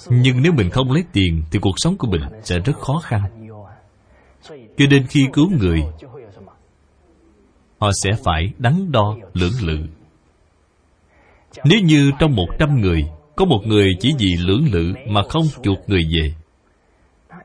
Nhưng 0.10 0.42
nếu 0.42 0.52
mình 0.52 0.70
không 0.70 0.92
lấy 0.92 1.04
tiền 1.14 1.44
thì 1.52 1.60
cuộc 1.60 1.76
sống 1.78 1.98
của 1.98 2.08
mình 2.08 2.22
sẽ 2.44 2.60
rất 2.60 2.78
khó 2.80 3.00
khăn. 3.04 3.22
Cho 4.50 4.86
nên 4.90 5.08
khi 5.08 5.28
cứu 5.34 5.50
người, 5.60 5.84
họ 7.80 7.92
sẽ 8.04 8.12
phải 8.24 8.54
đắn 8.58 8.92
đo 8.92 9.16
lưỡng 9.34 9.54
lự. 9.62 9.78
Nếu 11.66 11.80
như 11.80 12.12
trong 12.20 12.36
một 12.36 12.48
trăm 12.60 12.82
người, 12.82 13.06
có 13.36 13.46
một 13.46 13.62
người 13.66 13.92
chỉ 14.00 14.14
vì 14.20 14.36
lưỡng 14.40 14.66
lự 14.72 14.94
mà 15.10 15.22
không 15.30 15.44
chuộc 15.64 15.78
người 15.88 16.02
về, 16.18 16.34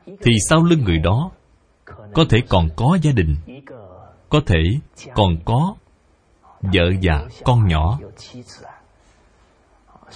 thì 0.05 0.31
sau 0.49 0.63
lưng 0.63 0.83
người 0.83 0.97
đó 0.97 1.31
có 2.13 2.25
thể 2.29 2.37
còn 2.49 2.69
có 2.75 2.97
gia 3.01 3.11
đình. 3.11 3.35
Có 4.29 4.39
thể 4.45 4.59
còn 5.13 5.37
có 5.45 5.75
vợ 6.61 6.91
và 7.01 7.27
con 7.43 7.67
nhỏ. 7.67 7.99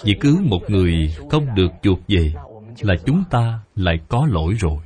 Vì 0.03 0.15
cứ 0.21 0.37
một 0.43 0.59
người 0.67 1.15
không 1.31 1.55
được 1.55 1.71
chuộc 1.81 1.99
về 2.07 2.33
là 2.79 2.93
chúng 3.05 3.23
ta 3.29 3.59
lại 3.75 3.99
có 4.09 4.27
lỗi 4.29 4.53
rồi. 4.59 4.77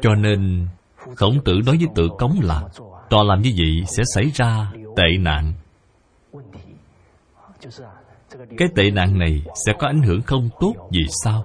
Cho 0.00 0.14
nên, 0.14 0.68
khổng 1.16 1.44
tử 1.44 1.52
nói 1.66 1.76
với 1.76 1.88
tự 1.94 2.08
cống 2.18 2.40
là, 2.42 2.62
tòa 3.10 3.22
làm 3.22 3.42
như 3.42 3.52
vậy 3.56 3.86
sẽ 3.86 4.02
xảy 4.14 4.30
ra 4.34 4.72
tệ 4.96 5.18
nạn. 5.18 5.52
Cái 8.58 8.68
tệ 8.76 8.90
nạn 8.90 9.18
này 9.18 9.42
sẽ 9.66 9.72
có 9.78 9.86
ảnh 9.86 10.02
hưởng 10.02 10.22
không 10.22 10.48
tốt 10.60 10.74
gì 10.90 11.02
sao? 11.24 11.44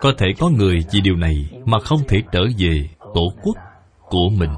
Có 0.00 0.12
thể 0.18 0.26
có 0.38 0.48
người 0.48 0.84
vì 0.92 1.00
điều 1.00 1.16
này 1.16 1.50
mà 1.64 1.78
không 1.80 2.00
thể 2.08 2.22
trở 2.32 2.40
về 2.58 2.88
tổ 3.14 3.32
quốc 3.42 3.56
của 4.08 4.28
mình. 4.38 4.50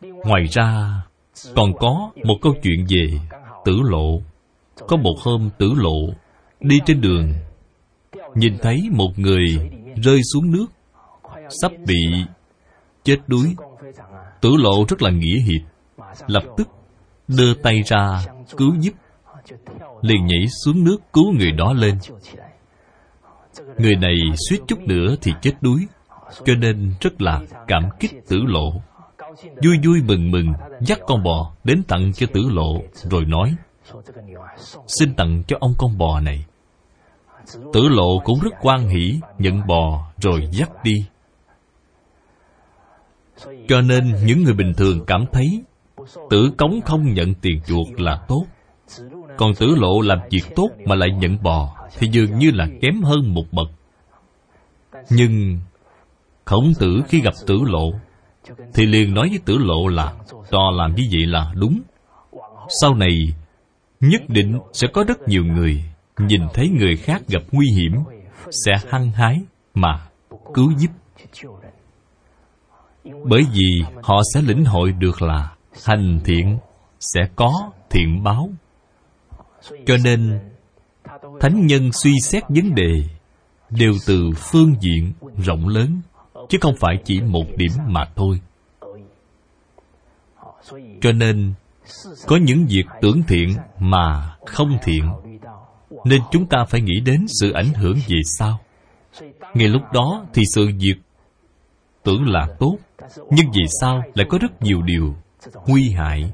Ngoài 0.00 0.44
ra, 0.50 1.02
còn 1.56 1.72
có 1.78 2.10
một 2.24 2.34
câu 2.42 2.54
chuyện 2.62 2.86
về 2.88 3.18
tử 3.64 3.72
lộ. 3.82 4.20
Có 4.88 4.96
một 4.96 5.14
hôm 5.22 5.50
tử 5.58 5.72
lộ 5.76 6.14
đi 6.60 6.80
trên 6.86 7.00
đường, 7.00 7.32
nhìn 8.34 8.58
thấy 8.62 8.82
một 8.90 9.10
người 9.16 9.70
rơi 10.02 10.20
xuống 10.32 10.50
nước, 10.50 10.66
sắp 11.62 11.72
bị 11.86 12.24
chết 13.04 13.18
đuối. 13.26 13.54
Tử 14.40 14.50
lộ 14.56 14.84
rất 14.88 15.02
là 15.02 15.10
nghĩa 15.10 15.38
hiệp, 15.38 15.62
lập 16.26 16.42
tức 16.56 16.68
đưa 17.28 17.54
tay 17.54 17.82
ra 17.82 18.24
cứu 18.56 18.74
giúp 18.80 18.94
liền 20.02 20.26
nhảy 20.26 20.46
xuống 20.64 20.84
nước 20.84 20.96
cứu 21.12 21.32
người 21.32 21.52
đó 21.52 21.72
lên. 21.72 21.98
Người 23.78 23.96
này 23.96 24.14
suýt 24.48 24.58
chút 24.66 24.78
nữa 24.80 25.16
thì 25.22 25.32
chết 25.42 25.52
đuối, 25.60 25.86
cho 26.44 26.54
nên 26.54 26.94
rất 27.00 27.22
là 27.22 27.40
cảm 27.66 27.82
kích 28.00 28.12
tử 28.28 28.36
lộ. 28.46 28.72
Vui 29.64 29.76
vui 29.84 30.02
mừng 30.02 30.30
mừng, 30.30 30.52
dắt 30.80 30.98
con 31.06 31.22
bò 31.22 31.54
đến 31.64 31.82
tặng 31.88 32.12
cho 32.12 32.26
tử 32.32 32.40
lộ, 32.50 32.82
rồi 32.94 33.24
nói, 33.24 33.54
xin 34.86 35.14
tặng 35.14 35.42
cho 35.46 35.56
ông 35.60 35.74
con 35.78 35.98
bò 35.98 36.20
này. 36.20 36.44
Tử 37.72 37.88
lộ 37.88 38.18
cũng 38.24 38.40
rất 38.40 38.54
quan 38.60 38.88
hỷ, 38.88 39.20
Nhận 39.38 39.66
bò 39.66 40.12
rồi 40.22 40.48
dắt 40.52 40.70
đi. 40.84 41.06
Cho 43.68 43.80
nên 43.80 44.14
những 44.24 44.44
người 44.44 44.54
bình 44.54 44.72
thường 44.76 45.04
cảm 45.06 45.24
thấy 45.32 45.62
Tử 46.30 46.50
cống 46.58 46.80
không 46.80 47.14
nhận 47.14 47.34
tiền 47.34 47.60
chuộc 47.66 48.00
là 48.00 48.24
tốt. 48.28 48.44
Còn 49.36 49.54
tử 49.54 49.74
lộ 49.76 50.00
làm 50.00 50.18
việc 50.30 50.42
tốt 50.56 50.70
mà 50.84 50.94
lại 50.94 51.10
nhận 51.10 51.42
bò 51.42 51.76
Thì 51.98 52.08
dường 52.12 52.38
như 52.38 52.50
là 52.50 52.66
kém 52.80 53.02
hơn 53.02 53.34
một 53.34 53.44
bậc. 53.52 53.68
Nhưng 55.10 55.60
Khổng 56.44 56.72
tử 56.78 57.02
khi 57.08 57.20
gặp 57.20 57.34
tử 57.46 57.58
lộ 57.66 57.92
Thì 58.74 58.86
liền 58.86 59.14
nói 59.14 59.28
với 59.28 59.38
tử 59.44 59.58
lộ 59.58 59.88
là 59.88 60.12
To 60.50 60.70
làm 60.76 60.94
như 60.94 61.08
vậy 61.12 61.26
là 61.26 61.52
đúng. 61.54 61.80
Sau 62.82 62.94
này 62.94 63.34
Nhất 64.00 64.22
định 64.28 64.58
sẽ 64.72 64.88
có 64.92 65.04
rất 65.08 65.28
nhiều 65.28 65.44
người 65.44 65.84
Nhìn 66.18 66.40
thấy 66.54 66.68
người 66.68 66.96
khác 66.96 67.22
gặp 67.28 67.42
nguy 67.52 67.66
hiểm, 67.66 67.92
Sẽ 68.50 68.72
hăng 68.90 69.10
hái 69.10 69.40
mà 69.74 70.06
cứu 70.54 70.72
giúp. 70.78 70.90
Bởi 73.04 73.42
vì 73.52 73.82
họ 74.02 74.20
sẽ 74.34 74.42
lĩnh 74.42 74.64
hội 74.64 74.92
được 74.92 75.22
là 75.22 75.54
Hành 75.84 76.20
thiện 76.24 76.58
sẽ 77.00 77.20
có 77.36 77.70
thiện 77.90 78.22
báo. 78.22 78.50
Cho 79.86 79.96
nên, 80.04 80.40
Thánh 81.40 81.66
nhân 81.66 81.90
suy 81.92 82.12
xét 82.22 82.42
vấn 82.48 82.74
đề 82.74 83.04
Đều 83.70 83.92
từ 84.06 84.30
phương 84.36 84.74
diện 84.80 85.12
rộng 85.44 85.68
lớn, 85.68 86.00
Chứ 86.48 86.58
không 86.60 86.74
phải 86.80 86.98
chỉ 87.04 87.20
một 87.20 87.44
điểm 87.56 87.72
mà 87.86 88.04
thôi. 88.16 88.40
Cho 91.00 91.12
nên, 91.12 91.54
Có 92.26 92.36
những 92.36 92.66
việc 92.66 92.84
tưởng 93.00 93.22
thiện 93.28 93.56
mà 93.78 94.36
không 94.46 94.78
thiện, 94.82 95.08
Nên 96.04 96.20
chúng 96.32 96.46
ta 96.46 96.64
phải 96.68 96.80
nghĩ 96.80 97.00
đến 97.00 97.26
sự 97.40 97.52
ảnh 97.52 97.74
hưởng 97.74 97.96
về 98.08 98.20
sau. 98.38 98.60
Ngay 99.54 99.68
lúc 99.68 99.82
đó 99.92 100.26
thì 100.34 100.42
sự 100.54 100.70
việc 100.78 100.94
tưởng 102.02 102.28
là 102.28 102.48
tốt, 102.58 102.76
Nhưng 103.30 103.46
vì 103.54 103.62
sao 103.80 104.02
lại 104.14 104.26
có 104.30 104.38
rất 104.38 104.62
nhiều 104.62 104.82
điều 104.82 105.14
nguy 105.66 105.90
hại 105.90 106.32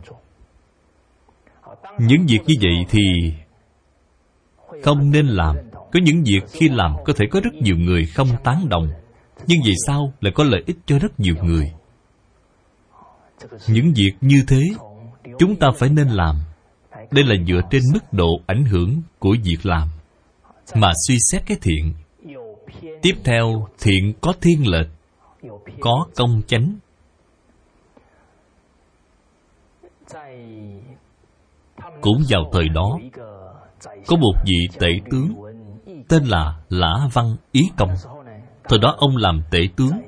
những 1.98 2.26
việc 2.26 2.38
như 2.46 2.54
vậy 2.60 2.86
thì 2.90 3.32
không 4.82 5.10
nên 5.10 5.26
làm. 5.26 5.56
Có 5.72 6.00
những 6.02 6.22
việc 6.24 6.40
khi 6.52 6.68
làm 6.68 6.94
có 7.04 7.12
thể 7.12 7.26
có 7.30 7.40
rất 7.40 7.54
nhiều 7.54 7.76
người 7.76 8.06
không 8.06 8.28
tán 8.44 8.68
đồng. 8.68 8.88
Nhưng 9.46 9.60
vì 9.64 9.72
sao 9.86 10.12
lại 10.20 10.32
có 10.36 10.44
lợi 10.44 10.62
ích 10.66 10.76
cho 10.86 10.98
rất 10.98 11.20
nhiều 11.20 11.34
người? 11.42 11.72
Những 13.68 13.92
việc 13.96 14.12
như 14.20 14.44
thế 14.48 14.60
chúng 15.38 15.56
ta 15.56 15.68
phải 15.78 15.88
nên 15.88 16.08
làm. 16.08 16.36
Đây 17.10 17.24
là 17.24 17.34
dựa 17.48 17.60
trên 17.70 17.82
mức 17.92 18.12
độ 18.12 18.40
ảnh 18.46 18.64
hưởng 18.64 19.02
của 19.18 19.36
việc 19.44 19.66
làm 19.66 19.88
mà 20.74 20.92
suy 21.08 21.16
xét 21.32 21.42
cái 21.46 21.58
thiện. 21.62 21.94
Tiếp 23.02 23.14
theo, 23.24 23.68
thiện 23.78 24.12
có 24.20 24.32
thiên 24.40 24.68
lệch, 24.70 24.86
có 25.80 26.06
công 26.16 26.42
chánh. 26.46 26.74
Cũng 32.00 32.22
vào 32.28 32.50
thời 32.52 32.68
đó, 32.68 32.98
có 34.06 34.16
một 34.16 34.32
vị 34.44 34.68
tể 34.78 34.88
tướng 35.10 35.34
tên 36.08 36.24
là 36.24 36.60
lã 36.68 37.08
văn 37.12 37.36
ý 37.52 37.70
công. 37.76 37.90
Thời 38.64 38.78
đó 38.78 38.94
ông 38.98 39.16
làm 39.16 39.42
tể 39.50 39.58
tướng, 39.76 40.00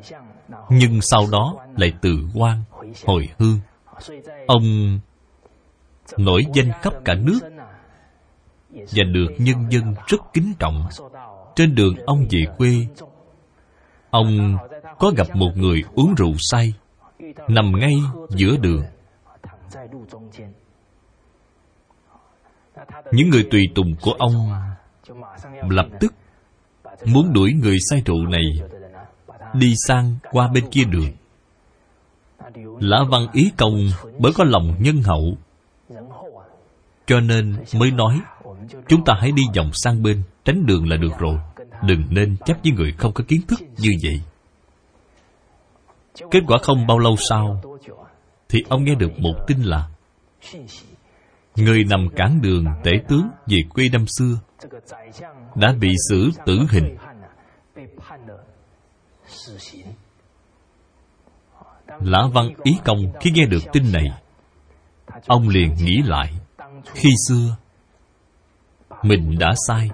nhưng 0.71 1.01
sau 1.01 1.23
đó 1.33 1.55
lại 1.77 1.93
từ 2.03 2.11
quan 2.35 2.63
hồi 3.07 3.29
hương. 3.39 3.59
Ông 4.47 4.63
nổi 6.19 6.43
danh 6.55 6.73
khắp 6.83 6.93
cả 7.05 7.15
nước 7.15 7.39
và 8.73 9.05
được 9.13 9.29
nhân 9.39 9.57
dân 9.71 9.95
rất 10.07 10.21
kính 10.33 10.53
trọng. 10.59 10.87
Trên 11.55 11.75
đường 11.75 11.95
ông 12.07 12.25
về 12.31 12.41
quê, 12.59 12.87
ông 14.11 14.59
có 14.99 15.13
gặp 15.17 15.37
một 15.37 15.51
người 15.55 15.83
uống 15.95 16.15
rượu 16.15 16.33
say 16.39 16.75
nằm 17.49 17.73
ngay 17.79 17.95
giữa 18.29 18.57
đường 18.61 18.83
những 23.13 23.31
người 23.31 23.49
tùy 23.51 23.63
tùng 23.75 23.95
của 24.03 24.13
ông 24.13 24.53
lập 25.69 25.87
tức 26.01 26.15
muốn 27.05 27.33
đuổi 27.33 27.53
người 27.53 27.77
say 27.91 28.03
rượu 28.07 28.27
này 28.27 28.45
đi 29.55 29.75
sang 29.89 30.17
qua 30.33 30.49
bên 30.49 30.65
kia 30.71 30.85
đường. 30.85 31.11
Lã 32.81 33.05
văn 33.11 33.27
ý 33.33 33.53
công 33.57 33.89
bởi 34.19 34.33
có 34.33 34.45
lòng 34.45 34.75
nhân 34.81 35.03
hậu, 35.03 35.37
cho 37.07 37.21
nên 37.21 37.57
mới 37.75 37.91
nói, 37.91 38.21
chúng 38.89 39.05
ta 39.05 39.15
hãy 39.21 39.33
đi 39.33 39.43
vòng 39.57 39.71
sang 39.73 40.03
bên, 40.03 40.23
tránh 40.45 40.67
đường 40.67 40.89
là 40.89 40.97
được 40.97 41.19
rồi, 41.19 41.39
đừng 41.83 42.03
nên 42.11 42.37
chấp 42.47 42.57
với 42.63 42.73
người 42.73 42.93
không 42.93 43.13
có 43.13 43.25
kiến 43.29 43.41
thức 43.49 43.61
như 43.79 43.91
vậy. 44.03 44.21
Kết 46.31 46.41
quả 46.47 46.59
không 46.63 46.87
bao 46.87 46.99
lâu 46.99 47.17
sau, 47.29 47.63
thì 48.49 48.59
ông 48.69 48.85
nghe 48.85 48.95
được 48.95 49.19
một 49.19 49.35
tin 49.47 49.63
là 49.63 49.89
người 51.57 51.85
nằm 51.85 52.09
cản 52.17 52.41
đường 52.43 52.65
tể 52.85 52.93
tướng 53.09 53.29
về 53.47 53.59
quê 53.75 53.89
năm 53.93 54.05
xưa, 54.19 54.39
đã 55.55 55.75
bị 55.81 55.95
xử 56.09 56.31
tử 56.47 56.59
hình. 56.71 56.97
Lã 62.01 62.27
văn 62.33 62.49
ý 62.63 62.77
công 62.85 62.99
khi 63.21 63.31
nghe 63.31 63.47
được 63.47 63.63
tin 63.73 63.93
này, 63.93 64.05
ông 65.27 65.49
liền 65.49 65.75
nghĩ 65.75 66.03
lại, 66.05 66.33
khi 66.85 67.11
xưa, 67.29 67.57
mình 69.03 69.39
đã 69.39 69.55
sai. 69.69 69.91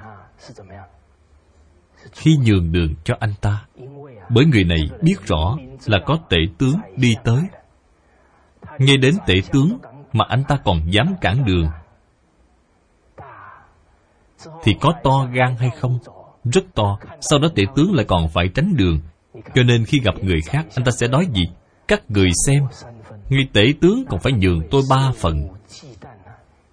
Khi 2.12 2.36
nhường 2.46 2.72
đường 2.72 2.94
cho 3.04 3.14
anh 3.20 3.34
ta, 3.40 3.66
bởi 4.30 4.44
người 4.44 4.64
này 4.64 4.80
biết 5.02 5.16
rõ 5.26 5.56
là 5.86 5.98
có 6.06 6.18
tể 6.28 6.36
tướng 6.58 6.76
đi 6.96 7.14
tới. 7.24 7.42
Nghe 8.78 8.96
đến 8.96 9.14
tể 9.26 9.34
tướng 9.52 9.78
mà 10.12 10.24
anh 10.28 10.44
ta 10.48 10.56
còn 10.64 10.80
dám 10.90 11.14
cản 11.20 11.44
đường. 11.44 11.68
Thì 14.62 14.74
có 14.80 14.92
to 15.04 15.26
gan 15.32 15.56
hay 15.56 15.70
không? 15.80 15.98
Rất 16.44 16.64
to, 16.74 16.98
sau 17.20 17.38
đó 17.38 17.48
tể 17.54 17.62
tướng 17.76 17.94
lại 17.94 18.04
còn 18.08 18.28
phải 18.28 18.48
tránh 18.54 18.76
đường. 18.76 19.00
Cho 19.54 19.62
nên 19.62 19.84
khi 19.84 20.00
gặp 20.00 20.14
người 20.22 20.40
khác, 20.40 20.66
anh 20.74 20.84
ta 20.84 20.90
sẽ 20.90 21.08
nói 21.08 21.26
gì? 21.32 21.42
Các 21.88 22.02
người 22.10 22.30
xem 22.46 22.62
ngay 23.28 23.48
tể 23.52 23.72
tướng 23.80 24.04
còn 24.08 24.20
phải 24.20 24.32
nhường 24.32 24.60
tôi 24.70 24.82
ba 24.90 25.10
phần. 25.16 25.48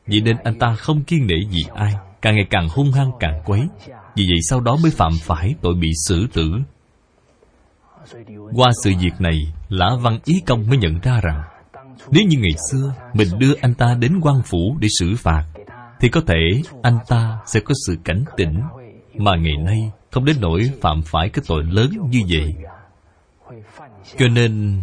Vì 0.08 0.22
nên 0.22 0.38
anh 0.44 0.60
ta 0.60 0.76
không 0.76 1.04
kiên 1.04 1.28
nể 1.28 1.36
gì 1.50 1.64
ai, 1.76 1.94
càng 2.22 2.36
ngày 2.36 2.48
càng 2.50 2.70
hung 2.70 2.92
hăng 2.92 3.12
càng 3.20 3.42
quấy. 3.46 3.62
Vì 4.16 4.24
vậy 4.28 4.38
sau 4.50 4.60
đó 4.60 4.78
mới 4.84 4.92
phạm 4.92 5.12
phải 5.22 5.56
tội 5.62 5.74
bị 5.76 5.90
xử 6.08 6.28
tử. 6.34 6.52
Qua 8.56 8.72
sự 8.84 8.92
việc 9.00 9.14
này, 9.20 9.54
lã 9.70 9.90
văn 10.02 10.20
ý 10.26 10.42
công 10.46 10.68
mới 10.68 10.78
nhận 10.78 11.00
ra 11.00 11.20
rằng 11.24 11.42
nếu 12.12 12.24
như 12.28 12.38
ngày 12.39 12.56
xưa 12.72 12.93
mình 13.14 13.28
đưa 13.39 13.53
anh 13.62 13.74
ta 13.74 13.95
đến 13.99 14.20
quan 14.22 14.41
phủ 14.45 14.78
để 14.80 14.88
xử 14.99 15.16
phạt, 15.18 15.43
thì 15.99 16.10
có 16.10 16.22
thể 16.28 16.62
anh 16.82 16.97
ta 17.08 17.39
sẽ 17.47 17.60
có 17.60 17.74
sự 17.88 17.97
cảnh 18.03 18.24
tỉnh 18.38 18.62
mà 19.14 19.32
ngày 19.36 19.58
nay 19.58 19.91
không 20.12 20.26
đến 20.26 20.36
nỗi 20.41 20.72
phạm 20.82 21.01
phải 21.06 21.30
cái 21.30 21.43
tội 21.47 21.64
lớn 21.64 21.89
như 22.10 22.20
vậy. 22.30 22.56
Cho 24.18 24.28
nên, 24.28 24.82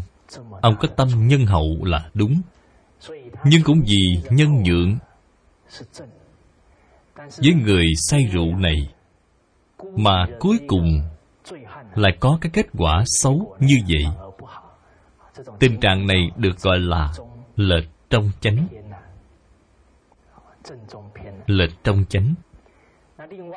ông 0.60 0.76
có 0.80 0.88
tâm 0.96 1.08
nhân 1.28 1.46
hậu 1.46 1.84
là 1.84 2.10
đúng. 2.14 2.40
Nhưng 3.44 3.62
cũng 3.62 3.82
vì 3.86 4.02
nhân 4.30 4.62
nhượng, 4.62 4.98
với 7.38 7.54
người 7.64 7.86
say 7.96 8.28
rượu 8.32 8.56
này 8.56 8.88
mà 9.96 10.26
cuối 10.40 10.58
cùng 10.66 11.02
lại 11.94 12.12
có 12.20 12.38
cái 12.40 12.50
kết 12.54 12.66
quả 12.78 13.04
xấu 13.06 13.56
như 13.60 13.74
vậy 13.88 14.04
tình 15.60 15.80
trạng 15.80 16.06
này 16.06 16.30
được 16.36 16.58
gọi 16.62 16.78
là 16.78 17.12
lệch 17.56 17.84
trong 18.10 18.30
chánh. 18.40 18.66
Lệch 21.46 21.84
trong 21.84 22.04
chánh. 22.08 22.34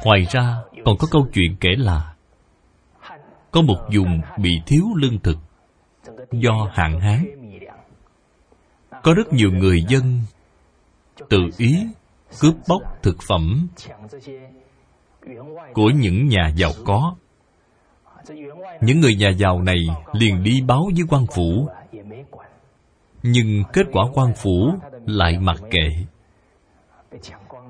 Ngoài 0.03 0.25
ra, 0.29 0.57
còn 0.85 0.97
có 0.99 1.07
câu 1.11 1.27
chuyện 1.33 1.55
kể 1.59 1.69
là 1.77 2.15
có 3.51 3.61
một 3.61 3.77
vùng 3.95 4.21
bị 4.37 4.61
thiếu 4.65 4.83
lương 4.95 5.19
thực 5.19 5.37
do 6.31 6.69
hạn 6.73 6.99
hán. 6.99 7.25
Có 9.03 9.13
rất 9.13 9.33
nhiều 9.33 9.51
người 9.51 9.81
dân 9.87 10.21
tự 11.29 11.39
ý 11.57 11.87
cướp 12.39 12.55
bóc 12.67 12.81
thực 13.03 13.17
phẩm 13.27 13.67
của 15.73 15.89
những 15.95 16.27
nhà 16.27 16.53
giàu 16.55 16.71
có 16.85 17.15
những 18.81 18.99
người 18.99 19.15
nhà 19.15 19.29
giàu 19.29 19.61
này 19.61 19.77
liền 20.13 20.43
đi 20.43 20.61
báo 20.67 20.89
với 20.95 21.03
quan 21.09 21.25
phủ. 21.35 21.67
Nhưng 23.23 23.63
kết 23.73 23.85
quả 23.91 24.03
quan 24.13 24.33
phủ 24.35 24.73
lại 25.05 25.39
mặc 25.39 25.57
kệ. 25.71 25.89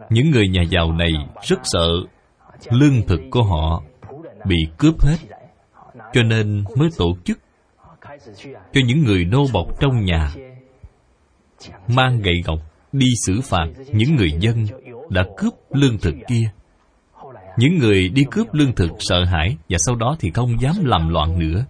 Những 0.10 0.32
người 0.32 0.48
nhà 0.48 0.62
giàu 0.62 0.92
này 0.92 1.12
rất 1.42 1.60
sợ 1.64 1.88
lương 2.70 3.02
thực 3.08 3.22
của 3.32 3.44
họ 3.44 3.84
bị 4.46 4.58
cướp 4.78 5.02
hết, 5.02 5.18
cho 6.14 6.24
nên 6.24 6.64
mới 6.76 6.90
tổ 6.98 7.06
chức 7.26 7.40
cho 8.74 8.82
những 8.86 9.04
người 9.04 9.26
nô 9.26 9.46
bộc 9.54 9.80
trong 9.80 10.06
nhà, 10.06 10.32
mang 11.88 12.22
gậy 12.22 12.42
gộc 12.46 12.60
đi 12.92 13.08
xử 13.26 13.42
phạt 13.42 13.66
những 13.94 14.16
người 14.16 14.32
dân 14.40 14.66
đã 15.10 15.26
cướp 15.38 15.54
lương 15.70 15.98
thực 15.98 16.16
kia 16.28 16.50
những 17.58 17.78
người 17.78 18.10
đi 18.10 18.24
cướp 18.32 18.54
lương 18.54 18.76
thực 18.76 18.92
sợ 19.00 19.24
hãi 19.24 19.58
và 19.70 19.78
sau 19.86 19.96
đó 19.96 20.16
thì 20.20 20.32
không 20.32 20.62
dám 20.62 20.76
làm 20.86 21.10
loạn 21.10 21.40
nữa. 21.40 21.66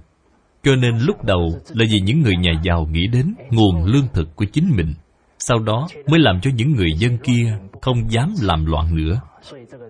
Cho 0.63 0.75
nên 0.75 0.97
lúc 0.97 1.23
đầu 1.23 1.49
là 1.69 1.85
vì 1.91 1.99
những 1.99 2.21
người 2.21 2.35
nhà 2.35 2.51
giàu 2.63 2.87
nghĩ 2.91 3.07
đến 3.07 3.33
nguồn 3.49 3.85
lương 3.85 4.07
thực 4.13 4.35
của 4.35 4.45
chính 4.45 4.71
mình. 4.75 4.93
Sau 5.39 5.59
đó 5.59 5.87
mới 6.07 6.19
làm 6.19 6.41
cho 6.41 6.51
những 6.55 6.71
người 6.71 6.89
dân 6.97 7.17
kia 7.17 7.57
không 7.81 8.11
dám 8.11 8.33
làm 8.41 8.65
loạn 8.65 8.95
nữa. 8.95 9.19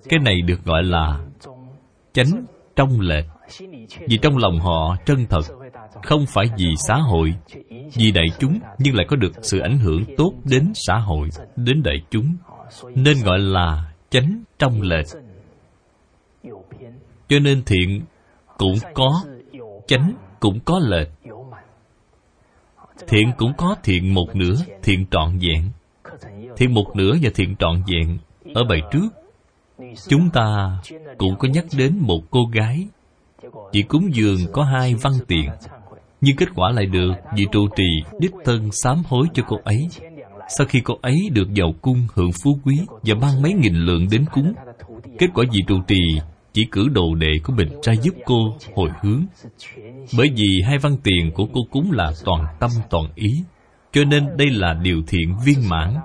Cái 0.09 0.19
này 0.19 0.41
được 0.41 0.63
gọi 0.65 0.83
là 0.83 1.19
chánh 2.13 2.45
trong 2.75 2.99
lệch. 2.99 3.25
Vì 4.07 4.17
trong 4.21 4.37
lòng 4.37 4.59
họ 4.59 4.95
chân 5.05 5.25
thật, 5.29 5.41
không 6.03 6.25
phải 6.25 6.45
vì 6.57 6.67
xã 6.77 6.95
hội, 6.95 7.33
vì 7.95 8.11
đại 8.11 8.25
chúng, 8.39 8.59
nhưng 8.79 8.95
lại 8.95 9.05
có 9.09 9.15
được 9.15 9.33
sự 9.41 9.59
ảnh 9.59 9.77
hưởng 9.77 10.03
tốt 10.17 10.33
đến 10.43 10.71
xã 10.73 10.97
hội, 10.97 11.29
đến 11.55 11.83
đại 11.83 11.97
chúng. 12.11 12.35
Nên 12.95 13.17
gọi 13.23 13.39
là 13.39 13.91
chánh 14.09 14.43
trong 14.59 14.81
lệch 14.81 15.07
cho 17.30 17.39
nên 17.39 17.63
thiện 17.65 18.01
cũng 18.57 18.76
có, 18.93 19.23
chánh 19.88 20.13
cũng 20.39 20.59
có 20.65 20.80
lệch. 20.80 21.07
Thiện 23.07 23.32
cũng 23.38 23.51
có 23.57 23.76
thiện 23.84 24.13
một 24.13 24.36
nửa, 24.36 24.55
thiện 24.84 25.05
trọn 25.11 25.38
vẹn. 25.38 25.69
Thiện 26.57 26.73
một 26.73 26.95
nửa 26.95 27.13
và 27.21 27.30
thiện 27.36 27.55
trọn 27.59 27.84
vẹn 27.88 28.17
ở 28.53 28.63
bài 28.69 28.82
trước. 28.91 29.09
Chúng 30.07 30.30
ta 30.34 30.80
cũng 31.17 31.36
có 31.39 31.47
nhắc 31.47 31.65
đến 31.78 31.97
một 31.99 32.21
cô 32.30 32.39
gái. 32.53 32.88
Chỉ 33.71 33.82
cúng 33.82 34.09
dường 34.13 34.39
có 34.53 34.63
hai 34.63 34.95
văn 34.95 35.13
tiền. 35.28 35.49
Nhưng 36.21 36.36
kết 36.36 36.49
quả 36.55 36.71
lại 36.71 36.86
được 36.86 37.11
vị 37.36 37.45
trụ 37.51 37.67
trì 37.76 38.19
đích 38.19 38.32
thân 38.45 38.69
sám 38.71 39.01
hối 39.07 39.28
cho 39.34 39.43
cô 39.47 39.57
ấy. 39.63 39.88
Sau 40.57 40.67
khi 40.67 40.80
cô 40.84 40.93
ấy 41.01 41.15
được 41.32 41.53
giàu 41.53 41.73
cung 41.82 42.07
hưởng 42.13 42.32
phú 42.43 42.59
quý 42.63 42.80
và 43.03 43.15
mang 43.15 43.41
mấy 43.41 43.53
nghìn 43.53 43.76
lượng 43.76 44.07
đến 44.11 44.26
cúng, 44.34 44.53
kết 45.17 45.28
quả 45.34 45.45
vị 45.51 45.59
trụ 45.67 45.76
trì 45.88 46.19
chỉ 46.56 46.66
cử 46.72 46.88
đồ 46.91 47.16
đệ 47.16 47.32
của 47.43 47.53
mình 47.53 47.68
ra 47.84 47.93
giúp 47.93 48.16
cô 48.26 48.58
hồi 48.76 48.89
hướng. 49.01 49.26
Bởi 50.18 50.30
vì 50.36 50.62
hai 50.66 50.78
văn 50.78 50.97
tiền 51.03 51.32
của 51.34 51.45
cô 51.53 51.62
cúng 51.72 51.91
là 51.91 52.12
toàn 52.26 52.45
tâm 52.60 52.72
toàn 52.89 53.06
ý, 53.16 53.43
cho 53.91 54.03
nên 54.03 54.38
đây 54.38 54.49
là 54.49 54.74
điều 54.74 55.01
thiện 55.08 55.36
viên 55.45 55.70
mãn. 55.70 55.95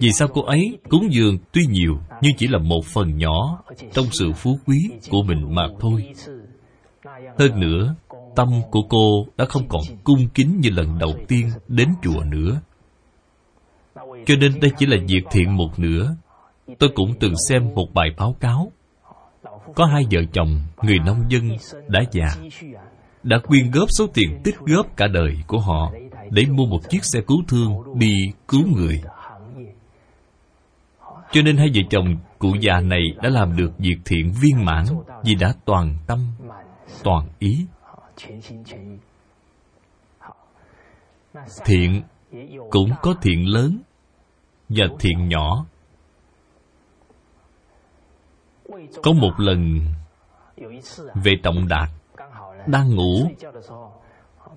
Vì 0.00 0.12
sao 0.12 0.28
cô 0.28 0.42
ấy 0.42 0.78
cúng 0.88 1.08
dường 1.10 1.38
tuy 1.52 1.66
nhiều, 1.66 1.98
nhưng 2.22 2.32
chỉ 2.36 2.46
là 2.46 2.58
một 2.58 2.84
phần 2.84 3.16
nhỏ 3.16 3.62
trong 3.92 4.06
sự 4.10 4.32
phú 4.32 4.58
quý 4.66 4.90
của 5.10 5.22
mình 5.22 5.54
mà 5.54 5.68
thôi? 5.80 6.08
Hơn 7.38 7.60
nữa, 7.60 7.94
tâm 8.36 8.48
của 8.70 8.82
cô 8.88 9.26
đã 9.36 9.44
không 9.44 9.68
còn 9.68 9.82
cung 10.04 10.28
kính 10.34 10.60
như 10.60 10.70
lần 10.70 10.98
đầu 10.98 11.14
tiên 11.28 11.50
đến 11.68 11.88
chùa 12.02 12.24
nữa. 12.24 12.60
Cho 14.26 14.34
nên 14.40 14.60
đây 14.60 14.70
chỉ 14.78 14.86
là 14.86 14.96
việc 15.08 15.22
thiện 15.30 15.56
một 15.56 15.78
nửa. 15.78 16.14
Tôi 16.78 16.90
cũng 16.94 17.14
từng 17.20 17.34
xem 17.48 17.74
một 17.74 17.86
bài 17.94 18.08
báo 18.18 18.36
cáo 18.40 18.72
có 19.74 19.86
hai 19.86 20.02
vợ 20.10 20.20
chồng, 20.32 20.60
người 20.82 20.98
nông 20.98 21.24
dân 21.28 21.48
đã 21.88 22.00
già 22.12 22.28
đã 23.22 23.38
quyên 23.38 23.70
góp 23.70 23.88
số 23.98 24.06
tiền 24.14 24.40
tích 24.44 24.54
góp 24.58 24.96
cả 24.96 25.06
đời 25.06 25.36
của 25.46 25.58
họ 25.58 25.92
để 26.30 26.46
mua 26.46 26.66
một 26.66 26.80
chiếc 26.90 27.00
xe 27.12 27.20
cứu 27.26 27.38
thương 27.48 27.98
đi 27.98 28.32
cứu 28.48 28.66
người. 28.76 29.02
Cho 31.32 31.42
nên 31.42 31.56
hai 31.56 31.70
vợ 31.74 31.80
chồng 31.90 32.16
cụ 32.38 32.54
già 32.60 32.80
này 32.80 33.02
đã 33.22 33.28
làm 33.28 33.56
được 33.56 33.72
việc 33.78 33.96
thiện 34.04 34.32
viên 34.42 34.64
mãn 34.64 34.84
vì 35.24 35.34
đã 35.34 35.54
toàn 35.64 35.96
tâm, 36.06 36.26
toàn 37.02 37.28
ý. 37.38 37.66
Thiện 41.64 42.02
cũng 42.70 42.90
có 43.02 43.14
thiện 43.22 43.46
lớn 43.46 43.78
và 44.68 44.86
thiện 45.00 45.28
nhỏ. 45.28 45.66
Có 49.02 49.12
một 49.12 49.32
lần, 49.38 49.80
về 51.14 51.32
trọng 51.42 51.68
đạt, 51.68 51.88
đang 52.66 52.94
ngủ, 52.94 53.30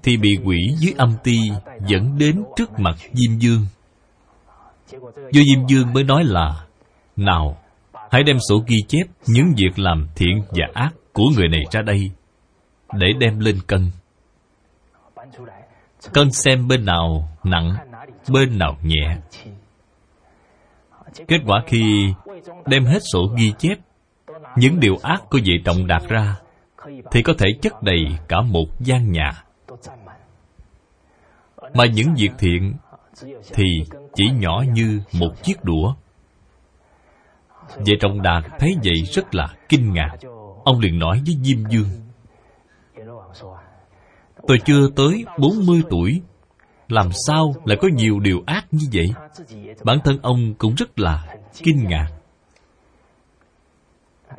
thì 0.03 0.17
bị 0.17 0.29
quỷ 0.45 0.57
dưới 0.77 0.93
âm 0.97 1.13
ti 1.23 1.37
dẫn 1.87 2.17
đến 2.17 2.43
trước 2.55 2.79
mặt 2.79 2.95
diêm 3.13 3.39
dương. 3.39 3.65
Do 5.11 5.41
diêm 5.53 5.67
dương 5.67 5.93
mới 5.93 6.03
nói 6.03 6.23
là, 6.23 6.65
nào, 7.15 7.57
hãy 8.11 8.23
đem 8.23 8.37
sổ 8.49 8.55
ghi 8.67 8.77
chép 8.87 9.03
những 9.27 9.53
việc 9.57 9.79
làm 9.79 10.07
thiện 10.15 10.41
và 10.49 10.65
ác 10.73 10.93
của 11.13 11.25
người 11.37 11.47
này 11.47 11.61
ra 11.71 11.81
đây, 11.81 12.11
để 12.93 13.07
đem 13.19 13.39
lên 13.39 13.59
cân. 13.67 13.91
Cân 16.13 16.31
xem 16.31 16.67
bên 16.67 16.85
nào 16.85 17.29
nặng, 17.43 17.75
bên 18.29 18.57
nào 18.57 18.77
nhẹ. 18.83 19.17
Kết 21.27 21.39
quả 21.45 21.63
khi 21.67 22.13
đem 22.65 22.85
hết 22.85 22.99
sổ 23.13 23.19
ghi 23.37 23.53
chép 23.57 23.77
những 24.55 24.79
điều 24.79 24.95
ác 25.03 25.23
của 25.29 25.39
vị 25.45 25.53
trọng 25.65 25.87
đạt 25.87 26.03
ra 26.09 26.35
thì 27.11 27.21
có 27.23 27.33
thể 27.37 27.47
chất 27.61 27.83
đầy 27.83 28.05
cả 28.27 28.41
một 28.41 28.65
gian 28.79 29.11
nhà. 29.11 29.43
Mà 31.73 31.85
những 31.85 32.13
việc 32.17 32.31
thiện 32.37 32.73
thì 33.53 33.63
chỉ 34.15 34.29
nhỏ 34.31 34.63
như 34.73 35.01
một 35.19 35.43
chiếc 35.43 35.63
đũa. 35.63 35.93
Vị 37.85 37.93
trọng 37.99 38.21
đạt 38.21 38.43
thấy 38.59 38.75
vậy 38.83 39.01
rất 39.11 39.35
là 39.35 39.47
kinh 39.69 39.93
ngạc. 39.93 40.17
Ông 40.63 40.79
liền 40.79 40.99
nói 40.99 41.21
với 41.25 41.35
Diêm 41.43 41.69
Dương, 41.69 41.89
Tôi 44.47 44.57
chưa 44.65 44.89
tới 44.95 45.25
40 45.39 45.81
tuổi, 45.89 46.21
Làm 46.87 47.09
sao 47.27 47.55
lại 47.65 47.77
có 47.81 47.87
nhiều 47.93 48.19
điều 48.19 48.43
ác 48.45 48.65
như 48.71 48.87
vậy? 48.93 49.05
Bản 49.83 49.97
thân 50.03 50.19
ông 50.21 50.53
cũng 50.57 50.75
rất 50.75 50.99
là 50.99 51.35
kinh 51.57 51.87
ngạc. 51.87 52.07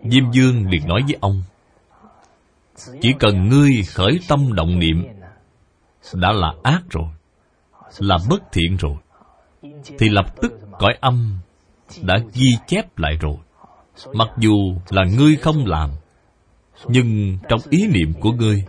Diêm 0.02 0.32
Dương 0.32 0.68
liền 0.70 0.88
nói 0.88 1.02
với 1.06 1.16
ông, 1.20 1.42
Chỉ 3.00 3.12
cần 3.18 3.48
ngươi 3.48 3.70
khởi 3.94 4.20
tâm 4.28 4.52
động 4.52 4.78
niệm, 4.78 5.04
Đã 6.14 6.32
là 6.32 6.52
ác 6.62 6.82
rồi, 6.90 7.08
Là 7.98 8.18
bất 8.30 8.42
thiện 8.52 8.76
rồi, 8.76 8.96
Thì 9.98 10.08
lập 10.08 10.26
tức 10.42 10.52
cõi 10.78 10.96
âm 11.00 11.38
Đã 12.02 12.18
ghi 12.34 12.56
chép 12.66 12.98
lại 12.98 13.16
rồi. 13.20 13.36
Mặc 14.12 14.28
dù 14.38 14.54
là 14.90 15.02
ngươi 15.18 15.36
không 15.36 15.66
làm, 15.66 15.90
Nhưng 16.86 17.38
trong 17.48 17.60
ý 17.70 17.86
niệm 17.86 18.12
của 18.20 18.32
ngươi 18.32 18.64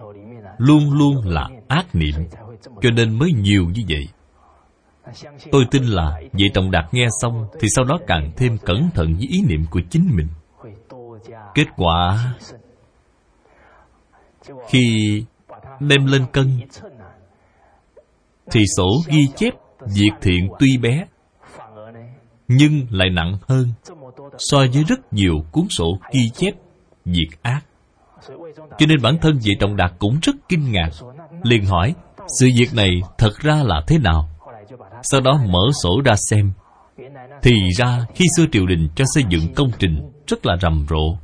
Luôn 0.57 0.91
luôn 0.93 1.15
là 1.26 1.49
ác 1.67 1.95
niệm, 1.95 2.15
Cho 2.82 2.89
nên 2.91 3.19
mới 3.19 3.32
nhiều 3.32 3.65
như 3.73 3.82
vậy. 3.89 4.07
Tôi 5.51 5.65
tin 5.71 5.84
là 5.84 6.21
Vị 6.34 6.45
Trọng 6.53 6.71
Đạt 6.71 6.93
nghe 6.93 7.07
xong 7.21 7.47
Thì 7.59 7.67
sau 7.76 7.86
đó 7.86 7.99
càng 8.07 8.32
thêm 8.38 8.57
cẩn 8.57 8.89
thận 8.93 9.13
với 9.13 9.28
ý 9.28 9.41
niệm 9.47 9.65
của 9.69 9.82
chính 9.89 10.09
mình. 10.15 10.28
Kết 11.55 11.65
quả, 11.76 12.34
Khi 14.67 15.23
đem 15.80 16.05
lên 16.05 16.26
cân, 16.32 16.59
Thì 18.51 18.63
sổ 18.78 18.88
ghi 19.07 19.28
chép 19.36 19.53
Việc 19.80 20.11
thiện 20.21 20.49
tuy 20.59 20.78
bé, 20.78 21.05
Nhưng 22.47 22.86
lại 22.89 23.09
nặng 23.09 23.38
hơn 23.47 23.67
So 24.38 24.57
với 24.57 24.84
rất 24.88 25.13
nhiều 25.13 25.36
cuốn 25.51 25.67
sổ 25.69 25.86
ghi 26.11 26.30
chép 26.30 26.53
Việc 27.05 27.30
ác. 27.41 27.61
Cho 28.78 28.86
nên 28.88 29.01
bản 29.01 29.17
thân 29.21 29.39
vị 29.43 29.51
trọng 29.59 29.76
đạt 29.76 29.91
cũng 29.99 30.19
rất 30.21 30.36
kinh 30.49 30.71
ngạc, 30.71 30.89
liền 31.43 31.65
hỏi, 31.65 31.95
Sự 32.39 32.49
việc 32.57 32.73
này 32.73 33.01
thật 33.17 33.32
ra 33.39 33.63
là 33.63 33.82
thế 33.88 33.97
nào? 33.97 34.30
Sau 35.03 35.21
đó 35.21 35.32
mở 35.49 35.61
sổ 35.84 36.01
ra 36.05 36.15
xem. 36.30 36.51
Thì 37.41 37.51
ra, 37.78 38.05
khi 38.15 38.26
xưa 38.38 38.45
triều 38.51 38.65
đình 38.65 38.89
cho 38.95 39.05
xây 39.13 39.23
dựng 39.30 39.53
công 39.53 39.71
trình 39.80 40.11
rất 40.28 40.45
là 40.45 40.57
rầm 40.61 40.86
rộ. 40.89 41.17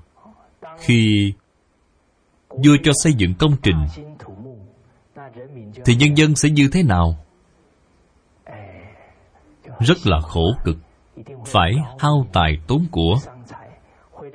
Khi 0.79 1.33
vua 2.49 2.77
cho 2.83 2.91
xây 3.03 3.13
dựng 3.13 3.33
công 3.39 3.55
trình, 3.63 3.85
thì 5.85 5.95
nhân 5.95 6.17
dân 6.17 6.35
sẽ 6.35 6.49
như 6.49 6.69
thế 6.71 6.83
nào? 6.83 7.17
Rất 9.79 9.97
là 10.05 10.19
khổ 10.19 10.53
cực. 10.63 10.77
Phải 11.45 11.71
hao 11.99 12.27
tài 12.33 12.57
tốn 12.67 12.85
của. 12.91 13.15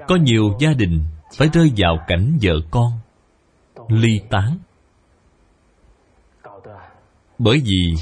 Có 0.09 0.17
nhiều 0.17 0.43
gia 0.61 0.73
đình 0.73 1.05
phải 1.37 1.49
rơi 1.53 1.73
vào 1.77 1.99
cảnh 2.07 2.39
vợ 2.43 2.55
con, 2.71 2.93
ly 3.89 4.21
tán. 4.31 4.59
Bởi 7.39 7.63
vì 7.65 7.95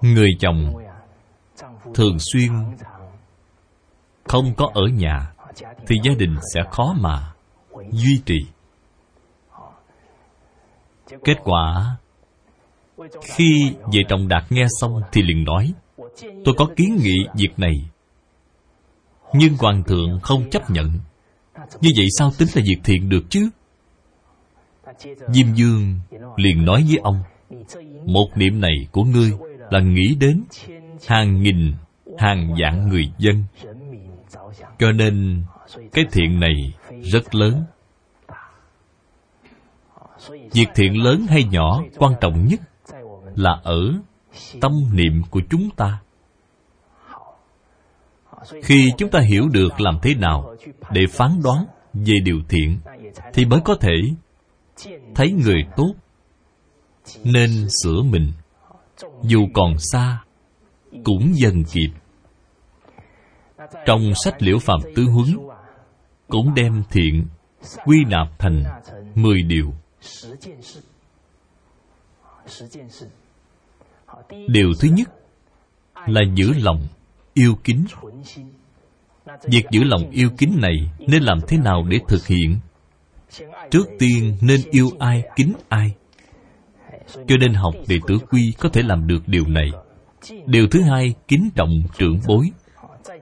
người 0.00 0.30
chồng 0.40 0.74
thường 1.94 2.16
xuyên 2.18 2.50
không 4.24 4.54
có 4.56 4.70
ở 4.74 4.82
nhà, 4.94 5.32
thì 5.86 5.96
gia 6.02 6.12
đình 6.18 6.36
sẽ 6.54 6.60
khó 6.70 6.94
mà 7.00 7.32
duy 7.90 8.20
trì. 8.26 8.38
Kết 11.24 11.36
quả, 11.44 11.96
khi 13.22 13.72
về 13.92 14.00
trọng 14.08 14.28
đạt 14.28 14.52
nghe 14.52 14.64
xong 14.80 15.00
thì 15.12 15.22
liền 15.22 15.44
nói, 15.44 15.72
tôi 16.44 16.54
có 16.58 16.66
kiến 16.76 16.96
nghị 17.02 17.16
việc 17.34 17.58
này. 17.58 17.72
Nhưng 19.34 19.56
hoàng 19.56 19.82
thượng 19.82 20.20
không 20.22 20.50
chấp 20.50 20.70
nhận. 20.70 20.90
Như 21.80 21.90
vậy 21.96 22.06
sao 22.18 22.30
tính 22.38 22.48
là 22.54 22.62
việc 22.62 22.80
thiện 22.84 23.08
được 23.08 23.22
chứ? 23.30 23.50
Diêm 25.28 25.54
dương 25.54 26.00
liền 26.36 26.64
nói 26.64 26.84
với 26.88 26.98
ông, 27.02 27.22
một 28.06 28.28
niệm 28.34 28.60
này 28.60 28.74
của 28.92 29.04
ngươi 29.04 29.32
là 29.70 29.80
nghĩ 29.80 30.16
đến 30.20 30.44
hàng 31.06 31.42
nghìn, 31.42 31.74
hàng 32.18 32.54
vạn 32.58 32.88
người 32.88 33.12
dân 33.18 33.44
cho 34.78 34.92
nên 34.92 35.44
cái 35.92 36.04
thiện 36.12 36.40
này 36.40 36.54
rất 37.02 37.34
lớn. 37.34 37.64
Việc 40.30 40.68
thiện 40.74 41.02
lớn 41.02 41.26
hay 41.28 41.44
nhỏ 41.44 41.82
quan 41.98 42.12
trọng 42.20 42.46
nhất 42.46 42.60
là 43.34 43.60
ở 43.62 43.92
tâm 44.60 44.72
niệm 44.92 45.22
của 45.30 45.40
chúng 45.50 45.70
ta. 45.76 46.00
Khi 48.62 48.92
chúng 48.98 49.10
ta 49.10 49.20
hiểu 49.20 49.48
được 49.48 49.80
làm 49.80 49.98
thế 50.02 50.14
nào 50.14 50.54
để 50.90 51.00
phán 51.10 51.30
đoán 51.42 51.66
về 51.94 52.14
điều 52.24 52.40
thiện 52.48 52.78
thì 53.32 53.44
mới 53.44 53.60
có 53.64 53.74
thể 53.80 53.96
thấy 55.14 55.30
người 55.30 55.64
tốt 55.76 55.94
nên 57.24 57.68
sửa 57.82 58.02
mình 58.02 58.32
dù 59.22 59.46
còn 59.54 59.74
xa 59.92 60.18
cũng 61.04 61.32
dần 61.34 61.64
kịp 61.72 61.90
trong 63.86 64.12
sách 64.24 64.42
liễu 64.42 64.58
phạm 64.58 64.80
tứ 64.94 65.04
huấn, 65.04 65.38
cũng 66.28 66.54
đem 66.54 66.82
thiện 66.90 67.26
quy 67.84 68.04
nạp 68.04 68.38
thành 68.38 68.64
mười 69.14 69.42
điều. 69.42 69.74
Điều 74.48 74.72
thứ 74.80 74.88
nhất 74.88 75.08
là 76.06 76.20
giữ 76.34 76.52
lòng 76.52 76.86
yêu 77.34 77.54
kính. 77.64 77.84
Việc 79.44 79.62
giữ 79.70 79.84
lòng 79.84 80.10
yêu 80.10 80.30
kính 80.38 80.58
này 80.62 80.90
nên 80.98 81.22
làm 81.22 81.38
thế 81.48 81.58
nào 81.58 81.84
để 81.88 81.98
thực 82.08 82.26
hiện? 82.26 82.58
Trước 83.70 83.84
tiên 83.98 84.36
nên 84.40 84.60
yêu 84.70 84.88
ai, 84.98 85.22
kính 85.36 85.52
ai? 85.68 85.94
Cho 87.14 87.36
nên 87.40 87.54
học 87.54 87.74
đệ 87.88 87.98
tử 88.06 88.18
quy 88.30 88.54
có 88.58 88.68
thể 88.68 88.82
làm 88.82 89.06
được 89.06 89.28
điều 89.28 89.46
này. 89.46 89.70
Điều 90.46 90.66
thứ 90.70 90.82
hai, 90.82 91.14
kính 91.28 91.50
trọng 91.54 91.82
trưởng 91.98 92.20
bối 92.26 92.50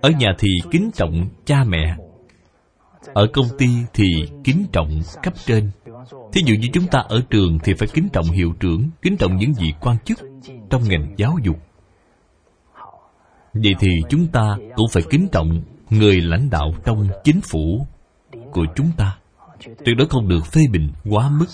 ở 0.01 0.11
nhà 0.11 0.35
thì 0.39 0.49
kính 0.71 0.91
trọng 0.95 1.29
cha 1.45 1.65
mẹ. 1.65 1.97
Ở 3.15 3.27
công 3.33 3.47
ty 3.59 3.67
thì 3.95 4.05
kính 4.45 4.67
trọng 4.73 5.01
cấp 5.23 5.35
trên. 5.47 5.71
Thí 6.33 6.43
dụ 6.47 6.55
như 6.55 6.69
chúng 6.73 6.87
ta 6.87 6.99
ở 6.99 7.23
trường 7.31 7.59
thì 7.65 7.75
phải 7.75 7.89
kính 7.95 8.09
trọng 8.13 8.27
hiệu 8.31 8.53
trưởng, 8.61 8.91
kính 9.03 9.17
trọng 9.17 9.37
những 9.37 9.53
vị 9.61 9.73
quan 9.81 9.97
chức 10.05 10.19
trong 10.71 10.83
ngành 10.89 11.15
giáo 11.17 11.37
dục. 11.43 11.57
Vậy 13.55 13.75
thì 13.81 13.89
chúng 14.09 14.27
ta 14.27 14.57
cũng 14.77 14.87
phải 14.93 15.03
kính 15.11 15.29
trọng 15.33 15.63
người 15.91 16.21
lãnh 16.21 16.51
đạo 16.51 16.75
trong 16.85 17.09
chính 17.25 17.41
phủ 17.41 17.87
của 18.53 18.67
chúng 18.77 18.91
ta. 18.97 19.19
Tuyệt 19.85 19.97
đối 19.99 20.09
không 20.09 20.29
được 20.29 20.47
phê 20.47 20.61
bình 20.73 20.89
quá 21.11 21.31
mức. 21.31 21.47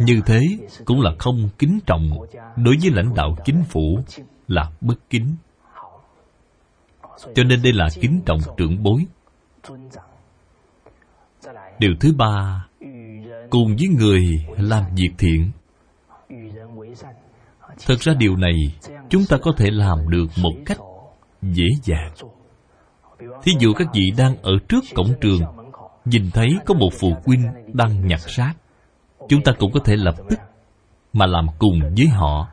Như 0.00 0.20
thế 0.26 0.40
cũng 0.84 1.00
là 1.00 1.10
không 1.18 1.48
kính 1.58 1.78
trọng 1.86 2.10
đối 2.56 2.76
với 2.82 2.90
lãnh 2.90 3.14
đạo 3.14 3.36
chính 3.44 3.64
phủ 3.64 3.98
là 4.48 4.70
bất 4.80 5.10
kính 5.10 5.36
cho 7.34 7.44
nên 7.44 7.62
đây 7.62 7.72
là 7.72 7.88
kính 8.00 8.22
trọng 8.26 8.40
trưởng 8.56 8.82
bối. 8.82 9.06
Điều 11.78 11.92
thứ 12.00 12.12
ba, 12.12 12.66
cùng 13.50 13.76
với 13.76 13.88
người 13.98 14.20
làm 14.58 14.84
việc 14.94 15.10
thiện. 15.18 15.50
Thực 17.86 18.00
ra 18.00 18.14
điều 18.18 18.36
này 18.36 18.54
chúng 19.08 19.22
ta 19.28 19.36
có 19.42 19.52
thể 19.56 19.70
làm 19.70 20.10
được 20.10 20.26
một 20.42 20.52
cách 20.66 20.78
dễ 21.42 21.66
dàng. 21.82 22.12
Thí 23.42 23.52
dụ 23.58 23.72
các 23.72 23.88
vị 23.94 24.10
đang 24.16 24.36
ở 24.42 24.52
trước 24.68 24.84
cổng 24.94 25.14
trường, 25.20 25.40
nhìn 26.04 26.30
thấy 26.30 26.48
có 26.66 26.74
một 26.74 26.90
phụ 27.00 27.12
huynh 27.24 27.48
đang 27.72 28.06
nhặt 28.06 28.20
rác 28.26 28.54
chúng 29.28 29.42
ta 29.42 29.52
cũng 29.58 29.72
có 29.72 29.80
thể 29.84 29.96
lập 29.96 30.14
tức 30.30 30.38
mà 31.12 31.26
làm 31.26 31.46
cùng 31.58 31.80
với 31.96 32.06
họ. 32.06 32.48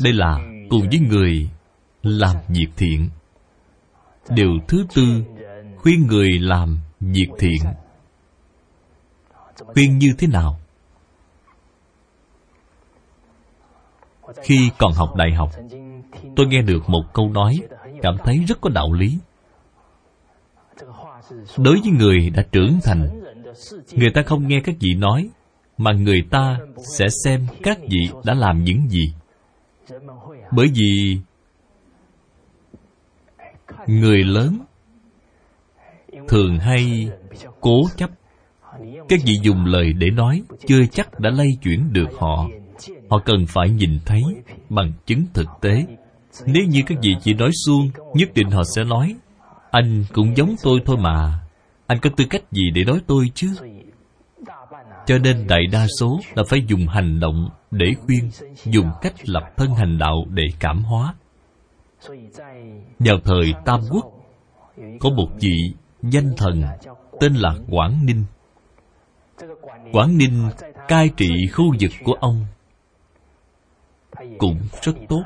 Đây 0.00 0.12
là 0.12 0.38
cùng 0.70 0.88
với 0.90 0.98
người 0.98 1.50
làm 2.02 2.36
việc 2.48 2.68
thiện. 2.76 3.10
Điều 4.28 4.50
thứ 4.68 4.86
tư, 4.94 5.24
khuyên 5.76 6.06
người 6.06 6.28
làm 6.38 6.78
việc 7.00 7.28
thiện. 7.38 7.62
Khuyên 9.56 9.98
như 9.98 10.08
thế 10.18 10.26
nào? 10.26 10.58
Khi 14.42 14.70
còn 14.78 14.92
học 14.92 15.16
đại 15.16 15.32
học, 15.32 15.50
tôi 16.36 16.46
nghe 16.46 16.62
được 16.62 16.88
một 16.88 17.02
câu 17.12 17.28
nói, 17.28 17.58
cảm 18.02 18.16
thấy 18.24 18.44
rất 18.48 18.60
có 18.60 18.70
đạo 18.70 18.92
lý. 18.92 19.18
Đối 21.56 21.80
với 21.80 21.92
người 21.98 22.30
đã 22.30 22.42
trưởng 22.52 22.78
thành, 22.84 23.22
người 23.92 24.10
ta 24.14 24.22
không 24.26 24.48
nghe 24.48 24.60
các 24.64 24.74
vị 24.80 24.94
nói, 24.98 25.30
mà 25.78 25.92
người 25.92 26.22
ta 26.30 26.58
sẽ 26.98 27.06
xem 27.24 27.46
các 27.62 27.78
vị 27.80 28.10
đã 28.24 28.34
làm 28.34 28.64
những 28.64 28.88
gì. 28.88 29.14
Bởi 30.50 30.66
vì 30.74 31.20
người 33.86 34.24
lớn. 34.24 34.58
Thường 36.28 36.58
hay 36.58 37.08
cố 37.60 37.82
chấp. 37.96 38.10
Các 39.08 39.20
vị 39.24 39.32
dùng 39.42 39.64
lời 39.64 39.92
để 39.92 40.10
nói 40.10 40.42
chưa 40.66 40.86
chắc 40.92 41.20
đã 41.20 41.30
lay 41.30 41.46
chuyển 41.62 41.92
được 41.92 42.08
họ. 42.18 42.48
Họ 43.10 43.18
cần 43.24 43.46
phải 43.48 43.70
nhìn 43.70 43.98
thấy 44.06 44.22
bằng 44.68 44.92
chứng 45.06 45.24
thực 45.34 45.48
tế. 45.60 45.86
Nếu 46.46 46.64
như 46.68 46.80
các 46.86 46.98
vị 47.02 47.14
chỉ 47.20 47.34
nói 47.34 47.50
suông, 47.66 47.90
nhất 48.14 48.28
định 48.34 48.50
họ 48.50 48.62
sẽ 48.76 48.84
nói, 48.84 49.16
anh 49.70 50.04
cũng 50.12 50.36
giống 50.36 50.54
tôi 50.62 50.80
thôi 50.86 50.96
mà. 51.00 51.40
Anh 51.86 51.98
có 52.02 52.10
tư 52.16 52.24
cách 52.30 52.42
gì 52.50 52.70
để 52.74 52.84
nói 52.84 53.00
tôi 53.06 53.30
chứ? 53.34 53.48
Cho 55.06 55.18
nên 55.18 55.46
đại 55.46 55.66
đa 55.72 55.86
số 56.00 56.20
là 56.34 56.42
phải 56.48 56.64
dùng 56.66 56.86
hành 56.88 57.20
động 57.20 57.48
để 57.70 57.94
khuyên, 58.06 58.30
dùng 58.64 58.90
cách 59.02 59.28
lập 59.28 59.42
thân 59.56 59.74
hành 59.74 59.98
đạo 59.98 60.24
để 60.28 60.42
cảm 60.60 60.82
hóa 60.82 61.14
vào 62.98 63.16
thời 63.24 63.54
tam 63.64 63.80
quốc, 63.90 64.12
có 65.00 65.10
một 65.10 65.28
vị 65.40 65.74
danh 66.02 66.32
thần 66.36 66.62
tên 67.20 67.34
là 67.34 67.54
quảng 67.70 68.06
ninh. 68.06 68.24
Quảng 69.92 70.18
ninh 70.18 70.50
cai 70.88 71.10
trị 71.16 71.28
khu 71.52 71.64
vực 71.80 71.90
của 72.04 72.12
ông 72.20 72.46
cũng 74.38 74.58
rất 74.82 74.92
tốt. 75.08 75.22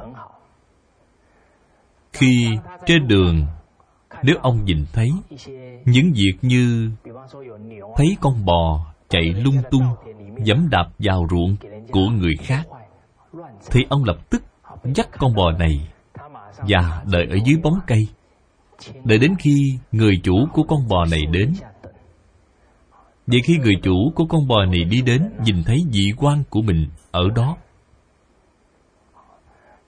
Khi 2.12 2.48
trên 2.86 3.08
đường, 3.08 3.46
nếu 4.22 4.36
ông 4.42 4.64
nhìn 4.64 4.84
thấy 4.92 5.08
những 5.84 6.12
việc 6.14 6.34
như 6.42 6.90
thấy 7.96 8.16
con 8.20 8.44
bò 8.44 8.92
chạy 9.08 9.24
lung 9.24 9.62
tung, 9.70 9.86
dẫm 10.44 10.68
đạp 10.70 10.86
vào 10.98 11.26
ruộng 11.30 11.56
của 11.92 12.08
người 12.08 12.34
khác, 12.40 12.62
thì 13.70 13.84
ông 13.88 14.04
lập 14.04 14.30
tức 14.30 14.42
dắt 14.84 15.08
con 15.18 15.34
bò 15.34 15.52
này 15.52 15.88
và 16.59 17.02
đợi 17.12 17.26
ở 17.30 17.36
dưới 17.44 17.57
bóng 17.62 17.78
cây. 17.86 18.09
Đợi 19.04 19.18
đến 19.18 19.34
khi 19.38 19.78
người 19.92 20.20
chủ 20.22 20.46
của 20.52 20.62
con 20.62 20.88
bò 20.88 21.04
này 21.11 21.20
đến. 21.30 21.54
Vậy 23.26 23.40
khi 23.44 23.59
người 23.59 23.74
chủ 23.82 24.12
của 24.14 24.24
con 24.28 24.48
bò 24.48 24.64
này 24.64 24.84
đi 24.84 25.02
đến, 25.02 25.30
nhìn 25.44 25.64
thấy 25.64 25.76
vị 25.92 26.12
quan 26.16 26.42
của 26.50 26.62
mình 26.62 26.88
ở 27.11 27.22
đó. 27.34 27.57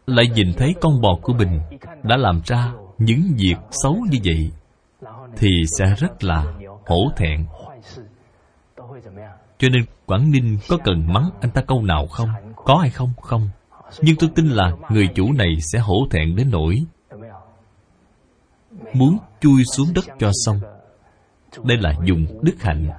Lại 0.07 0.29
nhìn 0.35 0.53
thấy 0.57 0.75
con 0.81 1.01
bò 1.01 1.19
của 1.23 1.33
mình 1.33 1.61
đã 2.03 2.17
làm 2.17 2.41
ra 2.45 2.73
những 2.99 3.23
việc 3.37 3.57
xấu 3.71 3.97
như 4.11 4.19
vậy, 4.25 4.51
thì 5.37 5.49
sẽ 5.79 5.95
rất 5.99 6.25
là 6.25 6.45
hổ 6.87 7.13
thẹn. 7.17 7.47
Cho 9.59 9.69
nên 9.69 9.85
quảng 10.07 10.31
ninh 10.31 10.59
có 10.69 10.79
cần 10.85 11.13
mắng 11.13 11.31
anh 11.41 11.51
ta 11.51 11.63
câu 11.63 11.83
nào 11.83 12.07
không? 12.07 12.29
Có 12.57 12.77
hay 12.77 12.91
không? 12.91 13.13
Không 13.21 13.49
nhưng 14.01 14.17
tôi 14.17 14.31
tin 14.35 14.49
là 14.49 14.73
người 14.91 15.09
chủ 15.15 15.33
này 15.33 15.57
sẽ 15.73 15.79
hổ 15.79 16.07
thẹn 16.11 16.37
đến 16.37 16.51
nỗi 16.51 16.85
muốn 18.93 19.19
chui 19.41 19.63
xuống 19.77 19.89
đất 19.95 20.05
cho 20.19 20.31
xong. 20.45 20.61
Đây 21.65 21.79
là 21.81 21.95
dùng 22.05 22.27
đức 22.43 22.55
hạnh 22.61 22.91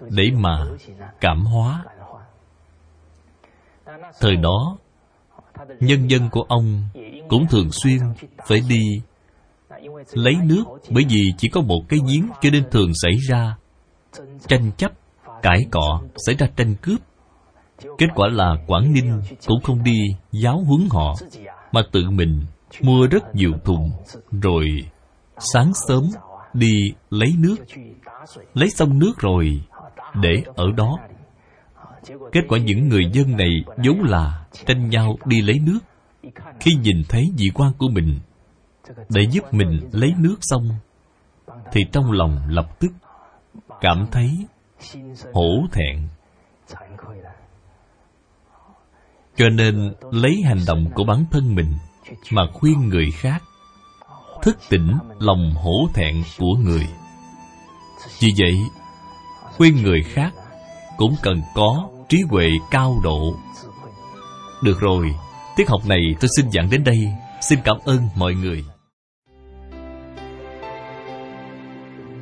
để 0.00 0.30
mà 0.34 0.64
cảm 1.20 1.44
hóa. 1.44 1.84
Thời 4.20 4.36
đó, 4.36 4.78
nhân 5.80 6.10
dân 6.10 6.30
của 6.30 6.42
ông 6.42 6.82
cũng 7.28 7.46
thường 7.50 7.72
xuyên 7.72 7.98
phải 8.46 8.60
đi 8.68 8.82
lấy 10.12 10.34
nước 10.44 10.64
bởi 10.90 11.04
vì 11.08 11.32
chỉ 11.38 11.48
có 11.48 11.60
một 11.60 11.80
cái 11.88 12.00
giếng 12.08 12.28
cho 12.40 12.50
nên 12.52 12.70
thường 12.70 12.90
xảy 13.02 13.16
ra 13.28 13.56
tranh 14.48 14.70
chấp, 14.76 14.92
cãi 15.42 15.66
cọ, 15.70 16.02
xảy 16.26 16.34
ra 16.34 16.46
tranh 16.56 16.74
cướp 16.82 17.00
kết 17.98 18.06
quả 18.14 18.28
là 18.28 18.56
quảng 18.66 18.92
ninh 18.92 19.20
cũng 19.46 19.62
không 19.62 19.82
đi 19.84 19.98
giáo 20.32 20.58
huấn 20.58 20.88
họ, 20.90 21.14
mà 21.72 21.82
tự 21.92 22.10
mình 22.10 22.42
mua 22.82 23.06
rất 23.06 23.34
nhiều 23.34 23.52
thùng, 23.64 23.90
rồi 24.42 24.66
sáng 25.38 25.72
sớm 25.88 26.04
đi 26.54 26.72
lấy 27.10 27.28
nước. 27.38 27.56
Lấy 28.54 28.70
xong 28.70 28.98
nước 28.98 29.12
rồi 29.18 29.60
để 30.14 30.42
ở 30.56 30.72
đó. 30.76 30.98
Kết 32.32 32.40
quả 32.48 32.58
những 32.58 32.88
người 32.88 33.10
dân 33.12 33.36
này 33.36 33.64
vốn 33.84 34.02
là 34.02 34.46
tranh 34.66 34.88
nhau 34.88 35.16
đi 35.24 35.40
lấy 35.40 35.58
nước. 35.58 35.78
Khi 36.60 36.74
nhìn 36.74 37.02
thấy 37.08 37.24
vị 37.38 37.50
quan 37.54 37.72
của 37.78 37.88
mình 37.88 38.18
để 39.08 39.22
giúp 39.30 39.54
mình 39.54 39.88
lấy 39.92 40.14
nước 40.18 40.36
xong, 40.40 40.68
thì 41.72 41.80
trong 41.92 42.12
lòng 42.12 42.38
lập 42.48 42.80
tức 42.80 42.92
cảm 43.80 44.06
thấy 44.12 44.30
hổ 45.32 45.66
thẹn 45.72 46.08
cho 49.36 49.48
nên 49.48 49.92
lấy 50.10 50.42
hành 50.44 50.60
động 50.66 50.86
của 50.94 51.04
bản 51.04 51.24
thân 51.30 51.54
mình 51.54 51.74
mà 52.30 52.42
khuyên 52.52 52.88
người 52.88 53.10
khác, 53.10 53.42
thức 54.42 54.58
tỉnh 54.68 54.92
lòng 55.18 55.54
hổ 55.54 55.88
thẹn 55.94 56.22
của 56.38 56.54
người. 56.60 56.86
Vì 58.20 58.28
vậy, 58.38 58.54
khuyên 59.56 59.82
người 59.82 60.02
khác 60.02 60.32
cũng 60.96 61.14
cần 61.22 61.42
có 61.54 61.88
trí 62.08 62.18
huệ 62.30 62.48
cao 62.70 63.00
độ. 63.04 63.34
Được 64.62 64.80
rồi, 64.80 65.14
tiết 65.56 65.68
học 65.68 65.80
này 65.86 66.00
tôi 66.20 66.28
xin 66.36 66.50
giảng 66.50 66.70
đến 66.70 66.84
đây. 66.84 67.08
Xin 67.40 67.58
cảm 67.64 67.76
ơn 67.84 67.98
mọi 68.16 68.34
người. 68.34 68.64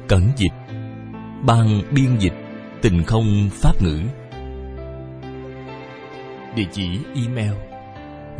Cẩn 0.08 0.30
dịch, 0.36 0.52
ban 1.42 1.82
biên 1.94 2.18
dịch, 2.18 2.34
tình 2.82 3.02
không 3.02 3.50
pháp 3.52 3.82
ngữ 3.82 4.00
địa 6.56 6.66
chỉ 6.72 6.98
email 7.14 7.52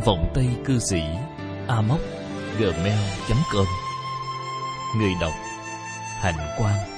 vọng 0.05 0.31
tây 0.33 0.47
cư 0.65 0.79
sĩ 0.79 1.01
amoc 1.67 1.99
gmail 2.59 2.99
com. 3.53 3.65
Người 4.97 5.11
đọc 5.21 5.33
hạnh 6.21 6.55
quan 6.59 6.95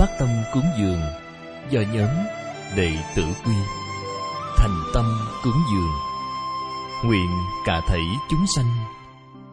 phát 0.00 0.18
tâm 0.18 0.28
cúng 0.52 0.64
dường 0.78 1.00
do 1.70 1.80
nhóm 1.92 2.08
đệ 2.76 2.92
tử 3.16 3.22
quy. 3.44 3.54
Thành 4.56 4.76
tâm 4.94 5.04
cúng 5.44 5.62
dường. 5.72 5.92
Nguyện 7.04 7.30
cả 7.66 7.80
thảy 7.86 8.00
chúng 8.30 8.44
sanh 8.56 8.66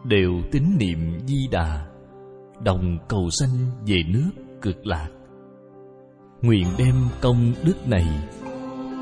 đều 0.04 0.32
tín 0.52 0.62
niệm 0.78 1.18
di 1.26 1.48
đà, 1.50 1.86
đồng 2.64 2.98
cầu 3.08 3.28
sanh 3.40 3.50
về 3.86 3.96
nước 4.08 4.30
cực 4.62 4.86
lạc. 4.86 5.08
Nguyện 6.42 6.66
đem 6.78 6.94
công 7.20 7.52
đức 7.64 7.88
này 7.88 8.06